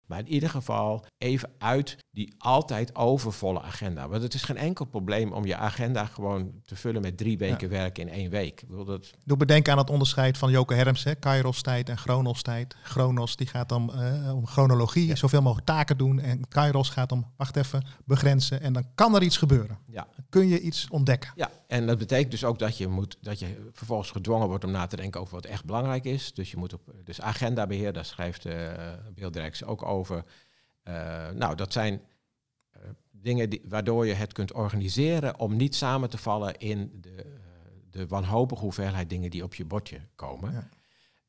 Maar 0.07 0.19
in 0.19 0.29
ieder 0.29 0.51
geval 0.51 1.05
even 1.19 1.55
uit 1.59 1.99
die 2.13 2.35
altijd 2.39 2.97
overvolle 2.97 3.63
agenda. 3.63 4.09
Want 4.09 4.23
het 4.23 4.35
is 4.35 4.43
geen 4.43 4.57
enkel 4.57 4.85
probleem 4.85 5.33
om 5.33 5.45
je 5.45 5.57
agenda 5.57 6.07
gewoon 6.07 6.53
te 6.65 6.77
vullen 6.77 7.03
met 7.03 7.17
drie 7.17 7.39
weken 7.39 7.71
ja. 7.71 7.77
werk 7.77 7.99
in 7.99 8.09
één 8.09 8.31
week. 8.31 8.63
Ik 8.63 8.87
dat... 8.87 9.11
Doe 9.25 9.37
bedenken 9.37 9.73
aan 9.73 9.79
het 9.79 9.91
onderscheid 9.91 10.39
van 10.39 10.51
Joke 10.51 10.75
Herms, 10.75 11.05
hè? 11.05 11.15
Kairos-tijd 11.15 11.89
en 11.89 11.99
Chronos-tijd. 11.99 12.77
Chronos 12.83 13.37
die 13.37 13.47
gaat 13.47 13.73
om, 13.73 13.91
uh, 13.91 14.35
om 14.35 14.47
chronologie, 14.47 15.07
ja. 15.07 15.15
zoveel 15.15 15.43
mogelijk 15.43 15.67
taken 15.67 15.99
doen. 15.99 16.21
En 16.21 16.49
Kairos 16.49 16.89
gaat 16.89 17.13
om, 17.13 17.27
wacht 17.37 17.57
even, 17.57 17.87
begrenzen. 18.05 18.61
En 18.61 18.73
dan 18.73 18.85
kan 18.95 19.15
er 19.15 19.23
iets 19.23 19.37
gebeuren. 19.37 19.79
Ja. 19.87 20.07
Dan 20.17 20.25
kun 20.29 20.49
je 20.49 20.61
iets 20.61 20.87
ontdekken. 20.91 21.33
Ja, 21.35 21.51
en 21.67 21.87
dat 21.87 21.99
betekent 21.99 22.31
dus 22.31 22.45
ook 22.45 22.59
dat 22.59 22.77
je, 22.77 22.89
moet, 22.89 23.17
dat 23.21 23.39
je 23.39 23.71
vervolgens 23.73 24.11
gedwongen 24.11 24.49
wordt 24.49 24.65
om 24.65 24.71
na 24.71 24.87
te 24.87 24.97
denken 24.97 25.21
over 25.21 25.35
wat 25.35 25.45
echt 25.45 25.65
belangrijk 25.65 26.05
is. 26.05 26.35
Dus 26.35 26.51
je 26.51 26.57
moet 26.57 26.73
op, 26.73 26.81
dus 27.05 27.21
agendabeheer, 27.21 27.93
daar 27.93 28.05
schrijft 28.05 28.47
uh, 28.47 28.55
Bill 29.15 29.31
Derks 29.31 29.65
ook 29.65 29.85
over. 29.85 30.25
Uh, 30.89 31.31
nou, 31.31 31.55
dat 31.57 31.73
zijn 31.73 32.01
uh, 32.77 32.83
dingen 33.11 33.51
die, 33.51 33.63
waardoor 33.69 34.07
je 34.07 34.13
het 34.13 34.33
kunt 34.33 34.53
organiseren 34.53 35.39
om 35.39 35.57
niet 35.57 35.75
samen 35.75 36.11
te 36.11 36.19
vallen 36.19 36.59
in 36.59 36.99
de, 37.01 37.25
uh, 37.27 37.33
de 37.91 38.07
wanhopige 38.07 38.63
hoeveelheid 38.63 39.11
dingen 39.11 39.31
die 39.31 39.43
op 39.43 39.55
je 39.55 39.65
bordje 39.65 40.01
komen. 40.15 40.71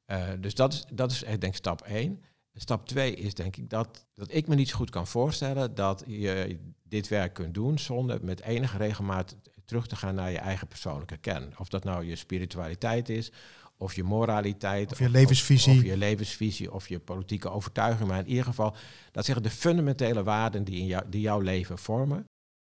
Ja. 0.06 0.36
dus 0.36 0.56
dat 0.56 0.74
is, 0.74 0.86
dat 0.94 1.12
is 1.12 1.20
denk 1.20 1.44
ik 1.44 1.56
stap 1.56 1.82
één. 1.82 2.24
Stap 2.54 2.88
twee 2.88 3.16
is 3.16 3.34
denk 3.34 3.58
ik 3.58 3.70
dat, 3.70 4.06
dat 4.14 4.34
ik 4.34 4.48
me 4.48 4.56
niet 4.56 4.70
zo 4.70 4.76
goed 4.76 4.90
kan 4.90 5.08
voorstellen 5.08 5.76
dat 5.76 6.04
je 6.08 6.60
dit 6.84 7.08
werk 7.08 7.34
kunt 7.34 7.54
doen 7.54 7.80
zonder 7.80 8.26
met 8.26 8.42
enige 8.42 8.78
regelmaat 8.78 9.36
terug 9.66 9.88
te 9.88 9.96
gaan 9.96 10.16
naar 10.16 10.32
je 10.32 10.38
eigen 10.38 10.68
persoonlijke 10.68 11.18
kern. 11.18 11.54
Of 11.58 11.70
dat 11.70 11.84
nou 11.84 12.06
je 12.06 12.16
spiritualiteit 12.16 13.10
is, 13.10 13.32
of 13.84 13.94
je 13.94 14.04
moraliteit. 14.04 14.92
Of 14.92 15.00
je 15.00 15.10
levensvisie. 15.10 15.72
Of, 15.72 15.78
of, 15.78 15.84
je 15.84 15.98
levensvisie, 15.98 16.74
of 16.74 16.88
je 16.88 17.00
politieke 17.00 17.50
overtuiging. 17.50 18.10
Maar 18.10 18.20
in 18.20 18.28
ieder 18.28 18.44
geval, 18.44 18.76
dat 19.12 19.26
zeggen 19.26 19.44
de 19.44 19.50
fundamentele 19.50 20.24
waarden 20.24 20.64
die, 20.64 20.80
in 20.80 20.86
jou, 20.86 21.04
die 21.10 21.22
jouw 21.22 21.40
leven 21.40 21.78
vormen. 21.78 22.26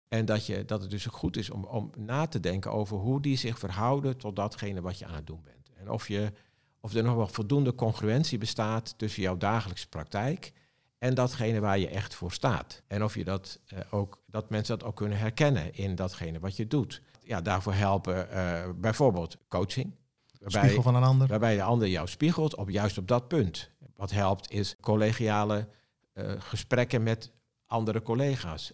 En 0.07 0.25
dat, 0.25 0.45
je, 0.45 0.65
dat 0.65 0.81
het 0.81 0.89
dus 0.89 1.05
goed 1.05 1.37
is 1.37 1.49
om, 1.49 1.63
om 1.63 1.91
na 1.97 2.27
te 2.27 2.39
denken 2.39 2.71
over 2.71 2.97
hoe 2.97 3.21
die 3.21 3.37
zich 3.37 3.59
verhouden 3.59 4.17
tot 4.17 4.35
datgene 4.35 4.81
wat 4.81 4.99
je 4.99 5.05
aan 5.05 5.15
het 5.15 5.27
doen 5.27 5.41
bent. 5.43 5.69
En 5.79 5.89
of, 5.89 6.07
je, 6.07 6.31
of 6.79 6.93
er 6.93 7.03
nog 7.03 7.15
wel 7.15 7.27
voldoende 7.27 7.75
congruentie 7.75 8.37
bestaat 8.37 8.93
tussen 8.97 9.21
jouw 9.21 9.37
dagelijkse 9.37 9.87
praktijk 9.87 10.51
en 10.97 11.13
datgene 11.13 11.59
waar 11.59 11.79
je 11.79 11.87
echt 11.87 12.15
voor 12.15 12.31
staat. 12.31 12.81
En 12.87 13.03
of 13.03 13.15
je 13.15 13.23
dat 13.23 13.59
uh, 13.73 13.79
ook, 13.89 14.23
dat 14.25 14.49
mensen 14.49 14.77
dat 14.79 14.87
ook 14.87 14.95
kunnen 14.95 15.17
herkennen 15.17 15.73
in 15.73 15.95
datgene 15.95 16.39
wat 16.39 16.55
je 16.55 16.67
doet. 16.67 17.01
Ja, 17.23 17.41
daarvoor 17.41 17.73
helpen 17.73 18.27
uh, 18.31 18.63
bijvoorbeeld 18.75 19.37
coaching. 19.47 19.93
Waarbij, 20.41 20.61
Spiegel 20.61 20.81
van 20.81 20.95
een 20.95 21.03
ander. 21.03 21.27
Waarbij 21.27 21.55
de 21.55 21.63
ander 21.63 21.87
jou 21.87 22.07
spiegelt, 22.07 22.55
op, 22.55 22.69
juist 22.69 22.97
op 22.97 23.07
dat 23.07 23.27
punt. 23.27 23.69
Wat 23.95 24.11
helpt 24.11 24.51
is 24.51 24.75
collegiale 24.79 25.67
uh, 26.13 26.31
gesprekken 26.37 27.03
met 27.03 27.31
andere 27.65 28.01
collega's. 28.01 28.71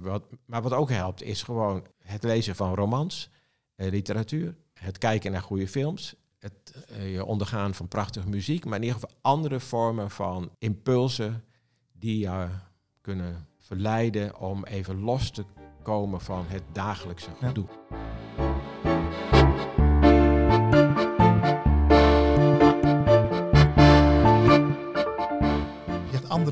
wat, 0.00 0.24
maar 0.44 0.62
wat 0.62 0.72
ook 0.72 0.90
helpt 0.90 1.22
is 1.22 1.42
gewoon 1.42 1.86
het 1.98 2.22
lezen 2.22 2.56
van 2.56 2.74
romans, 2.74 3.30
literatuur, 3.76 4.56
het 4.72 4.98
kijken 4.98 5.32
naar 5.32 5.42
goede 5.42 5.68
films, 5.68 6.14
het 6.38 6.86
je 7.02 7.24
ondergaan 7.24 7.74
van 7.74 7.88
prachtige 7.88 8.28
muziek, 8.28 8.64
maar 8.64 8.76
in 8.78 8.84
ieder 8.84 9.00
geval 9.00 9.16
andere 9.20 9.60
vormen 9.60 10.10
van 10.10 10.50
impulsen 10.58 11.44
die 11.92 12.18
jou 12.18 12.48
kunnen 13.00 13.46
verleiden 13.58 14.38
om 14.38 14.64
even 14.64 15.00
los 15.00 15.30
te 15.30 15.44
komen 15.82 16.20
van 16.20 16.46
het 16.48 16.62
dagelijkse 16.72 17.30
gedoe. 17.40 17.66
Ja. 17.90 18.19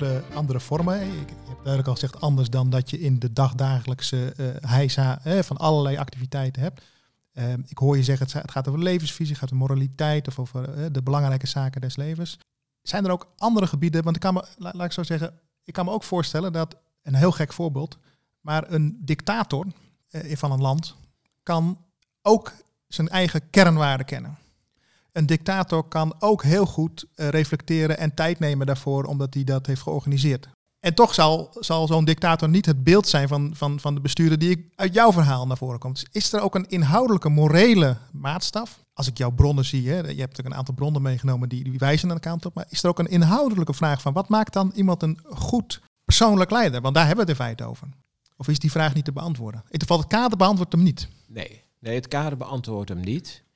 Andere, 0.03 0.35
andere 0.35 0.61
vormen. 0.61 0.99
Je 0.99 1.25
hebt 1.47 1.63
duidelijk 1.63 1.89
al 1.89 1.95
gezegd 1.95 2.21
anders 2.21 2.51
dan 2.51 2.71
dat 2.71 2.91
je 2.91 3.01
in 3.01 3.19
de 3.19 3.33
dagdagelijkse 3.33 4.35
uh, 4.37 4.47
heisa 4.71 5.21
van 5.23 5.57
allerlei 5.57 5.97
activiteiten 5.97 6.63
hebt. 6.63 6.85
Uh, 7.33 7.53
ik 7.67 7.79
hoor 7.79 7.97
je 7.97 8.03
zeggen, 8.03 8.27
het 8.41 8.51
gaat 8.51 8.69
over 8.69 8.83
levensvisie, 8.83 9.35
gaat 9.35 9.45
over 9.45 9.57
moraliteit 9.57 10.29
of 10.29 10.39
over 10.39 10.79
uh, 10.79 10.87
de 10.93 11.03
belangrijke 11.03 11.47
zaken 11.47 11.81
des 11.81 11.97
levens. 11.97 12.39
Zijn 12.83 13.05
er 13.05 13.11
ook 13.11 13.33
andere 13.37 13.67
gebieden? 13.67 14.05
Want 14.05 14.17
ik 14.17 14.23
kan 14.23 14.35
me, 14.35 14.45
laat 14.57 14.85
ik 14.85 14.93
zo 14.93 15.03
zeggen, 15.03 15.33
ik 15.65 15.73
kan 15.73 15.85
me 15.85 15.91
ook 15.91 16.05
voorstellen 16.05 16.53
dat, 16.53 16.77
een 17.03 17.15
heel 17.15 17.33
gek 17.33 17.53
voorbeeld, 17.53 17.99
maar 18.41 18.73
een 18.73 18.99
dictator 19.01 19.67
eh, 20.11 20.37
van 20.37 20.53
een 20.53 20.61
land 20.61 20.95
kan 21.43 21.85
ook 22.23 22.53
zijn 22.89 23.09
eigen 23.09 23.51
kernwaarden 23.51 24.07
kennen. 24.07 24.39
Een 25.19 25.27
dictator 25.27 25.89
kan 25.89 26.15
ook 26.19 26.43
heel 26.43 26.67
goed 26.67 27.07
uh, 27.17 27.29
reflecteren 27.29 27.99
en 27.99 28.15
tijd 28.15 28.39
nemen 28.39 28.67
daarvoor, 28.67 29.05
omdat 29.05 29.35
hij 29.35 29.45
dat 29.45 29.67
heeft 29.67 29.83
georganiseerd. 29.83 30.49
En 30.81 30.95
toch 30.95 31.15
zal, 31.15 31.57
zal 31.61 31.87
zo'n 31.87 32.05
dictator 32.05 32.49
niet 32.49 32.67
het 32.67 32.85
beeld 32.85 33.09
zijn 33.09 33.29
van, 33.29 33.51
van, 33.55 33.81
van 33.81 33.95
de 33.95 34.01
bestuurder 34.01 34.39
die 34.39 34.73
uit 34.75 34.95
jouw 34.95 35.13
verhaal 35.13 35.47
naar 35.47 35.57
voren 35.57 35.79
komt. 35.79 35.95
Dus 35.95 36.23
is 36.23 36.33
er 36.33 36.41
ook 36.41 36.55
een 36.55 36.69
inhoudelijke, 36.69 37.29
morele 37.29 37.97
maatstaf? 38.13 38.85
Als 38.93 39.07
ik 39.07 39.19
jouw 39.19 39.31
bronnen 39.31 39.65
zie, 39.65 39.89
hè, 39.89 39.95
je 39.95 40.01
hebt 40.01 40.19
natuurlijk 40.19 40.49
een 40.49 40.55
aantal 40.55 40.75
bronnen 40.75 41.03
meegenomen 41.03 41.49
die, 41.49 41.65
die 41.65 41.79
wijzen 41.79 42.09
aan 42.09 42.15
de 42.15 42.21
kant 42.21 42.47
op. 42.47 42.55
Maar 42.55 42.67
is 42.69 42.83
er 42.83 42.89
ook 42.89 42.99
een 42.99 43.11
inhoudelijke 43.11 43.75
vraag 43.75 44.01
van 44.01 44.13
wat 44.13 44.29
maakt 44.29 44.53
dan 44.53 44.73
iemand 44.75 45.03
een 45.03 45.21
goed 45.25 45.81
persoonlijk 46.05 46.51
leider? 46.51 46.81
Want 46.81 46.95
daar 46.95 47.07
hebben 47.07 47.25
we 47.25 47.31
het 47.31 47.41
in 47.41 47.47
feite 47.47 47.65
over. 47.65 47.89
Of 48.37 48.49
is 48.49 48.59
die 48.59 48.71
vraag 48.71 48.95
niet 48.95 49.05
te 49.05 49.13
beantwoorden? 49.13 49.61
In 49.61 49.73
ieder 49.73 49.89
geval, 49.89 49.99
het 49.99 50.13
kader 50.13 50.39
beantwoordt 50.39 50.73
hem 50.73 50.83
niet. 50.83 51.09
Nee, 51.27 51.63
nee 51.79 51.95
het 51.95 52.09
kader 52.09 52.39
beantwoordt 52.39 52.89
hem 52.89 53.01
niet. 53.01 53.47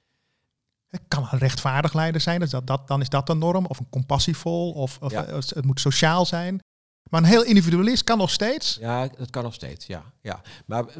Het 0.93 1.03
kan 1.09 1.29
een 1.31 1.39
rechtvaardig 1.39 1.93
leider 1.93 2.21
zijn, 2.21 2.41
dus 2.41 2.51
dat, 2.51 2.67
dat, 2.67 2.89
dan 2.89 3.01
is 3.01 3.09
dat 3.09 3.27
de 3.27 3.35
norm. 3.35 3.67
Of 3.67 3.79
een 3.79 3.89
compassievol, 3.91 4.73
of, 4.73 4.99
of 5.01 5.13
ja. 5.13 5.27
het 5.27 5.65
moet 5.65 5.81
sociaal 5.81 6.27
zijn. 6.27 6.61
Maar 7.11 7.23
een 7.23 7.29
heel 7.29 7.45
individualist 7.45 8.05
kan 8.05 8.19
nog 8.19 8.31
steeds. 8.31 8.77
Ja, 8.81 9.07
dat 9.07 9.31
kan 9.31 9.43
nog 9.43 9.55
steeds, 9.55 9.87
ja. 9.87 10.05
ja. 10.21 10.41
Maar 10.67 10.89
eh, 10.89 10.97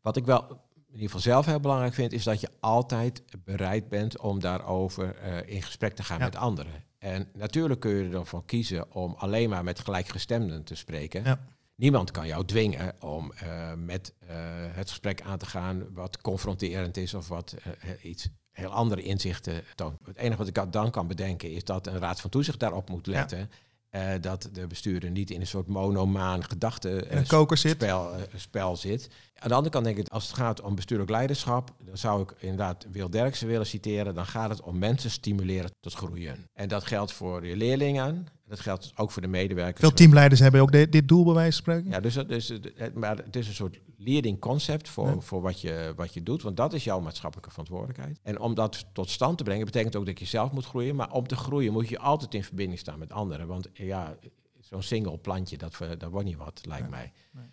wat 0.00 0.16
ik 0.16 0.24
wel 0.24 0.40
in 0.74 0.92
ieder 0.92 1.06
geval 1.06 1.20
zelf 1.20 1.46
heel 1.46 1.60
belangrijk 1.60 1.94
vind, 1.94 2.12
is 2.12 2.24
dat 2.24 2.40
je 2.40 2.48
altijd 2.60 3.22
bereid 3.44 3.88
bent 3.88 4.18
om 4.18 4.40
daarover 4.40 5.16
uh, 5.24 5.54
in 5.54 5.62
gesprek 5.62 5.94
te 5.94 6.02
gaan 6.02 6.18
ja. 6.18 6.24
met 6.24 6.36
anderen. 6.36 6.84
En 6.98 7.28
natuurlijk 7.32 7.80
kun 7.80 7.90
je 7.90 8.16
ervan 8.16 8.44
kiezen 8.44 8.94
om 8.94 9.14
alleen 9.18 9.48
maar 9.48 9.64
met 9.64 9.80
gelijkgestemden 9.80 10.64
te 10.64 10.74
spreken. 10.74 11.24
Ja. 11.24 11.40
Niemand 11.74 12.10
kan 12.10 12.26
jou 12.26 12.44
dwingen 12.44 12.94
om 13.00 13.32
uh, 13.42 13.72
met 13.74 14.14
uh, 14.22 14.28
het 14.72 14.88
gesprek 14.88 15.22
aan 15.22 15.38
te 15.38 15.46
gaan 15.46 15.92
wat 15.92 16.20
confronterend 16.20 16.96
is 16.96 17.14
of 17.14 17.28
wat 17.28 17.54
iets 18.02 18.28
heel 18.52 18.70
andere 18.70 19.02
inzichten 19.02 19.62
toont. 19.74 19.98
Het 20.04 20.16
enige 20.16 20.36
wat 20.36 20.46
ik 20.46 20.72
dan 20.72 20.90
kan 20.90 21.06
bedenken 21.06 21.52
is 21.52 21.64
dat 21.64 21.86
een 21.86 21.98
raad 21.98 22.20
van 22.20 22.30
toezicht 22.30 22.60
daarop 22.60 22.88
moet 22.88 23.06
letten. 23.06 23.38
Ja. 23.38 23.48
Uh, 23.90 24.20
dat 24.20 24.48
de 24.52 24.66
bestuurder 24.66 25.10
niet 25.10 25.30
in 25.30 25.40
een 25.40 25.46
soort 25.46 25.66
monomaan 25.66 26.44
gedachte 26.44 27.06
uh, 27.12 27.20
spel, 27.54 28.16
uh, 28.16 28.22
spel, 28.34 28.76
zit. 28.76 29.08
Aan 29.34 29.48
de 29.48 29.54
andere 29.54 29.72
kant 29.72 29.84
denk 29.84 29.96
ik, 29.96 30.08
als 30.08 30.26
het 30.26 30.36
gaat 30.36 30.60
om 30.60 30.74
bestuurlijk 30.74 31.10
leiderschap, 31.10 31.74
dan 31.78 31.98
zou 31.98 32.22
ik 32.22 32.34
inderdaad 32.38 32.86
Wil 32.90 33.10
Derksen 33.10 33.46
willen 33.46 33.66
citeren, 33.66 34.14
dan 34.14 34.26
gaat 34.26 34.50
het 34.50 34.60
om 34.60 34.78
mensen 34.78 35.10
stimuleren 35.10 35.70
tot 35.80 35.94
groeien. 35.94 36.46
En 36.52 36.68
dat 36.68 36.84
geldt 36.84 37.12
voor 37.12 37.46
je 37.46 37.56
leerlingen, 37.56 38.26
dat 38.50 38.60
geldt 38.60 38.92
ook 38.96 39.10
voor 39.10 39.22
de 39.22 39.28
medewerkers. 39.28 39.80
Veel 39.80 39.92
teamleiders 39.92 40.40
hebben 40.40 40.60
ook 40.60 40.72
de, 40.72 40.88
dit 40.88 41.08
doel 41.08 41.24
bij 41.24 41.34
wijze 41.34 41.62
van 41.62 41.62
spreken. 41.62 41.90
Ja, 41.90 42.00
dus, 42.00 42.14
dus 42.14 42.52
maar 42.94 43.16
het 43.16 43.36
is 43.36 43.48
een 43.48 43.54
soort 43.54 43.80
leading 43.96 44.38
concept 44.38 44.88
voor, 44.88 45.06
ja. 45.06 45.20
voor 45.20 45.40
wat, 45.40 45.60
je, 45.60 45.92
wat 45.96 46.14
je 46.14 46.22
doet, 46.22 46.42
want 46.42 46.56
dat 46.56 46.72
is 46.72 46.84
jouw 46.84 47.00
maatschappelijke 47.00 47.50
verantwoordelijkheid. 47.50 48.18
En 48.22 48.40
om 48.40 48.54
dat 48.54 48.86
tot 48.92 49.10
stand 49.10 49.38
te 49.38 49.44
brengen, 49.44 49.64
betekent 49.64 49.96
ook 49.96 50.06
dat 50.06 50.18
je 50.18 50.24
zelf 50.24 50.52
moet 50.52 50.66
groeien, 50.66 50.96
maar 50.96 51.12
om 51.12 51.26
te 51.26 51.36
groeien 51.36 51.72
moet 51.72 51.88
je 51.88 51.98
altijd 51.98 52.34
in 52.34 52.44
verbinding 52.44 52.78
staan 52.78 52.98
met 52.98 53.12
anderen. 53.12 53.46
Want 53.46 53.68
ja, 53.72 54.16
zo'n 54.60 54.82
single 54.82 55.18
plantje, 55.18 55.58
dat, 55.58 55.78
dat 55.98 56.10
wordt 56.10 56.26
niet 56.26 56.36
wat, 56.36 56.60
lijkt 56.62 56.84
ja. 56.84 56.90
mij. 56.90 57.12
Nee. 57.32 57.44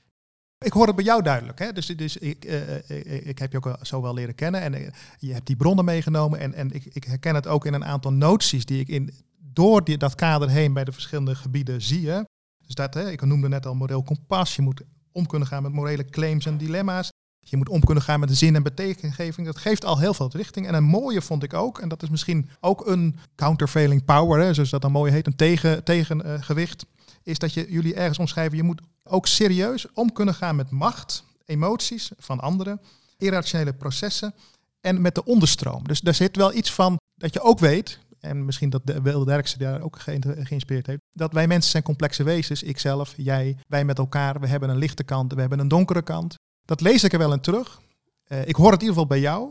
Ik 0.59 0.71
hoor 0.71 0.87
het 0.87 0.95
bij 0.95 1.05
jou 1.05 1.21
duidelijk. 1.21 1.59
Hè? 1.59 1.73
Dus, 1.73 1.85
dus 1.85 2.17
ik, 2.17 2.45
uh, 2.45 3.27
ik 3.27 3.39
heb 3.39 3.51
je 3.51 3.57
ook 3.57 3.77
zo 3.81 4.01
wel 4.01 4.13
leren 4.13 4.35
kennen 4.35 4.61
en 4.61 4.73
uh, 4.73 4.87
je 5.19 5.33
hebt 5.33 5.47
die 5.47 5.55
bronnen 5.55 5.85
meegenomen. 5.85 6.39
En, 6.39 6.53
en 6.53 6.71
ik, 6.71 6.85
ik, 6.85 7.03
herken 7.03 7.35
het 7.35 7.47
ook 7.47 7.65
in 7.65 7.73
een 7.73 7.85
aantal 7.85 8.13
noties 8.13 8.65
die 8.65 8.79
ik 8.79 8.87
in, 8.87 9.13
door 9.57 9.83
die, 9.83 9.97
dat 9.97 10.15
kader 10.15 10.49
heen 10.49 10.73
bij 10.73 10.83
de 10.83 10.91
verschillende 10.91 11.35
gebieden 11.35 11.81
zie. 11.81 12.09
Hè? 12.09 12.21
Dus 12.65 12.75
dat, 12.75 12.93
hè, 12.93 13.11
ik 13.11 13.21
noemde 13.21 13.49
net 13.49 13.65
al 13.65 13.75
moreel 13.75 14.03
kompas. 14.03 14.55
Je 14.55 14.61
moet 14.61 14.81
om 15.11 15.27
kunnen 15.27 15.47
gaan 15.47 15.63
met 15.63 15.71
morele 15.71 16.05
claims 16.05 16.45
en 16.45 16.57
dilemma's. 16.57 17.09
Je 17.39 17.57
moet 17.57 17.69
om 17.69 17.83
kunnen 17.83 18.03
gaan 18.03 18.19
met 18.19 18.29
de 18.29 18.35
zin 18.35 18.55
en 18.55 18.63
betekengeving. 18.63 19.47
Dat 19.47 19.57
geeft 19.57 19.85
al 19.85 19.99
heel 19.99 20.13
veel 20.13 20.29
richting. 20.31 20.67
En 20.67 20.73
een 20.73 20.83
mooie 20.83 21.21
vond 21.21 21.43
ik 21.43 21.53
ook, 21.53 21.79
en 21.79 21.89
dat 21.89 22.03
is 22.03 22.09
misschien 22.09 22.49
ook 22.59 22.87
een 22.87 23.15
countervailing 23.35 24.05
power, 24.05 24.39
hè, 24.39 24.53
zoals 24.53 24.69
dat 24.69 24.81
dan 24.81 24.91
mooi 24.91 25.11
heet, 25.11 25.27
een 25.27 25.35
tegen, 25.35 25.83
tegengewicht, 25.83 26.85
is 27.23 27.39
dat 27.39 27.53
je 27.53 27.71
jullie 27.71 27.95
ergens 27.95 28.19
omschrijven, 28.19 28.57
je 28.57 28.63
moet 28.63 28.81
ook 29.03 29.27
serieus 29.27 29.85
om 29.93 30.11
kunnen 30.13 30.33
gaan 30.33 30.55
met 30.55 30.69
macht 30.69 31.23
emoties 31.45 32.11
van 32.17 32.39
anderen, 32.39 32.81
irrationele 33.17 33.73
processen 33.73 34.33
en 34.81 35.01
met 35.01 35.15
de 35.15 35.25
onderstroom. 35.25 35.87
Dus 35.87 35.99
daar 35.99 36.13
zit 36.13 36.35
wel 36.35 36.53
iets 36.53 36.73
van 36.73 36.97
dat 37.15 37.33
je 37.33 37.41
ook 37.41 37.59
weet, 37.59 37.99
en 38.27 38.45
misschien 38.45 38.69
dat 38.69 38.81
de 38.83 39.01
Wilde 39.01 39.25
Derksen 39.25 39.59
daar 39.59 39.81
ook 39.81 39.99
geïnspireerd 39.99 40.87
heeft, 40.87 41.01
dat 41.11 41.33
wij 41.33 41.47
mensen 41.47 41.71
zijn 41.71 41.83
complexe 41.83 42.23
wezens, 42.23 42.63
ikzelf, 42.63 43.13
jij, 43.17 43.57
wij 43.67 43.85
met 43.85 43.97
elkaar, 43.97 44.39
we 44.39 44.47
hebben 44.47 44.69
een 44.69 44.77
lichte 44.77 45.03
kant, 45.03 45.33
we 45.33 45.39
hebben 45.39 45.59
een 45.59 45.67
donkere 45.67 46.01
kant. 46.01 46.35
Dat 46.65 46.81
lees 46.81 47.03
ik 47.03 47.13
er 47.13 47.19
wel 47.19 47.33
in 47.33 47.41
terug. 47.41 47.81
Uh, 48.27 48.47
ik 48.47 48.55
hoor 48.55 48.71
het 48.71 48.81
in 48.81 48.87
ieder 48.87 49.01
geval 49.01 49.07
bij 49.07 49.19
jou. 49.19 49.49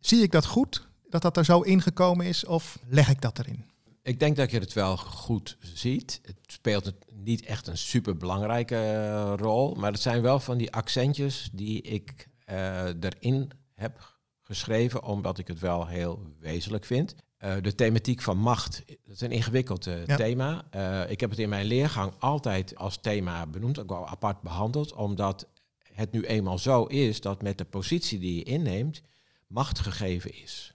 Zie 0.00 0.22
ik 0.22 0.32
dat 0.32 0.46
goed, 0.46 0.88
dat 1.08 1.22
dat 1.22 1.36
er 1.36 1.44
zo 1.44 1.60
ingekomen 1.60 2.26
is, 2.26 2.44
of 2.44 2.78
leg 2.88 3.08
ik 3.08 3.20
dat 3.20 3.38
erin? 3.38 3.64
Ik 4.02 4.20
denk 4.20 4.36
dat 4.36 4.50
je 4.50 4.58
het 4.58 4.72
wel 4.72 4.96
goed 4.96 5.56
ziet. 5.60 6.20
Het 6.22 6.36
speelt 6.46 6.92
niet 7.14 7.44
echt 7.44 7.66
een 7.66 7.78
super 7.78 8.16
belangrijke 8.16 8.76
eh, 8.76 9.32
rol, 9.36 9.74
maar 9.74 9.92
het 9.92 10.00
zijn 10.00 10.22
wel 10.22 10.40
van 10.40 10.58
die 10.58 10.72
accentjes 10.72 11.50
die 11.52 11.82
ik 11.82 12.28
uh, 12.50 12.84
erin 12.84 13.50
heb 13.74 14.16
geschreven, 14.40 15.02
omdat 15.02 15.38
ik 15.38 15.48
het 15.48 15.58
wel 15.58 15.86
heel 15.86 16.22
wezenlijk 16.40 16.84
vind. 16.84 17.14
Uh, 17.44 17.54
de 17.60 17.74
thematiek 17.74 18.22
van 18.22 18.38
macht, 18.38 18.82
dat 18.86 19.14
is 19.14 19.20
een 19.20 19.30
ingewikkeld 19.30 19.88
thema. 20.06 20.64
ik 21.08 21.20
heb 21.20 21.30
het 21.30 21.38
in 21.38 21.48
mijn 21.48 21.66
leergang 21.66 22.12
altijd 22.18 22.76
als 22.76 22.96
thema 23.00 23.46
benoemd, 23.46 23.78
ook 23.78 23.88
wel 23.88 24.06
apart 24.06 24.40
behandeld, 24.40 24.92
omdat 24.92 25.48
het 25.96 26.12
nu 26.12 26.22
eenmaal 26.22 26.58
zo 26.58 26.84
is 26.84 27.20
dat 27.20 27.42
met 27.42 27.58
de 27.58 27.64
positie 27.64 28.18
die 28.18 28.34
je 28.34 28.42
inneemt, 28.42 29.02
macht 29.46 29.78
gegeven 29.78 30.34
is. 30.34 30.74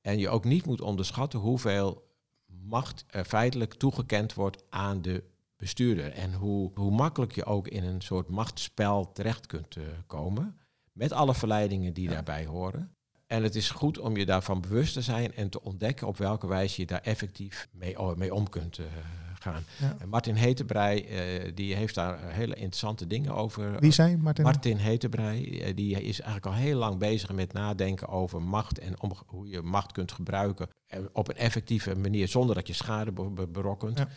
En 0.00 0.18
je 0.18 0.28
ook 0.28 0.44
niet 0.44 0.66
moet 0.66 0.80
onderschatten 0.80 1.38
hoeveel 1.38 2.04
macht 2.46 3.04
er 3.06 3.24
feitelijk 3.24 3.74
toegekend 3.74 4.34
wordt 4.34 4.64
aan 4.68 5.02
de 5.02 5.24
bestuurder. 5.56 6.12
En 6.12 6.34
hoe, 6.34 6.70
hoe 6.74 6.90
makkelijk 6.90 7.34
je 7.34 7.44
ook 7.44 7.68
in 7.68 7.84
een 7.84 8.00
soort 8.00 8.28
machtsspel 8.28 9.12
terecht 9.12 9.46
kunt 9.46 9.76
komen. 10.06 10.60
Met 10.92 11.12
alle 11.12 11.34
verleidingen 11.34 11.92
die 11.92 12.08
daarbij 12.08 12.46
horen. 12.46 12.93
En 13.26 13.42
het 13.42 13.54
is 13.54 13.70
goed 13.70 13.98
om 13.98 14.16
je 14.16 14.26
daarvan 14.26 14.60
bewust 14.60 14.92
te 14.92 15.02
zijn 15.02 15.34
en 15.34 15.48
te 15.48 15.62
ontdekken 15.62 16.06
op 16.06 16.16
welke 16.16 16.46
wijze 16.46 16.80
je 16.80 16.86
daar 16.86 17.00
effectief 17.00 17.68
mee, 17.72 17.96
mee 18.16 18.34
om 18.34 18.48
kunt 18.48 18.78
uh, 18.78 18.86
gaan. 19.40 19.64
En 19.98 20.08
Martin 20.08 20.34
Hetebrei, 20.34 21.06
uh, 21.08 21.52
die 21.54 21.74
heeft 21.74 21.94
daar 21.94 22.18
hele 22.22 22.54
interessante 22.54 23.06
dingen 23.06 23.34
over. 23.34 23.80
Wie 23.80 23.92
zei 23.92 24.16
Martin? 24.16 24.44
Martin 24.44 24.76
Hetebrei, 24.76 25.68
uh, 25.68 25.76
die 25.76 26.02
is 26.02 26.20
eigenlijk 26.20 26.46
al 26.46 26.62
heel 26.62 26.78
lang 26.78 26.98
bezig 26.98 27.32
met 27.32 27.52
nadenken 27.52 28.08
over 28.08 28.42
macht 28.42 28.78
en 28.78 29.00
om, 29.00 29.12
hoe 29.26 29.48
je 29.48 29.62
macht 29.62 29.92
kunt 29.92 30.12
gebruiken 30.12 30.68
op 31.12 31.28
een 31.28 31.36
effectieve 31.36 31.96
manier 31.96 32.28
zonder 32.28 32.54
dat 32.54 32.66
je 32.66 32.72
schade 32.72 33.12
berokkent. 33.48 33.98
Ja 33.98 34.08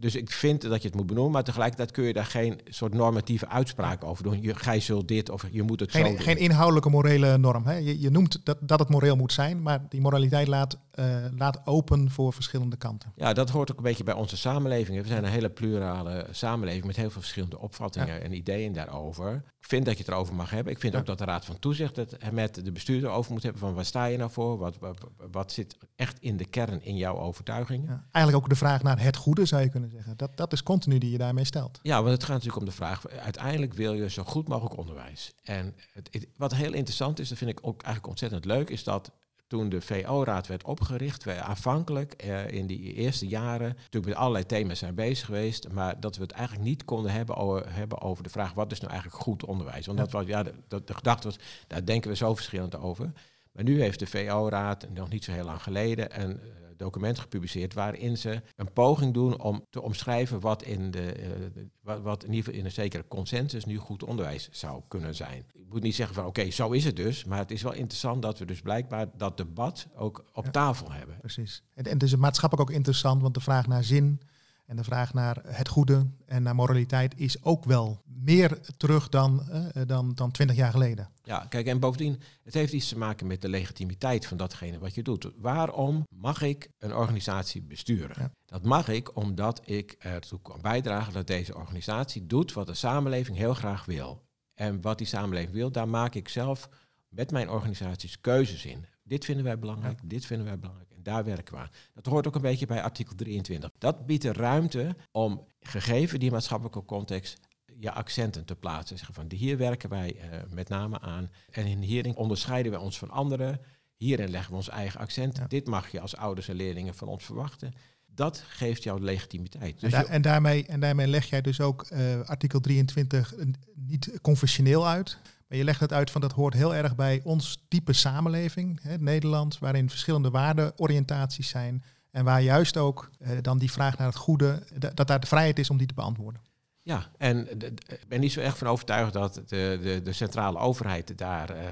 dus 0.00 0.14
ik 0.14 0.30
vind 0.30 0.62
dat 0.62 0.82
je 0.82 0.88
het 0.88 0.96
moet 0.96 1.06
benoemen, 1.06 1.32
maar 1.32 1.44
tegelijkertijd 1.44 1.90
kun 1.90 2.04
je 2.04 2.12
daar 2.12 2.26
geen 2.26 2.60
soort 2.64 2.94
normatieve 2.94 3.48
uitspraak 3.48 4.04
over 4.04 4.22
doen. 4.22 4.42
Je, 4.42 4.54
gij 4.54 4.80
zult 4.80 5.08
dit 5.08 5.30
of 5.30 5.44
je 5.50 5.62
moet 5.62 5.80
het 5.80 5.90
geen, 5.90 6.04
zo 6.04 6.10
doen. 6.10 6.20
Geen 6.20 6.38
inhoudelijke 6.38 6.90
morele 6.90 7.38
norm. 7.38 7.64
Hè? 7.64 7.76
Je, 7.76 8.00
je 8.00 8.10
noemt 8.10 8.40
dat, 8.44 8.58
dat 8.60 8.78
het 8.78 8.88
moreel 8.88 9.16
moet 9.16 9.32
zijn, 9.32 9.62
maar 9.62 9.86
die 9.88 10.00
moraliteit 10.00 10.48
laat, 10.48 10.78
uh, 10.94 11.04
laat 11.36 11.60
open 11.64 12.10
voor 12.10 12.32
verschillende 12.32 12.76
kanten. 12.76 13.12
Ja, 13.16 13.32
dat 13.32 13.50
hoort 13.50 13.70
ook 13.70 13.76
een 13.76 13.82
beetje 13.82 14.04
bij 14.04 14.14
onze 14.14 14.36
samenleving. 14.36 15.02
We 15.02 15.08
zijn 15.08 15.24
een 15.24 15.30
hele 15.30 15.50
plurale 15.50 16.26
samenleving 16.30 16.84
met 16.84 16.96
heel 16.96 17.10
veel 17.10 17.20
verschillende 17.20 17.58
opvattingen 17.58 18.22
en 18.22 18.32
ideeën 18.32 18.72
daarover. 18.72 19.42
Vind 19.68 19.84
dat 19.84 19.96
je 19.96 20.04
het 20.04 20.12
erover 20.12 20.34
mag 20.34 20.50
hebben. 20.50 20.72
Ik 20.72 20.78
vind 20.78 20.96
ook 20.96 21.06
dat 21.06 21.18
de 21.18 21.24
Raad 21.24 21.44
van 21.44 21.58
Toezicht 21.58 21.96
het 21.96 22.32
met 22.32 22.64
de 22.64 22.72
bestuurder 22.72 23.10
over 23.10 23.32
moet 23.32 23.42
hebben 23.42 23.60
van 23.60 23.74
waar 23.74 23.84
sta 23.84 24.04
je 24.04 24.16
nou 24.16 24.30
voor? 24.30 24.58
Wat, 24.58 24.78
wat, 24.78 25.06
wat 25.30 25.52
zit 25.52 25.76
echt 25.96 26.18
in 26.20 26.36
de 26.36 26.44
kern 26.44 26.82
in 26.82 26.96
jouw 26.96 27.18
overtuigingen? 27.18 28.06
eigenlijk 28.12 28.44
ook 28.44 28.50
de 28.50 28.56
vraag 28.56 28.82
naar 28.82 29.02
het 29.02 29.16
goede 29.16 29.44
zou 29.44 29.62
je 29.62 29.68
kunnen 29.68 29.90
zeggen. 29.90 30.16
Dat, 30.16 30.36
dat 30.36 30.52
is 30.52 30.62
continu 30.62 30.98
die 30.98 31.10
je 31.10 31.18
daarmee 31.18 31.44
stelt. 31.44 31.78
Ja, 31.82 32.02
want 32.02 32.12
het 32.12 32.24
gaat 32.24 32.32
natuurlijk 32.32 32.58
om 32.58 32.64
de 32.64 32.74
vraag, 32.74 33.08
uiteindelijk 33.08 33.74
wil 33.74 33.92
je 33.92 34.10
zo 34.10 34.24
goed 34.24 34.48
mogelijk 34.48 34.76
onderwijs. 34.76 35.32
En 35.42 35.74
het, 35.92 36.26
wat 36.36 36.54
heel 36.54 36.72
interessant 36.72 37.18
is, 37.18 37.28
dat 37.28 37.38
vind 37.38 37.50
ik 37.50 37.58
ook 37.62 37.82
eigenlijk 37.82 38.06
ontzettend 38.06 38.44
leuk, 38.44 38.70
is 38.70 38.84
dat 38.84 39.10
toen 39.48 39.68
de 39.68 39.80
VO-raad 39.80 40.46
werd 40.46 40.64
opgericht, 40.64 41.24
wij 41.24 41.40
aanvankelijk 41.40 42.12
eh, 42.12 42.50
in 42.50 42.66
die 42.66 42.92
eerste 42.92 43.26
jaren 43.26 43.68
natuurlijk 43.76 44.06
met 44.06 44.14
allerlei 44.14 44.46
thema's 44.46 44.78
zijn 44.78 44.94
bezig 44.94 45.26
geweest, 45.26 45.68
maar 45.68 46.00
dat 46.00 46.16
we 46.16 46.22
het 46.22 46.32
eigenlijk 46.32 46.68
niet 46.68 46.84
konden 46.84 47.12
hebben 47.12 47.36
over, 47.36 47.74
hebben 47.74 48.00
over 48.00 48.22
de 48.22 48.30
vraag 48.30 48.52
wat 48.52 48.72
is 48.72 48.80
nou 48.80 48.92
eigenlijk 48.92 49.22
goed 49.22 49.44
onderwijs. 49.44 49.86
Want 49.86 49.98
dat 49.98 50.12
was, 50.12 50.26
ja, 50.26 50.42
de, 50.42 50.54
de, 50.68 50.84
de 50.84 50.94
gedachte 50.94 51.26
was, 51.26 51.38
daar 51.66 51.84
denken 51.84 52.10
we 52.10 52.16
zo 52.16 52.34
verschillend 52.34 52.76
over. 52.76 53.12
Maar 53.52 53.64
nu 53.64 53.80
heeft 53.80 53.98
de 53.98 54.06
VO-raad, 54.06 54.86
nog 54.94 55.08
niet 55.08 55.24
zo 55.24 55.32
heel 55.32 55.44
lang 55.44 55.62
geleden, 55.62 56.22
een 56.22 56.40
eh, 56.40 56.48
document 56.78 57.18
gepubliceerd 57.18 57.74
waarin 57.74 58.16
ze 58.16 58.42
een 58.56 58.72
poging 58.72 59.14
doen 59.14 59.40
om 59.40 59.64
te 59.70 59.82
omschrijven 59.82 60.40
wat 60.40 60.62
in, 60.62 60.90
de, 60.90 61.14
uh, 61.20 61.62
wat, 61.80 62.00
wat, 62.00 62.24
in 62.24 62.28
ieder 62.28 62.44
geval 62.44 62.58
in 62.58 62.64
een 62.64 62.72
zekere 62.72 63.08
consensus 63.08 63.64
nu 63.64 63.76
goed 63.76 64.04
onderwijs 64.04 64.48
zou 64.50 64.82
kunnen 64.88 65.14
zijn. 65.14 65.44
Ik 65.52 65.68
moet 65.68 65.82
niet 65.82 65.94
zeggen 65.94 66.14
van 66.14 66.26
oké, 66.26 66.50
zo 66.50 66.70
is 66.70 66.84
het 66.84 66.96
dus, 66.96 67.24
maar 67.24 67.38
het 67.38 67.50
is 67.50 67.62
wel 67.62 67.72
interessant 67.72 68.22
dat 68.22 68.38
we 68.38 68.44
dus 68.44 68.60
blijkbaar 68.60 69.06
dat 69.16 69.36
debat 69.36 69.86
ook 69.96 70.24
op 70.32 70.46
tafel 70.46 70.92
hebben. 70.92 71.16
Precies. 71.20 71.62
En, 71.74 71.84
en 71.84 71.92
het 71.92 72.02
is 72.02 72.16
maatschappelijk 72.16 72.70
ook 72.70 72.76
interessant, 72.76 73.22
want 73.22 73.34
de 73.34 73.40
vraag 73.40 73.66
naar 73.66 73.84
zin 73.84 74.20
en 74.68 74.76
de 74.76 74.84
vraag 74.84 75.14
naar 75.14 75.38
het 75.46 75.68
goede 75.68 76.06
en 76.26 76.42
naar 76.42 76.54
moraliteit 76.54 77.18
is 77.18 77.42
ook 77.44 77.64
wel 77.64 78.02
meer 78.04 78.60
terug 78.76 79.08
dan, 79.08 79.42
uh, 79.50 79.82
dan, 79.86 80.14
dan 80.14 80.30
20 80.30 80.56
jaar 80.56 80.70
geleden. 80.70 81.08
Ja, 81.22 81.46
kijk, 81.48 81.66
en 81.66 81.80
bovendien, 81.80 82.20
het 82.42 82.54
heeft 82.54 82.72
iets 82.72 82.88
te 82.88 82.98
maken 82.98 83.26
met 83.26 83.42
de 83.42 83.48
legitimiteit 83.48 84.26
van 84.26 84.36
datgene 84.36 84.78
wat 84.78 84.94
je 84.94 85.02
doet. 85.02 85.30
Waarom 85.36 86.06
mag 86.08 86.42
ik 86.42 86.68
een 86.78 86.94
organisatie 86.94 87.62
besturen? 87.62 88.32
Dat 88.44 88.64
mag 88.64 88.88
ik 88.88 89.16
omdat 89.16 89.60
ik 89.64 89.96
ertoe 89.98 90.40
kan 90.42 90.60
bijdragen 90.60 91.12
dat 91.12 91.26
deze 91.26 91.54
organisatie 91.54 92.26
doet 92.26 92.52
wat 92.52 92.66
de 92.66 92.74
samenleving 92.74 93.36
heel 93.36 93.54
graag 93.54 93.84
wil. 93.84 94.26
En 94.54 94.80
wat 94.80 94.98
die 94.98 95.06
samenleving 95.06 95.52
wil, 95.52 95.70
daar 95.72 95.88
maak 95.88 96.14
ik 96.14 96.28
zelf 96.28 96.68
met 97.08 97.30
mijn 97.30 97.50
organisaties 97.50 98.20
keuzes 98.20 98.64
in. 98.64 98.86
Dit 99.02 99.24
vinden 99.24 99.44
wij 99.44 99.58
belangrijk, 99.58 99.98
dit 100.04 100.26
vinden 100.26 100.46
wij 100.46 100.58
belangrijk 100.58 100.87
daar 101.08 101.24
werken 101.24 101.54
we 101.54 101.60
aan. 101.60 101.70
Dat 101.94 102.06
hoort 102.06 102.26
ook 102.26 102.34
een 102.34 102.40
beetje 102.40 102.66
bij 102.66 102.82
artikel 102.82 103.14
23. 103.14 103.70
Dat 103.78 104.06
biedt 104.06 104.22
de 104.22 104.32
ruimte 104.32 104.96
om, 105.10 105.46
gegeven 105.60 106.20
die 106.20 106.30
maatschappelijke 106.30 106.84
context, 106.84 107.40
je 107.80 107.92
accenten 107.92 108.44
te 108.44 108.56
plaatsen. 108.56 108.96
Zeggen 108.96 109.14
van 109.14 109.26
hier 109.28 109.56
werken 109.56 109.88
wij 109.88 110.16
uh, 110.16 110.38
met 110.50 110.68
name 110.68 111.00
aan. 111.00 111.30
En 111.50 111.66
in 111.66 111.80
hierin 111.80 112.16
onderscheiden 112.16 112.72
wij 112.72 112.80
ons 112.80 112.98
van 112.98 113.10
anderen. 113.10 113.60
Hierin 113.96 114.30
leggen 114.30 114.50
we 114.50 114.56
ons 114.56 114.68
eigen 114.68 115.00
accent. 115.00 115.50
Dit 115.50 115.66
mag 115.66 115.88
je 115.88 116.00
als 116.00 116.16
ouders 116.16 116.48
en 116.48 116.56
leerlingen 116.56 116.94
van 116.94 117.08
ons 117.08 117.24
verwachten. 117.24 117.72
Dat 118.06 118.42
geeft 118.48 118.82
jou 118.82 119.00
legitimiteit. 119.00 119.80
Dus 119.80 119.92
en, 119.92 120.06
en, 120.06 120.22
daarmee, 120.22 120.66
en 120.66 120.80
daarmee 120.80 121.06
leg 121.06 121.26
jij 121.26 121.40
dus 121.40 121.60
ook 121.60 121.86
uh, 121.92 122.20
artikel 122.20 122.60
23 122.60 123.34
niet 123.74 124.18
conventioneel 124.22 124.86
uit. 124.86 125.18
Maar 125.48 125.58
je 125.58 125.64
legt 125.64 125.80
het 125.80 125.92
uit 125.92 126.10
van 126.10 126.20
dat 126.20 126.32
hoort 126.32 126.54
heel 126.54 126.74
erg 126.74 126.96
bij 126.96 127.20
ons 127.24 127.64
type 127.68 127.92
samenleving, 127.92 128.78
hè, 128.82 128.98
Nederland, 128.98 129.58
waarin 129.58 129.90
verschillende 129.90 130.30
waardeoriëntaties 130.30 131.48
zijn. 131.48 131.84
En 132.10 132.24
waar 132.24 132.42
juist 132.42 132.76
ook 132.76 133.10
eh, 133.18 133.30
dan 133.42 133.58
die 133.58 133.70
vraag 133.70 133.98
naar 133.98 134.06
het 134.06 134.16
goede, 134.16 134.62
dat 134.94 135.06
daar 135.06 135.20
de 135.20 135.26
vrijheid 135.26 135.58
is 135.58 135.70
om 135.70 135.76
die 135.76 135.86
te 135.86 135.94
beantwoorden. 135.94 136.40
Ja, 136.82 137.06
en 137.18 137.60
ik 137.60 138.08
ben 138.08 138.20
niet 138.20 138.32
zo 138.32 138.40
erg 138.40 138.58
van 138.58 138.66
overtuigd 138.66 139.12
dat 139.12 139.34
de, 139.34 139.78
de, 139.82 140.00
de 140.02 140.12
centrale 140.12 140.58
overheid 140.58 141.18
daar 141.18 141.50
uh, 141.50 141.62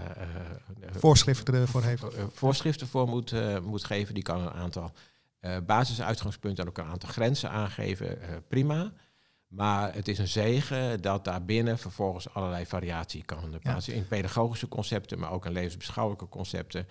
voorschriften 0.90 1.68
voor 1.68 1.82
heeft. 1.82 2.04
Voorschriften 2.32 2.86
voor 2.86 3.08
moet, 3.08 3.32
uh, 3.32 3.58
moet 3.58 3.84
geven. 3.84 4.14
Die 4.14 4.22
kan 4.22 4.40
een 4.40 4.50
aantal 4.50 4.92
basisuitgangspunten 5.66 6.64
en 6.64 6.70
ook 6.70 6.78
een 6.78 6.92
aantal 6.92 7.08
grenzen 7.08 7.50
aangeven. 7.50 8.18
prima. 8.48 8.92
Maar 9.48 9.94
het 9.94 10.08
is 10.08 10.18
een 10.18 10.28
zegen 10.28 11.02
dat 11.02 11.24
daarbinnen 11.24 11.78
vervolgens 11.78 12.34
allerlei 12.34 12.66
variatie 12.66 13.24
kan 13.24 13.58
plaatsen. 13.60 13.94
In 13.94 14.06
pedagogische 14.08 14.68
concepten, 14.68 15.18
maar 15.18 15.30
ook 15.30 15.46
in 15.46 15.52
levensbeschouwelijke 15.52 16.28
concepten. 16.28 16.86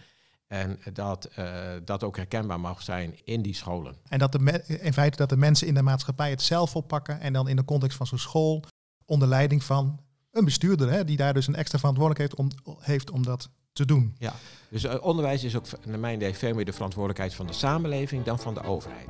En 0.47 0.79
dat 0.93 1.29
uh, 1.39 1.73
dat 1.85 2.03
ook 2.03 2.15
herkenbaar 2.15 2.59
mag 2.59 2.81
zijn 2.81 3.19
in 3.23 3.41
die 3.41 3.53
scholen. 3.53 3.95
En 4.07 4.19
dat 4.19 4.31
de 4.31 4.63
in 4.67 4.93
feite 4.93 5.17
dat 5.17 5.29
de 5.29 5.37
mensen 5.37 5.67
in 5.67 5.73
de 5.73 5.81
maatschappij 5.81 6.29
het 6.29 6.41
zelf 6.41 6.75
oppakken. 6.75 7.19
En 7.19 7.33
dan 7.33 7.47
in 7.47 7.55
de 7.55 7.65
context 7.65 7.97
van 7.97 8.07
zo'n 8.07 8.17
school 8.17 8.63
onder 9.05 9.27
leiding 9.27 9.63
van 9.63 9.99
een 10.31 10.45
bestuurder. 10.45 10.91
Hè, 10.91 11.05
die 11.05 11.17
daar 11.17 11.33
dus 11.33 11.47
een 11.47 11.55
extra 11.55 11.79
verantwoordelijkheid 11.79 12.39
om, 12.39 12.75
heeft 12.79 13.11
om 13.11 13.23
dat 13.23 13.49
te 13.73 13.85
doen. 13.85 14.15
Ja, 14.17 14.33
dus 14.69 14.83
uh, 14.83 14.95
onderwijs 15.01 15.43
is 15.43 15.55
ook 15.55 15.65
naar 15.85 15.99
mijn 15.99 16.15
idee 16.15 16.33
veel 16.33 16.53
meer 16.53 16.65
de 16.65 16.73
verantwoordelijkheid 16.73 17.33
van 17.33 17.47
de 17.47 17.53
samenleving 17.53 18.23
dan 18.23 18.39
van 18.39 18.53
de 18.53 18.63
overheid. 18.63 19.07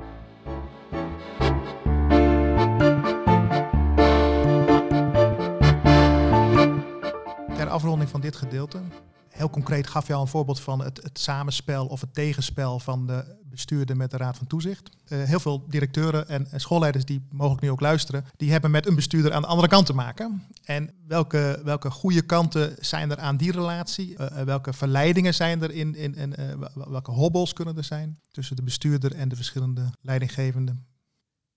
Afronding 7.68 8.10
van 8.10 8.20
dit 8.20 8.36
gedeelte. 8.36 8.80
Heel 9.28 9.50
concreet 9.50 9.86
gaf 9.86 10.06
je 10.06 10.14
al 10.14 10.20
een 10.20 10.28
voorbeeld 10.28 10.60
van 10.60 10.82
het, 10.82 11.02
het 11.02 11.18
samenspel 11.18 11.86
of 11.86 12.00
het 12.00 12.14
tegenspel 12.14 12.78
van 12.78 13.06
de 13.06 13.36
bestuurder 13.44 13.96
met 13.96 14.10
de 14.10 14.16
Raad 14.16 14.36
van 14.36 14.46
Toezicht. 14.46 14.90
Uh, 15.08 15.22
heel 15.22 15.40
veel 15.40 15.64
directeuren 15.68 16.28
en, 16.28 16.48
schoolleiders 16.60 17.04
die 17.04 17.26
mogelijk 17.30 17.62
nu 17.62 17.70
ook 17.70 17.80
luisteren, 17.80 18.24
die 18.36 18.50
hebben 18.50 18.70
met 18.70 18.86
een 18.86 18.94
bestuurder 18.94 19.32
aan 19.32 19.42
de 19.42 19.48
andere 19.48 19.68
kant 19.68 19.86
te 19.86 19.92
maken. 19.92 20.46
En 20.64 20.90
welke, 21.06 21.60
welke 21.64 21.90
goede 21.90 22.22
kanten 22.22 22.76
zijn 22.80 23.10
er 23.10 23.18
aan 23.18 23.36
die 23.36 23.52
relatie? 23.52 24.16
Uh, 24.18 24.26
welke 24.26 24.72
verleidingen 24.72 25.34
zijn 25.34 25.62
er 25.62 25.70
in, 25.70 25.94
in, 25.94 26.14
in 26.14 26.34
welke 26.74 27.10
hobbels 27.10 27.52
kunnen 27.52 27.76
er 27.76 27.84
zijn 27.84 28.20
tussen 28.30 28.56
de 28.56 28.62
bestuurder 28.62 29.14
en 29.14 29.28
de 29.28 29.36
verschillende 29.36 29.90
leidinggevenden? 30.00 30.86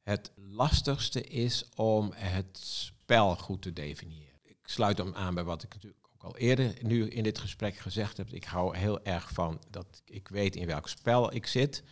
Het 0.03 0.31
lastigste 0.35 1.23
is 1.23 1.69
om 1.75 2.11
het 2.15 2.59
spel 2.61 3.35
goed 3.35 3.61
te 3.61 3.73
definiëren 3.73 4.29
sluit 4.69 4.97
hem 4.97 5.15
aan 5.15 5.33
bij 5.33 5.43
wat 5.43 5.63
ik 5.63 5.73
natuurlijk 5.73 5.98
ook 6.21 6.31
al 6.31 6.37
eerder 6.37 6.73
nu 6.81 7.07
in 7.07 7.23
dit 7.23 7.39
gesprek 7.39 7.77
gezegd 7.77 8.17
heb. 8.17 8.29
Ik 8.29 8.43
hou 8.43 8.77
heel 8.77 9.03
erg 9.03 9.29
van 9.33 9.61
dat 9.69 10.01
ik 10.05 10.27
weet 10.27 10.55
in 10.55 10.67
welk 10.67 10.87
spel 10.87 11.33
ik 11.33 11.47
zit. 11.47 11.83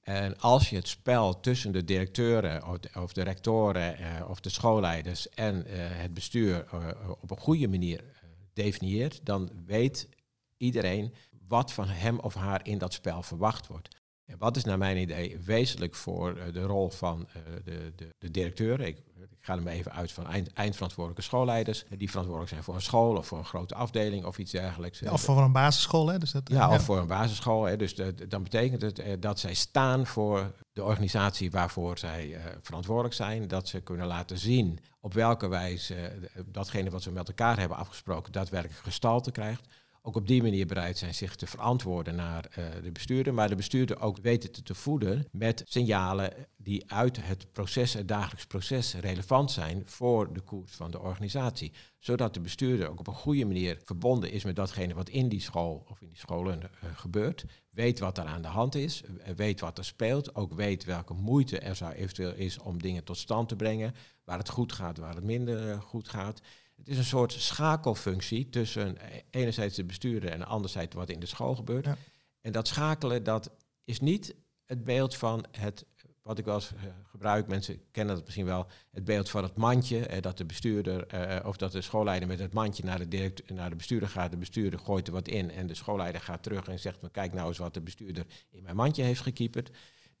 En 0.00 0.38
als 0.38 0.70
je 0.70 0.76
het 0.76 0.88
spel 0.88 1.40
tussen 1.40 1.72
de 1.72 1.84
directeuren 1.84 2.66
of 2.94 3.12
de, 3.12 3.22
rectoren 3.22 3.96
eh, 3.96 4.28
of 4.28 4.40
de 4.40 4.48
schoolleiders 4.48 5.28
en 5.28 5.66
eh, 5.66 5.74
het 5.78 6.14
bestuur 6.14 6.66
eh, 6.70 7.10
op 7.20 7.30
een 7.30 7.38
goede 7.38 7.68
manier 7.68 8.04
definieert, 8.52 9.20
dan 9.22 9.50
weet 9.66 10.08
iedereen 10.56 11.14
wat 11.48 11.72
van 11.72 11.88
hem 11.88 12.18
of 12.18 12.34
haar 12.34 12.66
in 12.66 12.78
dat 12.78 12.92
spel 12.92 13.22
verwacht 13.22 13.66
wordt. 13.66 13.96
En 14.24 14.38
wat 14.38 14.56
is 14.56 14.64
naar 14.64 14.78
mijn 14.78 14.96
idee 14.96 15.38
wezenlijk 15.38 15.94
voor 15.94 16.52
de 16.52 16.62
rol 16.62 16.90
van 16.90 17.28
de, 17.64 17.92
de, 17.96 18.14
de 18.18 18.30
directeuren? 18.30 18.86
Ik, 18.86 18.96
ik 18.96 19.13
ga 19.44 19.54
er 19.54 19.62
maar 19.62 19.72
even 19.72 19.92
uit 19.92 20.12
van 20.12 20.26
eind, 20.26 20.52
eindverantwoordelijke 20.52 21.22
schoolleiders, 21.24 21.84
die 21.98 22.08
verantwoordelijk 22.08 22.52
zijn 22.52 22.64
voor 22.64 22.74
een 22.74 22.82
school 22.82 23.16
of 23.16 23.26
voor 23.26 23.38
een 23.38 23.44
grote 23.44 23.74
afdeling 23.74 24.24
of 24.24 24.38
iets 24.38 24.50
dergelijks. 24.50 25.02
Of 25.02 25.20
voor 25.20 25.38
een 25.42 25.52
basisschool, 25.52 26.08
hè? 26.08 26.18
Dus 26.18 26.30
dat, 26.30 26.42
Ja, 26.48 26.70
of 26.70 26.82
voor 26.84 26.98
een 26.98 27.06
basisschool. 27.06 27.64
Hè. 27.64 27.76
Dus 27.76 27.94
de- 27.94 28.28
dan 28.28 28.42
betekent 28.42 28.82
het 28.82 28.98
eh, 28.98 29.12
dat 29.20 29.38
zij 29.38 29.54
staan 29.54 30.06
voor 30.06 30.52
de 30.72 30.84
organisatie 30.84 31.50
waarvoor 31.50 31.98
zij 31.98 32.34
eh, 32.34 32.44
verantwoordelijk 32.62 33.14
zijn. 33.14 33.48
Dat 33.48 33.68
ze 33.68 33.80
kunnen 33.80 34.06
laten 34.06 34.38
zien 34.38 34.78
op 35.00 35.12
welke 35.14 35.48
wijze 35.48 35.94
eh, 35.94 36.42
datgene 36.46 36.90
wat 36.90 37.02
ze 37.02 37.10
met 37.10 37.28
elkaar 37.28 37.58
hebben 37.58 37.76
afgesproken 37.78 38.32
daadwerkelijk 38.32 38.80
gestalte 38.80 39.30
krijgt. 39.30 39.66
Ook 40.06 40.16
op 40.16 40.26
die 40.26 40.42
manier 40.42 40.66
bereid 40.66 40.98
zijn 40.98 41.14
zich 41.14 41.36
te 41.36 41.46
verantwoorden 41.46 42.14
naar 42.14 42.46
eh, 42.50 42.64
de 42.82 42.92
bestuurder. 42.92 43.34
Maar 43.34 43.48
de 43.48 43.54
bestuurder 43.54 44.00
ook 44.00 44.18
weten 44.22 44.52
te, 44.52 44.62
te 44.62 44.74
voeden 44.74 45.26
met 45.32 45.62
signalen 45.66 46.32
die 46.56 46.90
uit 46.92 47.26
het 47.26 47.52
proces, 47.52 47.92
het 47.92 48.08
dagelijks 48.08 48.46
proces, 48.46 48.94
relevant 48.94 49.50
zijn 49.50 49.82
voor 49.84 50.32
de 50.32 50.40
koers 50.40 50.72
van 50.72 50.90
de 50.90 51.00
organisatie. 51.00 51.72
Zodat 51.98 52.34
de 52.34 52.40
bestuurder 52.40 52.88
ook 52.88 52.98
op 52.98 53.06
een 53.06 53.14
goede 53.14 53.44
manier 53.44 53.80
verbonden 53.84 54.30
is 54.30 54.44
met 54.44 54.56
datgene 54.56 54.94
wat 54.94 55.08
in 55.08 55.28
die 55.28 55.40
school 55.40 55.86
of 55.88 56.00
in 56.00 56.08
die 56.08 56.18
scholen 56.18 56.62
eh, 56.62 56.68
gebeurt. 56.94 57.44
Weet 57.70 57.98
wat 57.98 58.18
er 58.18 58.24
aan 58.24 58.42
de 58.42 58.48
hand 58.48 58.74
is, 58.74 59.02
eh, 59.02 59.34
weet 59.34 59.60
wat 59.60 59.78
er 59.78 59.84
speelt, 59.84 60.34
ook 60.34 60.54
weet 60.54 60.84
welke 60.84 61.14
moeite 61.14 61.58
er 61.58 61.76
zou 61.76 61.92
eventueel 61.92 62.34
is 62.34 62.58
om 62.58 62.82
dingen 62.82 63.04
tot 63.04 63.16
stand 63.16 63.48
te 63.48 63.56
brengen. 63.56 63.94
Waar 64.24 64.38
het 64.38 64.48
goed 64.48 64.72
gaat, 64.72 64.98
waar 64.98 65.14
het 65.14 65.24
minder 65.24 65.80
goed 65.82 66.08
gaat. 66.08 66.40
Het 66.74 66.88
is 66.88 66.98
een 66.98 67.04
soort 67.04 67.32
schakelfunctie 67.32 68.48
tussen 68.48 68.96
enerzijds 69.30 69.76
de 69.76 69.84
bestuurder 69.84 70.30
en 70.30 70.46
anderzijds 70.46 70.94
wat 70.94 71.10
in 71.10 71.20
de 71.20 71.26
school 71.26 71.54
gebeurt. 71.54 71.84
Ja. 71.84 71.96
En 72.40 72.52
dat 72.52 72.68
schakelen, 72.68 73.22
dat 73.22 73.50
is 73.84 74.00
niet 74.00 74.34
het 74.64 74.84
beeld 74.84 75.16
van 75.16 75.44
het, 75.50 75.86
wat 76.22 76.38
ik 76.38 76.44
wel 76.44 76.54
eens 76.54 76.72
eh, 76.74 76.82
gebruik, 77.04 77.46
mensen 77.46 77.80
kennen 77.90 78.14
dat 78.14 78.24
misschien 78.24 78.44
wel, 78.44 78.66
het 78.90 79.04
beeld 79.04 79.30
van 79.30 79.42
het 79.42 79.56
mandje, 79.56 80.06
eh, 80.06 80.22
dat 80.22 80.38
de 80.38 80.44
bestuurder 80.44 81.06
eh, 81.06 81.46
of 81.46 81.56
dat 81.56 81.72
de 81.72 81.80
schoolleider 81.80 82.28
met 82.28 82.38
het 82.38 82.52
mandje 82.52 82.84
naar 82.84 82.98
de, 82.98 83.08
direct, 83.08 83.50
naar 83.50 83.70
de 83.70 83.76
bestuurder 83.76 84.08
gaat, 84.08 84.30
de 84.30 84.36
bestuurder 84.36 84.78
gooit 84.78 85.06
er 85.06 85.12
wat 85.12 85.28
in 85.28 85.50
en 85.50 85.66
de 85.66 85.74
schoolleider 85.74 86.20
gaat 86.20 86.42
terug 86.42 86.68
en 86.68 86.78
zegt 86.78 86.98
kijk 87.12 87.32
nou 87.32 87.48
eens 87.48 87.58
wat 87.58 87.74
de 87.74 87.80
bestuurder 87.80 88.26
in 88.50 88.62
mijn 88.62 88.76
mandje 88.76 89.02
heeft 89.02 89.20
gekieperd. 89.20 89.70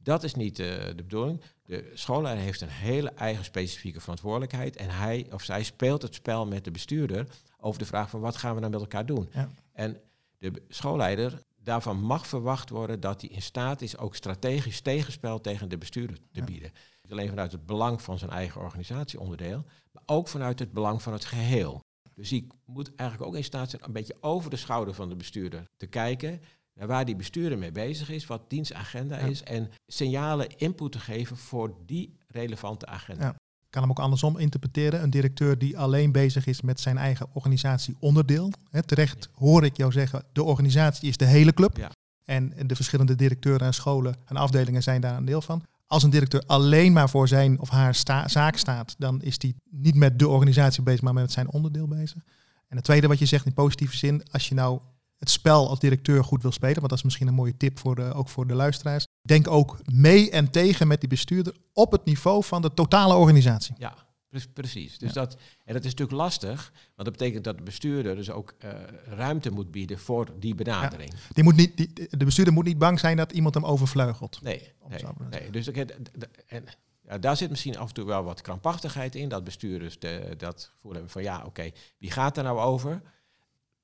Dat 0.04 0.22
is 0.22 0.34
niet 0.34 0.58
eh, 0.58 0.66
de 0.86 0.94
bedoeling. 1.02 1.40
De 1.64 1.90
schoolleider 1.94 2.44
heeft 2.44 2.60
een 2.60 2.68
hele 2.68 3.10
eigen 3.10 3.44
specifieke 3.44 4.00
verantwoordelijkheid. 4.00 4.76
En 4.76 4.90
hij 4.90 5.26
of 5.32 5.42
zij 5.42 5.62
speelt 5.62 6.02
het 6.02 6.14
spel 6.14 6.46
met 6.46 6.64
de 6.64 6.70
bestuurder 6.70 7.26
over 7.58 7.78
de 7.78 7.86
vraag 7.86 8.10
van 8.10 8.20
wat 8.20 8.36
gaan 8.36 8.54
we 8.54 8.60
nou 8.60 8.72
met 8.72 8.80
elkaar 8.80 9.06
doen. 9.06 9.28
Ja. 9.32 9.48
En 9.72 10.00
de 10.38 10.62
schoolleider, 10.68 11.40
daarvan 11.62 12.00
mag 12.00 12.26
verwacht 12.26 12.70
worden 12.70 13.00
dat 13.00 13.20
hij 13.20 13.30
in 13.30 13.42
staat 13.42 13.82
is 13.82 13.96
ook 13.96 14.14
strategisch 14.14 14.80
tegenspel 14.80 15.40
tegen 15.40 15.68
de 15.68 15.78
bestuurder 15.78 16.16
te 16.16 16.40
Ja. 16.40 16.44
bieden. 16.44 16.72
Niet 17.02 17.12
alleen 17.12 17.28
vanuit 17.28 17.52
het 17.52 17.66
belang 17.66 18.02
van 18.02 18.18
zijn 18.18 18.30
eigen 18.30 18.60
organisatieonderdeel, 18.60 19.64
maar 19.92 20.02
ook 20.06 20.28
vanuit 20.28 20.58
het 20.58 20.72
belang 20.72 21.02
van 21.02 21.12
het 21.12 21.24
geheel. 21.24 21.82
Dus 22.14 22.30
hij 22.30 22.46
moet 22.64 22.94
eigenlijk 22.94 23.30
ook 23.30 23.36
in 23.36 23.44
staat 23.44 23.70
zijn 23.70 23.84
een 23.84 23.92
beetje 23.92 24.16
over 24.20 24.50
de 24.50 24.56
schouder 24.56 24.94
van 24.94 25.08
de 25.08 25.16
bestuurder 25.16 25.66
te 25.76 25.86
kijken 25.86 26.40
naar 26.74 26.86
waar 26.88 27.04
die 27.04 27.16
bestuurder 27.16 27.58
mee 27.58 27.72
bezig 27.72 28.10
is, 28.10 28.26
wat 28.26 28.50
dienstagenda 28.50 29.18
Ja. 29.18 29.26
is 29.26 29.42
en 29.42 29.70
signalen 29.86 30.56
input 30.56 30.92
te 30.92 30.98
geven 30.98 31.36
voor 31.36 31.74
die 31.86 32.16
relevante 32.28 32.86
agenda. 32.86 33.24
Ja. 33.24 33.30
Ik 33.64 33.80
kan 33.80 33.82
hem 33.82 33.90
ook 33.90 34.04
andersom 34.04 34.38
interpreteren. 34.38 35.02
Een 35.02 35.10
directeur 35.10 35.58
die 35.58 35.78
alleen 35.78 36.12
bezig 36.12 36.46
is 36.46 36.60
met 36.60 36.80
zijn 36.80 36.98
eigen 36.98 37.26
organisatieonderdeel. 37.32 38.52
Hè, 38.70 38.82
terecht 38.82 39.28
hoor 39.34 39.64
ik 39.64 39.76
jou 39.76 39.92
zeggen, 39.92 40.24
de 40.32 40.42
organisatie 40.42 41.08
is 41.08 41.16
de 41.16 41.24
hele 41.24 41.52
club. 41.54 41.76
Ja. 41.76 41.90
En 42.24 42.52
de 42.66 42.74
verschillende 42.74 43.14
directeuren 43.14 43.66
en 43.66 43.74
scholen 43.74 44.14
en 44.26 44.36
afdelingen 44.36 44.82
zijn 44.82 45.00
daar 45.00 45.16
een 45.16 45.24
deel 45.24 45.40
van. 45.42 45.62
Als 45.86 46.02
een 46.02 46.10
directeur 46.10 46.42
alleen 46.46 46.92
maar 46.92 47.10
voor 47.10 47.28
zijn 47.28 47.60
of 47.60 47.68
haar 47.68 47.94
sta- 47.94 48.28
zaak 48.28 48.56
staat, 48.56 48.94
dan 48.98 49.22
is 49.22 49.38
die 49.38 49.54
niet 49.70 49.94
met 49.94 50.18
de 50.18 50.28
organisatie 50.28 50.82
bezig, 50.82 51.00
maar 51.02 51.14
met 51.14 51.32
zijn 51.32 51.50
onderdeel 51.52 51.88
bezig. 51.88 52.22
En 52.68 52.76
het 52.76 52.84
tweede 52.84 53.06
wat 53.06 53.18
je 53.18 53.26
zegt 53.26 53.46
in 53.46 53.54
positieve 53.54 53.96
zin, 53.96 54.22
als 54.30 54.48
je 54.48 54.54
nou 54.54 54.80
het 55.18 55.30
spel 55.30 55.68
als 55.68 55.78
directeur 55.78 56.24
goed 56.24 56.42
wil 56.42 56.52
spelen, 56.52 56.76
want 56.76 56.88
dat 56.88 56.98
is 56.98 57.04
misschien 57.04 57.26
een 57.28 57.34
mooie 57.34 57.56
tip 57.56 57.78
voor 57.78 57.94
de, 57.94 58.12
ook 58.12 58.28
voor 58.28 58.46
de 58.46 58.54
luisteraars. 58.54 59.06
Denk 59.22 59.48
ook 59.48 59.78
mee 59.92 60.30
en 60.30 60.50
tegen 60.50 60.86
met 60.88 61.00
die 61.00 61.08
bestuurder 61.08 61.54
op 61.72 61.92
het 61.92 62.04
niveau 62.04 62.44
van 62.44 62.62
de 62.62 62.74
totale 62.74 63.14
organisatie. 63.14 63.74
Ja, 63.78 63.94
pre- 64.28 64.48
precies. 64.52 64.98
Dus 64.98 65.08
Ja. 65.12 65.20
dat, 65.20 65.36
en 65.64 65.74
dat 65.74 65.84
is 65.84 65.90
natuurlijk 65.90 66.18
lastig, 66.18 66.72
want 66.94 67.08
dat 67.08 67.18
betekent 67.18 67.44
dat 67.44 67.56
de 67.56 67.62
bestuurder 67.62 68.16
dus 68.16 68.30
ook 68.30 68.54
eh, 68.58 68.70
ruimte 69.04 69.50
moet 69.50 69.70
bieden 69.70 69.98
voor 69.98 70.28
die 70.38 70.54
benadering. 70.54 71.12
Die 71.32 71.44
moet 71.44 71.56
niet, 71.56 71.76
die, 71.76 71.92
de 72.10 72.24
bestuurder 72.24 72.54
moet 72.54 72.64
niet 72.64 72.78
bang 72.78 73.00
zijn 73.00 73.16
dat 73.16 73.32
iemand 73.32 73.54
hem 73.54 73.64
overvleugelt. 73.64 74.42
Nee, 74.42 74.72
nee. 75.30 75.50
Dus 75.50 75.68
ik, 75.68 75.76
en, 76.46 76.64
ja, 77.08 77.18
daar 77.18 77.36
zit 77.36 77.50
misschien 77.50 77.78
af 77.78 77.88
en 77.88 77.94
toe 77.94 78.04
wel 78.04 78.24
wat 78.24 78.40
krampachtigheid 78.40 79.14
in, 79.14 79.28
dat 79.28 79.44
bestuurders 79.44 79.98
de, 79.98 80.34
dat 80.36 80.70
gevoel 80.74 80.92
hebben 80.92 81.10
van 81.10 81.22
ja, 81.22 81.42
oké, 81.44 81.70
wie 81.98 82.10
gaat 82.10 82.36
er 82.36 82.42
nou 82.44 82.58
over? 82.58 83.02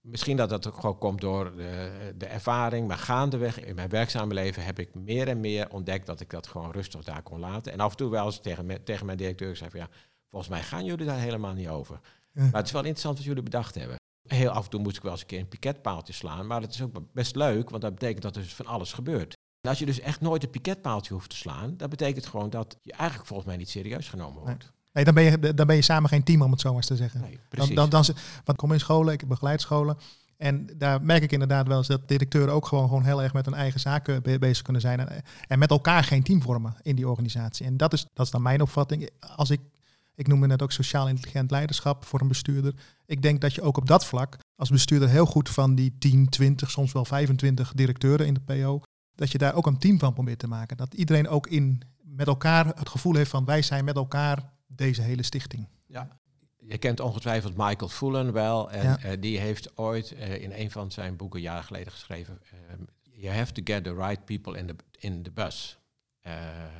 Misschien 0.01 0.37
dat 0.37 0.49
dat 0.49 0.67
ook 0.67 0.75
gewoon 0.75 0.99
komt 0.99 1.21
door 1.21 1.57
de, 1.57 2.15
de 2.17 2.27
ervaring, 2.27 2.89
maar 2.89 2.99
gaandeweg 2.99 3.61
in 3.61 3.75
mijn 3.75 3.89
werkzame 3.89 4.35
leven 4.35 4.65
heb 4.65 4.79
ik 4.79 4.95
meer 4.95 5.29
en 5.29 5.41
meer 5.41 5.71
ontdekt 5.71 6.07
dat 6.07 6.21
ik 6.21 6.31
dat 6.31 6.47
gewoon 6.47 6.71
rustig 6.71 7.05
daar 7.05 7.23
kon 7.23 7.39
laten. 7.41 7.73
En 7.73 7.81
af 7.81 7.91
en 7.91 7.97
toe 7.97 8.11
wel 8.11 8.27
eens 8.27 8.41
tegen, 8.41 8.67
me- 8.67 8.83
tegen 8.83 9.07
mijn 9.07 9.19
directeur 9.19 9.57
zei 9.57 9.71
van 9.71 9.81
ja, 9.81 9.89
volgens 10.31 10.51
mij 10.51 10.63
gaan 10.63 10.85
jullie 10.85 11.07
daar 11.07 11.19
helemaal 11.19 11.55
niet 11.55 11.69
over. 11.69 12.01
Ja. 12.33 12.43
Maar 12.43 12.53
het 12.53 12.67
is 12.67 12.73
wel 12.73 12.81
interessant 12.81 13.17
wat 13.17 13.27
jullie 13.27 13.43
bedacht 13.43 13.75
hebben. 13.75 13.97
Heel 14.29 14.51
af 14.51 14.65
en 14.65 14.71
toe 14.71 14.81
moest 14.81 14.97
ik 14.97 15.03
wel 15.03 15.13
eens 15.13 15.21
een 15.21 15.27
keer 15.27 15.39
een 15.41 15.49
piketpaaltje 15.49 16.13
slaan, 16.13 16.47
maar 16.47 16.61
dat 16.61 16.71
is 16.75 16.83
ook 16.83 17.01
best 17.13 17.37
leuk, 17.37 17.71
want 17.71 17.83
dat 17.83 17.93
betekent 17.95 18.23
dat 18.23 18.37
er 18.37 18.43
dus 18.43 18.55
van 18.55 18.67
alles 18.67 18.93
gebeurt. 18.93 19.33
En 19.61 19.69
als 19.71 19.79
je 19.79 19.87
dus 19.87 20.01
echt 20.01 20.21
nooit 20.21 20.43
een 20.43 20.51
piketpaaltje 20.51 21.15
hoeft 21.15 21.31
te 21.31 21.37
slaan, 21.37 21.77
dat 21.77 21.91
betekent 21.91 22.27
gewoon 22.27 22.51
dat 22.51 22.77
je 22.83 22.93
eigenlijk 22.93 23.27
volgens 23.29 23.49
mij 23.49 23.57
niet 23.57 23.69
serieus 23.71 24.09
genomen 24.09 24.41
wordt. 24.43 24.63
Nee, 24.63 24.71
dan 24.93 25.15
ben, 25.15 25.25
je, 25.25 25.55
dan 25.55 25.67
ben 25.67 25.77
je 25.77 25.83
samen 25.83 26.09
geen 26.09 26.23
team, 26.23 26.43
om 26.43 26.51
het 26.51 26.61
zo 26.61 26.69
maar 26.69 26.77
eens 26.77 26.87
te 26.87 26.97
zeggen. 26.97 27.21
Nee, 27.21 27.31
Dan, 27.31 27.41
precies. 27.49 27.75
dan, 27.75 27.89
dan, 27.89 28.05
want 28.05 28.49
ik 28.49 28.57
kom 28.57 28.73
in 28.73 28.81
scholen, 28.81 29.13
ik 29.13 29.29
begeleid 29.29 29.61
scholen. 29.61 29.99
En 30.37 30.67
daar 30.77 31.03
merk 31.03 31.23
ik 31.23 31.33
inderdaad 31.33 31.67
wel 31.67 31.79
eens 31.79 31.87
dat 31.87 32.09
directeuren 32.09 32.55
ook 32.55 32.67
gewoon, 32.67 32.89
gewoon 32.89 33.05
heel 33.05 33.23
erg 33.23 33.33
met 33.33 33.45
hun 33.45 33.55
eigen 33.55 33.81
zaken 33.81 34.23
be- 34.23 34.39
bezig 34.39 34.63
kunnen 34.63 34.83
zijn. 34.83 35.09
En, 35.09 35.23
en 35.47 35.59
met 35.59 35.71
elkaar 35.71 36.05
geen 36.05 36.23
team 36.23 36.43
vormen 36.43 36.75
in 36.83 36.97
die 36.97 37.09
organisatie. 37.09 37.67
En 37.67 37.77
dat 37.77 37.93
is, 37.93 38.07
dat 38.13 38.27
is 38.27 38.33
dan 38.33 38.43
mijn 38.43 38.61
opvatting. 38.61 39.11
Als 39.37 39.51
ik, 39.51 39.61
ik 40.15 40.27
noemde 40.27 40.47
net 40.47 40.63
ook 40.63 40.73
sociaal 40.73 41.09
intelligent 41.09 41.51
leiderschap 41.51 42.05
voor 42.05 42.21
een 42.21 42.29
bestuurder. 42.29 42.75
Ik 43.07 43.23
denk 43.23 43.41
dat 43.41 43.55
je 43.55 43.63
ook 43.63 43.77
op 43.77 43.87
dat 43.87 44.07
vlak 44.07 44.39
als 44.57 44.71
bestuurder 44.71 45.09
heel 45.09 45.27
goed 45.27 45.49
van 45.49 45.75
die 45.75 45.97
10, 45.99 46.29
20, 46.29 46.71
soms 46.71 46.93
wel 46.93 47.05
25 47.05 47.73
directeuren 47.73 48.27
in 48.27 48.35
de 48.35 48.41
PO, 48.41 48.81
dat 49.15 49.33
je 49.33 49.39
daar 49.39 49.55
ook 49.55 49.67
een 49.67 49.79
team 49.79 49.99
van 49.99 50.13
probeert 50.13 50.39
te 50.39 50.49
maken. 50.49 50.77
Dat 50.77 50.95
iedereen 50.95 51.29
ook 51.29 51.47
in, 51.47 51.83
met 52.03 52.27
elkaar 52.27 52.67
het 52.67 52.89
gevoel 52.89 53.15
heeft 53.15 53.31
van 53.31 53.45
wij 53.45 53.63
zijn 53.63 53.85
met 53.85 53.97
elkaar 53.97 54.53
deze 54.77 55.03
hele 55.03 55.23
stichting. 55.23 55.67
Ja. 55.87 56.19
Je 56.59 56.79
kent 56.79 57.01
ongetwijfeld 57.01 57.57
Michael 57.57 57.89
Fullen 57.89 58.33
wel. 58.33 58.71
En 58.71 58.83
Ja. 58.83 58.99
eh, 58.99 59.21
die 59.21 59.39
heeft 59.39 59.77
ooit 59.79 60.13
eh, 60.13 60.43
in 60.43 60.53
een 60.53 60.71
van 60.71 60.91
zijn 60.93 61.17
boeken 61.17 61.41
jaren 61.41 61.65
geleden 61.65 61.93
geschreven... 61.93 62.41
ehm, 62.69 62.83
you 63.03 63.35
have 63.35 63.53
to 63.53 63.63
get 63.65 63.85
the 63.85 63.95
right 63.95 64.25
people 64.25 64.59
in 64.59 64.67
the, 64.67 64.75
in 64.99 65.23
the 65.23 65.31
bus. 65.31 65.79
Eh, 66.21 66.33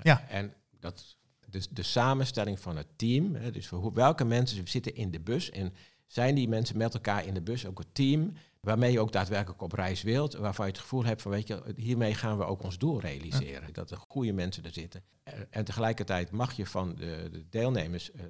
Ja. 0.03 0.25
En 0.29 0.55
dat, 0.81 1.17
dus 1.47 1.69
de 1.69 1.83
samenstelling 1.83 2.61
van 2.61 2.77
het 2.77 2.87
team... 2.97 3.35
Hè, 3.35 3.51
dus 3.51 3.67
voor 3.67 3.79
hoe, 3.79 3.93
welke 3.95 4.25
mensen 4.25 4.69
zitten 4.69 4.95
in 4.95 5.11
de 5.11 5.21
bus... 5.21 5.51
en 5.51 5.75
zijn 6.07 6.35
die 6.35 6.49
mensen 6.49 6.77
met 6.77 6.95
elkaar 6.95 7.27
in 7.27 7.35
de 7.35 7.43
bus 7.43 7.67
ook 7.67 7.79
het 7.79 7.95
team... 7.95 8.33
waarmee 8.61 8.93
je 8.93 9.01
ook 9.01 9.13
daadwerkelijk 9.13 9.63
op 9.63 9.73
reis 9.73 10.03
wilt... 10.03 10.35
waarvan 10.35 10.67
je 10.67 10.73
het 10.73 10.81
gevoel 10.81 11.05
hebt 11.05 11.23
van, 11.23 11.31
weet 11.31 11.47
je, 11.47 11.63
hiermee 11.77 12.15
gaan 12.15 12.39
we 12.39 12.45
ook 12.45 12.63
ons 12.63 12.79
doel 12.79 13.01
realiseren. 13.01 13.73
Dat 13.73 13.91
er 13.91 13.97
goede 14.09 14.33
mensen 14.33 14.65
er 14.65 14.73
zitten. 14.73 15.03
Eh, 15.23 15.35
En 15.51 15.65
tegelijkertijd 15.65 16.31
mag 16.31 16.53
je 16.53 16.67
van 16.67 16.95
de, 16.95 17.29
de 17.33 17.45
deelnemers 17.51 18.11
eh, 18.13 18.23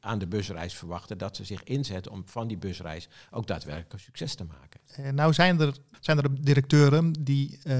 aan 0.00 0.18
de 0.18 0.26
busreis 0.26 0.74
verwachten 0.74 1.18
dat 1.18 1.36
ze 1.36 1.44
zich 1.44 1.64
inzetten 1.64 2.12
om 2.12 2.22
van 2.26 2.48
die 2.48 2.58
busreis 2.58 3.08
ook 3.30 3.46
daadwerkelijk 3.46 3.92
een 3.92 3.98
succes 3.98 4.34
te 4.34 4.44
maken. 4.44 4.80
Eh, 4.86 5.10
nou 5.10 5.32
zijn 5.32 5.60
er, 5.60 5.76
zijn 6.00 6.18
er 6.18 6.42
directeuren 6.44 7.12
die 7.12 7.58
eh, 7.62 7.74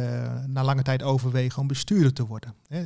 na 0.46 0.64
lange 0.64 0.82
tijd 0.82 1.02
overwegen 1.02 1.60
om 1.60 1.66
bestuurder 1.66 2.12
te 2.12 2.26
worden. 2.26 2.54
Eh, 2.68 2.82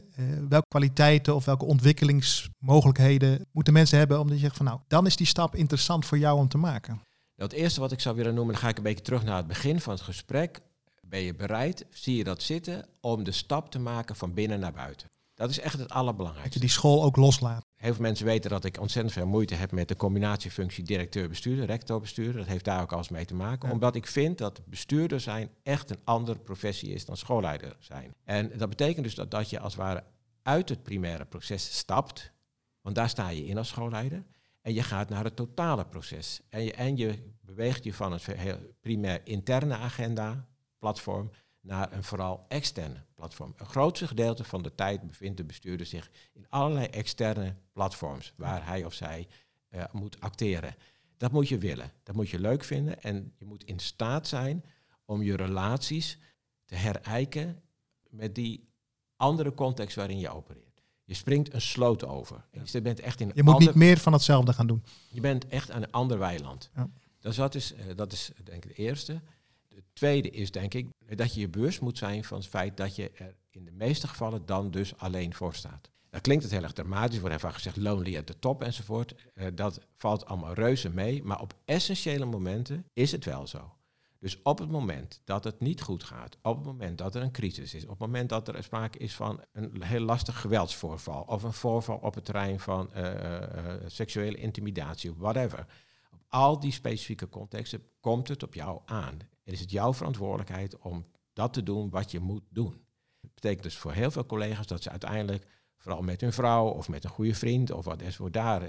welke 0.48 0.68
kwaliteiten 0.68 1.34
of 1.34 1.44
welke 1.44 1.64
ontwikkelingsmogelijkheden 1.64 3.46
moeten 3.52 3.72
mensen 3.72 3.98
hebben 3.98 4.20
om 4.20 4.28
te 4.28 4.36
zeggen 4.36 4.56
van 4.56 4.66
nou, 4.66 4.80
dan 4.88 5.06
is 5.06 5.16
die 5.16 5.26
stap 5.26 5.54
interessant 5.54 6.06
voor 6.06 6.18
jou 6.18 6.38
om 6.38 6.48
te 6.48 6.58
maken. 6.58 7.00
Nou, 7.38 7.50
het 7.50 7.58
eerste 7.58 7.80
wat 7.80 7.92
ik 7.92 8.00
zou 8.00 8.16
willen 8.16 8.34
noemen, 8.34 8.52
dan 8.52 8.62
ga 8.62 8.68
ik 8.68 8.76
een 8.76 8.82
beetje 8.82 9.04
terug 9.04 9.24
naar 9.24 9.36
het 9.36 9.46
begin 9.46 9.80
van 9.80 9.92
het 9.92 10.02
gesprek. 10.02 10.60
Ben 11.00 11.20
je 11.20 11.34
bereid, 11.34 11.86
zie 11.90 12.16
je 12.16 12.24
dat 12.24 12.42
zitten, 12.42 12.86
om 13.00 13.24
de 13.24 13.32
stap 13.32 13.70
te 13.70 13.78
maken 13.78 14.16
van 14.16 14.34
binnen 14.34 14.60
naar 14.60 14.72
buiten? 14.72 15.08
Dat 15.34 15.50
is 15.50 15.58
echt 15.58 15.72
het 15.72 15.80
Dat 15.80 15.90
je 15.90 15.94
allerbelangrijkste. 15.94 16.60
die 16.60 16.68
school 16.68 17.02
ook 17.02 17.16
loslaat. 17.16 17.64
heel 17.74 17.94
veel 17.94 18.02
mensen 18.02 18.26
weten 18.26 18.50
dat 18.50 18.64
ik 18.64 18.80
ontzettend 18.80 19.14
veel 19.14 19.26
moeite 19.26 19.54
heb 19.54 19.72
met 19.72 19.88
de 19.88 19.96
combinatiefunctie 19.96 20.84
directeur-bestuurder, 20.84 21.66
rector-bestuurder. 21.66 22.36
Dat 22.36 22.46
heeft 22.46 22.64
daar 22.64 22.82
ook 22.82 22.92
alles 22.92 23.08
mee 23.08 23.24
te 23.24 23.34
maken. 23.34 23.68
Ja. 23.68 23.74
Omdat 23.74 23.94
ik 23.94 24.06
vind 24.06 24.38
dat 24.38 24.60
bestuurder 24.66 25.20
zijn 25.20 25.50
echt 25.62 25.90
een 25.90 26.00
andere 26.04 26.38
professie 26.38 26.92
is 26.92 27.04
dan 27.04 27.16
schoolleider 27.16 27.76
zijn. 27.78 28.14
En 28.24 28.52
dat 28.56 28.68
betekent 28.68 29.04
dus 29.04 29.14
dat, 29.14 29.30
dat 29.30 29.50
je 29.50 29.60
als 29.60 29.72
het 29.72 29.82
ware 29.82 30.04
uit 30.42 30.68
het 30.68 30.82
primaire 30.82 31.24
proces 31.24 31.76
stapt. 31.76 32.32
Want 32.80 32.94
daar 32.94 33.08
sta 33.08 33.28
je 33.28 33.46
in 33.46 33.58
als 33.58 33.68
schoolleider. 33.68 34.24
En 34.68 34.74
je 34.74 34.82
gaat 34.82 35.08
naar 35.08 35.24
het 35.24 35.36
totale 35.36 35.86
proces. 35.86 36.40
En 36.48 36.64
je, 36.64 36.72
en 36.72 36.96
je 36.96 37.32
beweegt 37.40 37.84
je 37.84 37.94
van 37.94 38.18
heel 38.22 38.58
primair 38.80 39.20
interne 39.24 39.74
agenda, 39.74 40.48
platform, 40.78 41.30
naar 41.60 41.92
een 41.92 42.04
vooral 42.04 42.44
externe 42.48 43.04
platform. 43.14 43.54
Een 43.56 43.66
grootste 43.66 44.06
gedeelte 44.06 44.44
van 44.44 44.62
de 44.62 44.74
tijd 44.74 45.06
bevindt 45.06 45.36
de 45.36 45.44
bestuurder 45.44 45.86
zich 45.86 46.10
in 46.32 46.46
allerlei 46.48 46.86
externe 46.86 47.54
platforms 47.72 48.32
waar 48.36 48.66
hij 48.66 48.84
of 48.84 48.94
zij 48.94 49.28
eh, 49.68 49.84
moet 49.92 50.20
acteren. 50.20 50.74
Dat 51.16 51.32
moet 51.32 51.48
je 51.48 51.58
willen, 51.58 51.92
dat 52.02 52.14
moet 52.14 52.28
je 52.28 52.40
leuk 52.40 52.64
vinden 52.64 53.02
en 53.02 53.32
je 53.36 53.44
moet 53.44 53.64
in 53.64 53.78
staat 53.78 54.26
zijn 54.26 54.64
om 55.04 55.22
je 55.22 55.36
relaties 55.36 56.18
te 56.64 56.74
herijken 56.74 57.62
met 58.10 58.34
die 58.34 58.68
andere 59.16 59.54
context 59.54 59.96
waarin 59.96 60.18
je 60.18 60.30
opereert. 60.30 60.67
Je 61.08 61.14
springt 61.14 61.54
een 61.54 61.60
sloot 61.60 62.04
over. 62.04 62.44
Ja. 62.52 62.60
Je 62.64 62.82
bent 62.82 63.00
echt 63.00 63.20
in 63.20 63.30
Je 63.34 63.42
moet 63.42 63.52
ander- 63.54 63.68
niet 63.68 63.76
meer 63.76 63.98
van 63.98 64.12
hetzelfde 64.12 64.52
gaan 64.52 64.66
doen. 64.66 64.82
je 65.08 65.20
bent 65.20 65.48
echt 65.48 65.70
aan 65.70 65.82
een 65.82 65.90
ander 65.92 66.18
weiland. 66.18 66.70
Ja. 66.76 66.88
Dus 67.20 67.36
dat 67.36 67.54
is, 67.54 67.74
eh, 67.74 67.84
dat 67.96 68.12
is 68.12 68.30
denk 68.44 68.64
ik 68.64 68.76
de 68.76 68.82
eerste. 68.82 69.20
De 69.68 69.82
tweede 69.92 70.30
is 70.30 70.50
denk 70.50 70.74
ik 70.74 70.86
dat 71.16 71.34
je 71.34 71.40
je 71.40 71.48
bewust 71.48 71.80
moet 71.80 71.98
zijn 71.98 72.24
van 72.24 72.38
het 72.38 72.46
feit 72.46 72.76
dat 72.76 72.96
je 72.96 73.10
er 73.14 73.34
in 73.50 73.64
de 73.64 73.70
meeste 73.70 74.08
gevallen 74.08 74.42
dan 74.46 74.70
dus 74.70 74.96
alleen 74.96 75.34
voor 75.34 75.54
staat. 75.54 75.90
Dan 76.10 76.20
klinkt 76.20 76.42
het 76.42 76.52
heel 76.52 76.62
erg 76.62 76.72
dramatisch, 76.72 77.14
er 77.16 77.20
wordt 77.22 77.40
vaak 77.40 77.54
gezegd 77.54 77.76
lonely 77.76 78.16
at 78.16 78.26
the 78.26 78.38
top 78.38 78.62
enzovoort. 78.62 79.14
Eh, 79.34 79.46
dat 79.54 79.80
valt 79.96 80.26
allemaal 80.26 80.52
reuze 80.52 80.88
mee, 80.90 81.22
maar 81.22 81.40
op 81.40 81.54
essentiële 81.64 82.24
momenten 82.24 82.84
is 82.92 83.12
het 83.12 83.24
wel 83.24 83.46
zo. 83.46 83.72
Dus 84.20 84.42
op 84.42 84.58
het 84.58 84.70
moment 84.70 85.20
dat 85.24 85.44
het 85.44 85.60
niet 85.60 85.82
goed 85.82 86.04
gaat, 86.04 86.38
op 86.42 86.56
het 86.56 86.66
moment 86.66 86.98
dat 86.98 87.14
er 87.14 87.22
een 87.22 87.32
crisis 87.32 87.74
is, 87.74 87.82
op 87.82 87.88
het 87.88 87.98
moment 87.98 88.28
dat 88.28 88.48
er 88.48 88.62
sprake 88.62 88.98
is 88.98 89.14
van 89.14 89.44
een 89.52 89.82
heel 89.82 90.00
lastig 90.00 90.40
geweldsvoorval 90.40 91.22
of 91.22 91.42
een 91.42 91.52
voorval 91.52 91.96
op 91.96 92.14
het 92.14 92.24
terrein 92.24 92.60
van 92.60 92.92
eh, 92.92 93.06
eh, 93.06 93.74
eh, 93.74 93.82
seksuele 93.86 94.36
intimidatie, 94.36 95.14
whatever. 95.14 95.66
Op 96.12 96.20
al 96.28 96.60
die 96.60 96.72
specifieke 96.72 97.28
contexten 97.28 97.82
komt 98.00 98.28
het 98.28 98.42
op 98.42 98.54
jou 98.54 98.80
aan. 98.84 99.18
En 99.44 99.52
is 99.52 99.60
het 99.60 99.70
jouw 99.70 99.94
verantwoordelijkheid 99.94 100.78
om 100.78 101.06
dat 101.32 101.52
te 101.52 101.62
doen 101.62 101.90
wat 101.90 102.10
je 102.10 102.20
moet 102.20 102.44
doen. 102.50 102.84
Dat 103.20 103.34
betekent 103.34 103.62
dus 103.62 103.76
voor 103.76 103.92
heel 103.92 104.10
veel 104.10 104.26
collega's 104.26 104.66
dat 104.66 104.82
ze 104.82 104.90
uiteindelijk, 104.90 105.46
vooral 105.76 106.02
met 106.02 106.20
hun 106.20 106.32
vrouw 106.32 106.68
of 106.68 106.88
met 106.88 107.04
een 107.04 107.10
goede 107.10 107.34
vriend 107.34 107.70
of 107.70 107.84
wat 107.84 108.02
is 108.02 108.16
voor 108.16 108.30
daar, 108.30 108.62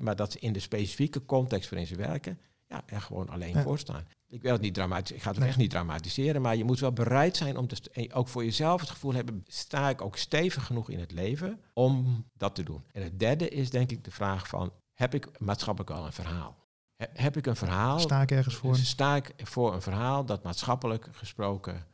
maar 0.00 0.16
dat 0.16 0.32
ze 0.32 0.38
in 0.38 0.52
de 0.52 0.60
specifieke 0.60 1.24
context 1.24 1.70
waarin 1.70 1.88
ze 1.88 1.96
werken, 1.96 2.38
ja, 2.72 2.82
er 2.86 3.00
gewoon 3.00 3.28
alleen 3.28 3.54
Ja. 3.54 3.62
voor 3.62 3.78
staan. 3.78 4.06
Ik 4.28 4.42
wil 4.42 4.52
het 4.52 4.60
niet 4.60 4.74
dramatisch, 4.74 5.16
ik 5.16 5.22
ga 5.22 5.30
het 5.30 5.38
Nee. 5.38 5.48
echt 5.48 5.56
niet 5.56 5.70
dramatiseren, 5.70 6.42
maar 6.42 6.56
je 6.56 6.64
moet 6.64 6.80
wel 6.80 6.92
bereid 6.92 7.36
zijn 7.36 7.56
om 7.56 7.66
te 7.66 7.90
en 7.92 8.12
ook 8.12 8.28
voor 8.28 8.44
jezelf 8.44 8.80
het 8.80 8.90
gevoel 8.90 9.12
hebben, 9.12 9.44
sta 9.46 9.88
ik 9.88 10.00
ook 10.02 10.16
stevig 10.16 10.66
genoeg 10.66 10.90
in 10.90 10.98
het 10.98 11.12
leven 11.12 11.60
om 11.72 12.24
dat 12.36 12.54
te 12.54 12.62
doen. 12.62 12.84
En 12.92 13.02
het 13.02 13.18
derde 13.18 13.48
is 13.48 13.70
denk 13.70 13.90
ik 13.90 14.04
de 14.04 14.10
vraag 14.10 14.48
van, 14.48 14.72
heb 14.92 15.14
ik 15.14 15.38
maatschappelijk 15.40 15.90
al 15.90 16.06
een 16.06 16.12
verhaal? 16.12 16.56
He- 16.96 17.06
Heb 17.22 17.36
ik 17.36 17.46
een 17.46 17.56
verhaal? 17.56 17.98
Sta 17.98 18.22
ik 18.22 18.30
ergens 18.30 18.54
voor? 18.54 18.76
Sta 18.76 19.16
ik 19.16 19.32
voor 19.36 19.74
een 19.74 19.82
verhaal 19.82 20.24
dat 20.24 20.42
maatschappelijk 20.42 21.08
gesproken 21.12 21.86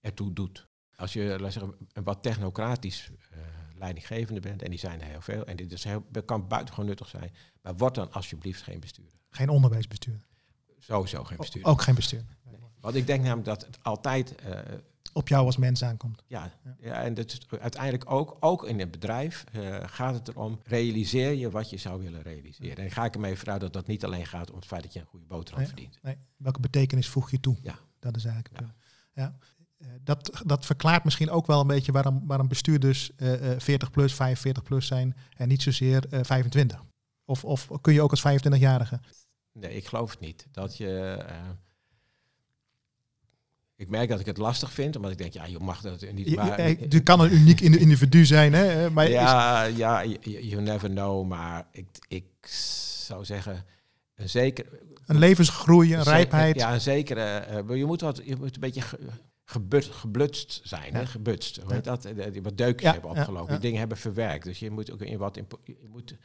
ertoe 0.00 0.32
doet. 0.32 0.66
Als 0.96 1.12
je 1.12 1.36
we 1.40 1.50
zeggen, 1.50 1.74
een 1.92 2.04
wat 2.04 2.22
technocratisch 2.22 3.10
eh, 3.30 3.38
leidinggevende 3.84 4.40
bent, 4.40 4.62
en 4.62 4.70
die 4.70 4.78
zijn 4.78 5.00
er 5.00 5.06
heel 5.06 5.20
veel, 5.20 5.44
en 5.46 5.56
dit 5.56 5.72
is 5.72 5.84
heel, 5.84 6.04
kan 6.24 6.48
buitengewoon 6.48 6.86
nuttig 6.88 7.08
zijn, 7.08 7.32
maar 7.62 7.76
word 7.76 7.94
dan 7.94 8.12
alsjeblieft 8.12 8.62
geen 8.62 8.80
bestuurder. 8.80 9.12
Geen 9.30 9.48
onderwijsbestuur. 9.48 10.20
Sowieso 10.78 11.24
geen 11.24 11.36
bestuurder. 11.36 11.70
Ook 11.72 11.82
geen 11.82 11.94
bestuur. 11.94 12.24
Nee. 12.44 12.54
Want 12.80 12.94
ik 12.96 13.06
denk 13.06 13.20
namelijk 13.22 13.44
dat 13.46 13.60
het 13.66 13.78
altijd, 13.82 14.34
eh, 14.34 14.58
Op 15.12 15.28
jou 15.28 15.46
als 15.46 15.56
mens 15.56 15.82
aankomt. 15.84 16.22
ja, 16.26 16.52
Ja. 16.80 17.02
en 17.02 17.14
dat 17.14 17.32
is 17.32 17.40
uiteindelijk 17.60 18.10
ook, 18.10 18.36
ook 18.40 18.64
in 18.66 18.78
het 18.78 18.90
bedrijf 18.90 19.44
eh, 19.52 19.78
gaat 19.86 20.14
het 20.14 20.28
erom, 20.28 20.60
realiseer 20.64 21.32
je 21.32 21.50
wat 21.50 21.70
je 21.70 21.76
zou 21.76 22.02
willen 22.02 22.22
realiseren. 22.22 22.76
En 22.84 22.90
ga 22.90 23.04
ik 23.04 23.14
ermee 23.14 23.36
vanuit 23.36 23.60
dat 23.60 23.72
dat 23.72 23.86
niet 23.86 24.04
alleen 24.04 24.26
gaat 24.26 24.50
om 24.50 24.56
het 24.56 24.66
feit 24.66 24.82
dat 24.82 24.92
je 24.92 25.00
een 25.00 25.06
goede 25.06 25.26
boterham 25.26 25.62
Nee. 25.62 25.68
verdient. 25.72 25.98
Nee. 26.02 26.16
Welke 26.36 26.60
betekenis 26.60 27.08
voeg 27.08 27.30
je 27.30 27.40
toe? 27.40 27.56
Ja. 27.62 27.78
Dat 27.98 28.16
is 28.16 28.24
eigenlijk. 28.24 28.60
Ja. 28.60 28.74
Ja. 29.22 29.36
Eh, 29.78 29.86
Dat, 30.02 30.42
dat 30.46 30.66
verklaart 30.66 31.04
misschien 31.04 31.30
ook 31.30 31.46
wel 31.46 31.60
een 31.60 31.66
beetje 31.66 31.92
waarom, 31.92 32.22
waarom 32.26 32.48
bestuurders 32.48 33.10
eh, 33.16 33.52
eh, 33.52 33.60
40 33.60 33.90
plus, 33.90 34.14
45 34.14 34.62
plus 34.62 34.86
zijn 34.86 35.16
en 35.36 35.48
niet 35.48 35.62
zozeer 35.62 36.06
eh, 36.10 36.20
25. 36.22 36.82
Of, 37.24 37.44
of 37.44 37.68
kun 37.80 37.92
je 37.92 38.02
ook 38.02 38.10
als 38.10 38.22
25-jarige? 38.28 39.00
Nee, 39.52 39.76
ik 39.76 39.86
geloof 39.86 40.10
het 40.10 40.20
niet. 40.20 40.46
Dat 40.50 40.76
je. 40.76 41.00
eh, 41.28 41.48
ik 43.76 43.90
merk 43.90 44.08
dat 44.08 44.20
ik 44.20 44.26
het 44.26 44.36
lastig 44.38 44.72
vind, 44.72 44.96
omdat 44.96 45.10
ik 45.10 45.18
denk, 45.18 45.32
ja, 45.32 45.44
je 45.44 45.58
mag 45.58 45.80
dat 45.80 46.12
niet. 46.12 46.28
Je, 46.28 46.36
maar- 46.36 46.68
je, 46.68 46.86
je 46.88 47.02
kan 47.02 47.20
een 47.20 47.32
uniek 47.34 47.60
indi- 47.60 47.78
individu 47.78 48.24
zijn, 48.24 48.52
hè? 48.52 48.90
Maar 48.90 49.04
is- 49.06 49.12
ja, 49.12 49.62
ja, 49.62 50.04
you, 50.20 50.62
never 50.62 50.88
know. 50.90 51.26
Maar 51.26 51.66
ik, 51.72 51.86
ik 52.08 52.24
zou 53.06 53.24
zeggen, 53.24 53.64
een 54.14 54.28
zeker. 54.28 54.66
een 55.06 55.18
levensgroei, 55.18 55.94
een 55.94 56.02
rijpheid. 56.02 56.56
Ja, 56.56 56.72
een 56.74 56.80
zekere. 56.80 57.20
eh, 57.22 57.76
je, 57.76 57.84
moet 57.84 58.00
wat, 58.00 58.20
je 58.24 58.36
moet 58.36 58.54
een 58.54 58.60
beetje 58.60 58.82
gebut, 59.44 59.84
geblutst 59.84 60.60
zijn, 60.64 60.92
Ja. 60.92 60.98
hè? 60.98 61.06
gebutst. 61.06 61.56
Hoe 61.56 61.72
heet 61.72 61.84
dat? 61.84 62.02
Die 62.32 62.42
Wat 62.42 62.56
deukjes 62.56 62.82
Ja, 62.82 62.92
hebben 62.92 63.10
opgelopen, 63.10 63.50
die 63.50 63.58
dingen 63.58 63.78
hebben 63.78 63.96
verwerkt. 63.98 64.44
Dus 64.44 64.58
je 64.58 64.70
moet 64.70 64.92
ook 64.92 65.00
in 65.00 65.18
wat. 65.18 65.36
In, 65.36 65.46
je 65.64 65.88
moet, 65.90 66.10
Er 66.10 66.16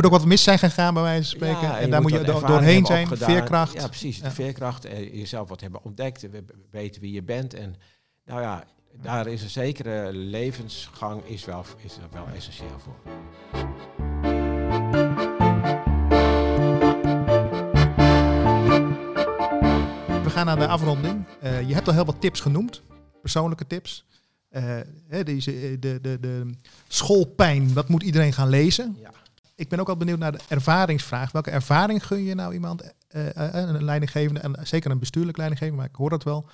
moet 0.00 0.04
ook 0.04 0.10
wat 0.10 0.24
mis 0.24 0.42
zijn 0.42 0.58
gegaan, 0.58 0.94
bij 0.94 1.02
wijze 1.02 1.30
van 1.30 1.38
spreken. 1.38 1.68
Ja, 1.68 1.78
en 1.80 1.90
daar 1.90 2.02
moet 2.02 2.10
je 2.12 2.22
doorheen 2.22 2.86
zijn, 2.86 3.02
opgedaan. 3.06 3.30
veerkracht. 3.30 3.72
Ja, 3.72 3.86
precies. 3.88 4.20
De 4.20 4.30
veerkracht. 4.30 4.84
eh, 4.84 5.14
jezelf 5.14 5.48
wat 5.48 5.60
hebben 5.60 5.84
ontdekt. 5.84 6.20
we- 6.22 6.28
we- 6.30 6.44
Weten 6.70 7.00
wie 7.00 7.12
je 7.12 7.22
bent. 7.22 7.54
En 7.54 7.74
nou 8.24 8.40
ja, 8.40 8.64
daar 9.02 9.26
is 9.26 9.42
een 9.42 9.50
zekere 9.50 10.12
levensgang 10.12 11.24
is 11.24 11.44
wel, 11.44 11.64
is 11.76 11.98
wel 12.12 12.26
essentieel 12.34 12.78
voor. 12.78 14.33
Gaan 20.34 20.46
naar 20.46 20.58
de 20.58 20.68
afronding. 20.68 21.24
Eh, 21.40 21.68
je 21.68 21.74
hebt 21.74 21.88
al 21.88 21.94
heel 21.94 22.04
wat 22.04 22.20
tips 22.20 22.40
genoemd, 22.40 22.82
persoonlijke 23.20 23.66
tips. 23.66 24.06
Eh, 24.48 24.80
deze, 25.24 25.52
eh, 25.52 25.80
de, 25.80 25.98
de, 26.00 26.18
de 26.20 26.50
schoolpijn, 26.88 27.72
dat 27.72 27.88
moet 27.88 28.02
iedereen 28.02 28.32
gaan 28.32 28.48
lezen. 28.48 28.96
Ja. 29.00 29.10
Ik 29.54 29.68
ben 29.68 29.80
ook 29.80 29.88
al 29.88 29.96
benieuwd 29.96 30.18
naar 30.18 30.32
de 30.32 30.40
ervaringsvraag. 30.48 31.32
Welke 31.32 31.50
ervaring 31.50 32.06
gun 32.06 32.24
je 32.24 32.34
nou 32.34 32.52
iemand, 32.52 32.94
een 33.08 33.84
leidinggevende, 33.84 34.40
en 34.40 34.56
zeker 34.62 34.90
een 34.90 34.98
bestuurlijk 34.98 35.36
leidinggevende, 35.36 35.80
maar 35.80 35.90
ik 35.90 35.96
hoor 35.96 36.10
dat 36.10 36.22
wel. 36.22 36.48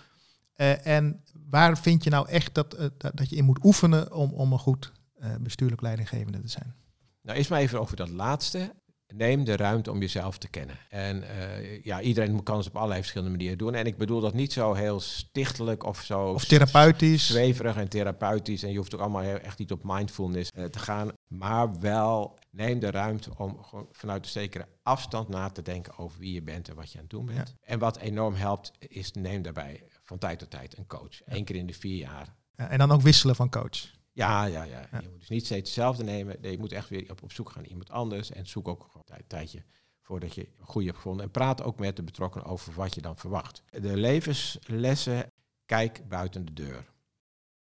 En 0.82 1.24
waar 1.50 1.78
vind 1.78 2.04
je 2.04 2.10
nou 2.10 2.28
echt 2.28 2.54
dat, 2.54 2.76
dat, 3.14 3.30
je 3.30 3.36
in 3.36 3.44
moet 3.44 3.64
oefenen 3.64 4.12
om, 4.12 4.32
om 4.32 4.52
een 4.52 4.58
goed 4.58 4.92
bestuurlijk 5.40 5.80
leidinggevende 5.80 6.40
te 6.40 6.48
zijn? 6.48 6.74
Nou, 7.22 7.38
eerst 7.38 7.50
maar 7.50 7.60
even 7.60 7.80
over 7.80 7.96
dat 7.96 8.08
laatste. 8.08 8.72
Neem 9.14 9.44
de 9.44 9.56
ruimte 9.56 9.90
om 9.90 10.00
jezelf 10.00 10.38
te 10.38 10.48
kennen. 10.48 10.76
En 10.88 11.22
eh, 11.22 11.84
ja, 11.84 12.00
iedereen 12.00 12.42
kan 12.42 12.56
het 12.56 12.66
op 12.66 12.76
allerlei 12.76 13.00
verschillende 13.00 13.36
manieren 13.36 13.58
doen. 13.58 13.74
En 13.74 13.86
ik 13.86 13.96
bedoel 13.96 14.20
dat 14.20 14.34
niet 14.34 14.52
zo 14.52 14.72
heel 14.72 15.00
stichtelijk 15.00 15.84
of 15.84 16.02
zo. 16.02 16.28
Of 16.28 16.44
therapeutisch? 16.44 17.26
zweverig 17.26 17.76
en 17.76 17.88
therapeutisch. 17.88 18.62
En 18.62 18.70
je 18.70 18.76
hoeft 18.76 18.94
ook 18.94 19.00
allemaal 19.00 19.22
heel, 19.22 19.38
echt 19.38 19.58
niet 19.58 19.72
op 19.72 19.80
mindfulness 19.82 20.50
eh, 20.50 20.64
te 20.64 20.78
gaan. 20.78 21.10
Maar 21.28 21.80
wel 21.80 22.38
neem 22.50 22.78
de 22.78 22.90
ruimte 22.90 23.30
om 23.36 23.62
gewoon 23.62 23.88
vanuit 23.92 24.24
een 24.24 24.30
zekere 24.30 24.66
afstand 24.82 25.28
na 25.28 25.48
te 25.48 25.62
denken 25.62 25.98
over 25.98 26.18
wie 26.18 26.32
je 26.32 26.42
bent 26.42 26.68
en 26.68 26.74
wat 26.74 26.92
je 26.92 26.98
aan 26.98 27.04
het 27.04 27.10
doen 27.10 27.26
bent. 27.26 27.54
En 27.60 27.78
wat 27.78 27.98
enorm 27.98 28.34
helpt, 28.34 28.72
is 28.78 29.12
neem 29.12 29.42
daarbij 29.42 29.82
van 30.04 30.18
tijd 30.18 30.38
tot 30.38 30.50
tijd 30.50 30.78
een 30.78 30.86
coach. 30.86 31.20
Eén 31.24 31.44
keer 31.44 31.56
in 31.56 31.66
de 31.66 31.72
vier 31.72 31.98
jaar. 31.98 32.34
Ja, 32.56 32.68
en 32.68 32.78
dan 32.78 32.90
ook 32.90 33.02
wisselen 33.02 33.36
van 33.36 33.50
coach. 33.50 33.98
Ja, 34.20 34.44
ja, 34.44 34.62
ja. 34.62 34.86
Ja. 34.92 35.00
Je 35.00 35.08
moet 35.08 35.18
dus 35.18 35.28
niet 35.28 35.44
steeds 35.44 35.68
hetzelfde 35.68 36.04
nemen. 36.04 36.36
Nee, 36.40 36.52
je 36.52 36.58
moet 36.58 36.72
echt 36.72 36.88
weer 36.88 37.10
op, 37.10 37.22
op 37.22 37.32
zoek 37.32 37.50
gaan 37.50 37.60
naar 37.62 37.70
iemand 37.70 37.90
anders. 37.90 38.30
En 38.30 38.46
zoek 38.46 38.68
ook 38.68 38.90
een 38.94 39.26
tijdje 39.26 39.62
voordat 40.00 40.34
je 40.34 40.48
een 40.58 40.66
goede 40.66 40.86
hebt 40.86 40.98
gevonden. 40.98 41.24
En 41.24 41.30
praat 41.30 41.62
ook 41.62 41.78
met 41.78 41.96
de 41.96 42.02
betrokkenen 42.02 42.46
over 42.46 42.72
wat 42.72 42.94
je 42.94 43.00
dan 43.00 43.16
verwacht. 43.16 43.62
De 43.70 43.96
levenslessen, 43.96 45.32
kijk 45.66 46.08
buiten 46.08 46.44
de 46.44 46.52
deur. 46.52 46.90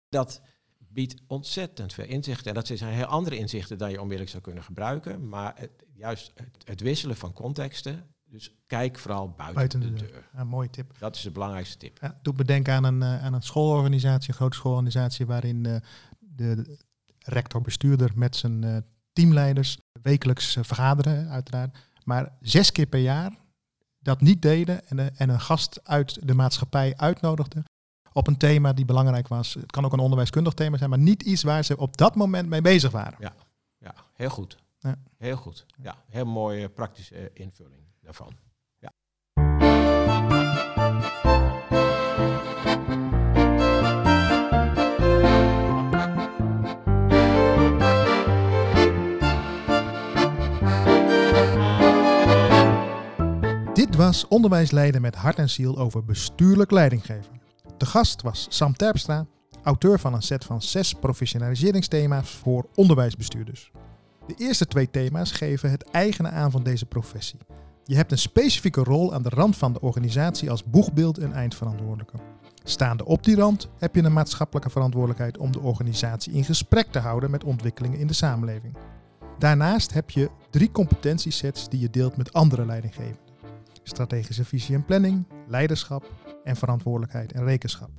Dat 0.09 0.41
biedt 0.77 1.21
ontzettend 1.27 1.93
veel 1.93 2.05
inzichten. 2.05 2.47
En 2.47 2.53
dat 2.53 2.67
zijn 2.67 2.93
heel 2.93 3.05
andere 3.05 3.37
inzichten 3.37 3.77
dan 3.77 3.89
je 3.89 3.95
onmiddellijk 3.97 4.31
zou 4.31 4.43
kunnen 4.43 4.63
gebruiken. 4.63 5.29
Maar 5.29 5.53
het, 5.55 5.71
juist 5.93 6.31
het, 6.35 6.57
het 6.63 6.81
wisselen 6.81 7.15
van 7.15 7.33
contexten. 7.33 8.15
Dus 8.23 8.55
kijk 8.67 8.99
vooral 8.99 9.29
buiten, 9.29 9.55
Buiten 9.55 9.79
de, 9.79 9.93
de 9.93 9.93
deur. 9.93 10.11
deur. 10.11 10.29
Ja, 10.33 10.43
mooie 10.43 10.69
tip. 10.69 10.99
Dat 10.99 11.15
is 11.15 11.21
de 11.21 11.31
belangrijkste 11.31 11.77
tip. 11.77 11.97
Ja, 12.01 12.19
doet 12.21 12.37
me 12.37 12.43
denken 12.43 12.73
aan 12.73 12.83
een, 12.83 13.01
eh, 13.01 13.23
aan 13.23 13.33
een 13.33 13.41
schoolorganisatie, 13.41 14.29
een 14.29 14.35
grote 14.35 14.55
schoolorganisatie, 14.55 15.25
waarin 15.25 15.65
eh, 15.65 15.75
de 16.35 16.77
rector-bestuurder 17.19 18.11
met 18.15 18.35
zijn 18.35 18.63
eh, 18.63 18.77
teamleiders 19.13 19.77
wekelijks 20.01 20.55
eh, 20.55 20.63
vergaderen, 20.63 21.29
uiteraard. 21.29 21.77
Maar 22.03 22.37
zes 22.39 22.71
keer 22.71 22.85
per 22.85 22.99
jaar 22.99 23.31
dat 23.99 24.21
niet 24.21 24.41
deden 24.41 24.87
en, 24.87 24.99
eh, 24.99 25.05
en 25.15 25.29
een 25.29 25.41
gast 25.41 25.79
uit 25.83 26.27
de 26.27 26.33
maatschappij 26.33 26.93
uitnodigden 26.97 27.63
op 28.13 28.27
een 28.27 28.37
thema 28.37 28.73
die 28.73 28.85
belangrijk 28.85 29.27
was. 29.27 29.53
Het 29.53 29.71
kan 29.71 29.85
ook 29.85 29.93
een 29.93 29.99
onderwijskundig 29.99 30.53
thema 30.53 30.77
zijn, 30.77 30.89
maar 30.89 30.99
niet 30.99 31.23
iets 31.23 31.43
waar 31.43 31.63
ze 31.63 31.77
op 31.77 31.97
dat 31.97 32.15
moment 32.15 32.49
mee 32.49 32.61
bezig 32.61 32.91
waren. 32.91 33.17
Ja, 33.19 33.95
heel 34.13 34.29
goed. 34.29 34.57
Ja. 34.79 34.95
Heel 35.17 35.35
goed. 35.35 35.65
Ja, 35.81 35.95
heel 36.09 36.25
mooie 36.25 36.69
praktische 36.69 37.31
invulling 37.33 37.81
daarvan. 38.01 38.33
Dit 53.91 53.99
was 53.99 54.27
Onderwijs 54.27 54.71
Leiden 54.71 55.01
met 55.01 55.15
hart 55.15 55.37
en 55.37 55.49
ziel 55.49 55.77
over 55.77 56.03
bestuurlijk 56.03 56.71
leidinggeven. 56.71 57.41
De 57.77 57.85
gast 57.85 58.21
was 58.21 58.45
Sam 58.49 58.73
Terpstra, 58.73 59.25
auteur 59.63 59.99
van 59.99 60.13
een 60.13 60.21
set 60.21 60.45
van 60.45 60.61
zes 60.61 60.93
professionaliseringsthema's 60.93 62.29
voor 62.29 62.65
onderwijsbestuurders. 62.75 63.71
De 64.27 64.33
eerste 64.37 64.65
twee 64.65 64.89
thema's 64.89 65.31
geven 65.31 65.71
het 65.71 65.89
eigene 65.89 66.29
aan 66.29 66.51
van 66.51 66.63
deze 66.63 66.85
professie. 66.85 67.39
Je 67.83 67.95
hebt 67.95 68.11
een 68.11 68.17
specifieke 68.17 68.83
rol 68.83 69.13
aan 69.13 69.21
de 69.21 69.29
rand 69.29 69.57
van 69.57 69.73
de 69.73 69.81
organisatie 69.81 70.49
als 70.49 70.63
boegbeeld 70.63 71.17
en 71.17 71.33
eindverantwoordelijke. 71.33 72.17
Staande 72.63 73.05
op 73.05 73.23
die 73.23 73.35
rand 73.35 73.69
heb 73.77 73.95
je 73.95 74.03
een 74.03 74.13
maatschappelijke 74.13 74.69
verantwoordelijkheid 74.69 75.37
om 75.37 75.51
de 75.51 75.59
organisatie 75.59 76.33
in 76.33 76.43
gesprek 76.45 76.91
te 76.91 76.99
houden 76.99 77.31
met 77.31 77.43
ontwikkelingen 77.43 77.99
in 77.99 78.07
de 78.07 78.13
samenleving. 78.13 78.77
Daarnaast 79.39 79.93
heb 79.93 80.09
je 80.09 80.29
drie 80.49 80.71
competentiesets 80.71 81.69
die 81.69 81.79
je 81.79 81.89
deelt 81.89 82.17
met 82.17 82.33
andere 82.33 82.65
leidinggevenden. 82.65 83.30
Strategische 83.83 84.45
visie 84.45 84.75
en 84.75 84.85
planning, 84.85 85.25
leiderschap 85.47 86.11
en 86.43 86.55
verantwoordelijkheid 86.55 87.31
en 87.31 87.43
rekenschap. 87.43 87.89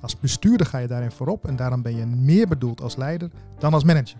Als 0.00 0.20
bestuurder 0.20 0.66
ga 0.66 0.78
je 0.78 0.86
daarin 0.86 1.10
voorop 1.10 1.46
en 1.46 1.56
daarom 1.56 1.82
ben 1.82 1.96
je 1.96 2.06
meer 2.06 2.48
bedoeld 2.48 2.80
als 2.80 2.96
leider 2.96 3.30
dan 3.58 3.74
als 3.74 3.84
manager. 3.84 4.18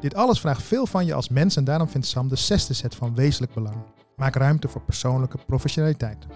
Dit 0.00 0.14
alles 0.14 0.40
vraagt 0.40 0.62
veel 0.62 0.86
van 0.86 1.06
je 1.06 1.14
als 1.14 1.28
mens 1.28 1.56
en 1.56 1.64
daarom 1.64 1.88
vindt 1.88 2.06
Sam 2.06 2.28
de 2.28 2.36
zesde 2.36 2.74
set 2.74 2.94
van 2.94 3.14
wezenlijk 3.14 3.54
belang. 3.54 3.76
Maak 4.16 4.34
ruimte 4.34 4.68
voor 4.68 4.82
persoonlijke 4.82 5.38
professionaliteit. 5.46 6.26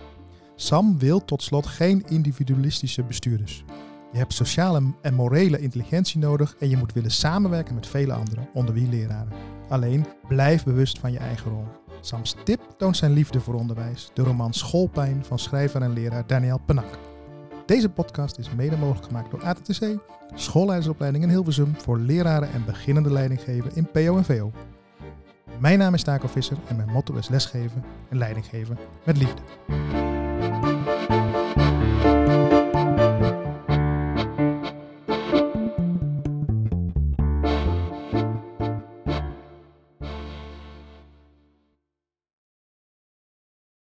Sam 0.56 0.98
wil 0.98 1.24
tot 1.24 1.42
slot 1.42 1.66
geen 1.66 2.04
individualistische 2.08 3.02
bestuurders. 3.02 3.64
Je 4.12 4.18
hebt 4.18 4.32
sociale 4.32 4.94
en 5.02 5.14
morele 5.14 5.60
intelligentie 5.60 6.20
nodig 6.20 6.56
en 6.58 6.68
je 6.68 6.76
moet 6.76 6.92
willen 6.92 7.10
samenwerken 7.10 7.74
met 7.74 7.86
vele 7.86 8.12
anderen, 8.12 8.48
onder 8.52 8.74
wie 8.74 8.88
leraren. 8.88 9.32
Alleen 9.68 10.06
blijf 10.28 10.64
bewust 10.64 10.98
van 10.98 11.12
je 11.12 11.18
eigen 11.18 11.50
rol. 11.50 11.66
Sam's 12.04 12.34
tip 12.44 12.60
toont 12.76 12.96
zijn 12.96 13.12
liefde 13.12 13.40
voor 13.40 13.54
onderwijs, 13.54 14.10
de 14.14 14.22
roman 14.22 14.52
Schoolpijn 14.52 15.24
van 15.24 15.38
schrijver 15.38 15.82
en 15.82 15.92
leraar 15.92 16.26
Daniel 16.26 16.60
Penak. 16.66 16.98
Deze 17.66 17.88
podcast 17.88 18.38
is 18.38 18.54
mede 18.54 18.76
mogelijk 18.76 19.06
gemaakt 19.06 19.30
door 19.30 19.42
ATTC, 19.42 19.98
schoolleidersopleiding 20.34 21.24
in 21.24 21.30
Hilversum 21.30 21.74
voor 21.76 21.98
leraren 21.98 22.52
en 22.52 22.64
beginnende 22.64 23.12
leidinggeven 23.12 23.70
in 23.74 23.90
PO 23.90 24.16
en 24.16 24.24
VO. 24.24 24.52
Mijn 25.58 25.78
naam 25.78 25.94
is 25.94 26.02
Taco 26.02 26.28
Visser 26.28 26.56
en 26.68 26.76
mijn 26.76 26.90
motto 26.90 27.14
is 27.14 27.28
lesgeven 27.28 27.84
en 28.08 28.18
leidinggeven 28.18 28.78
met 29.04 29.16
liefde. 29.16 29.42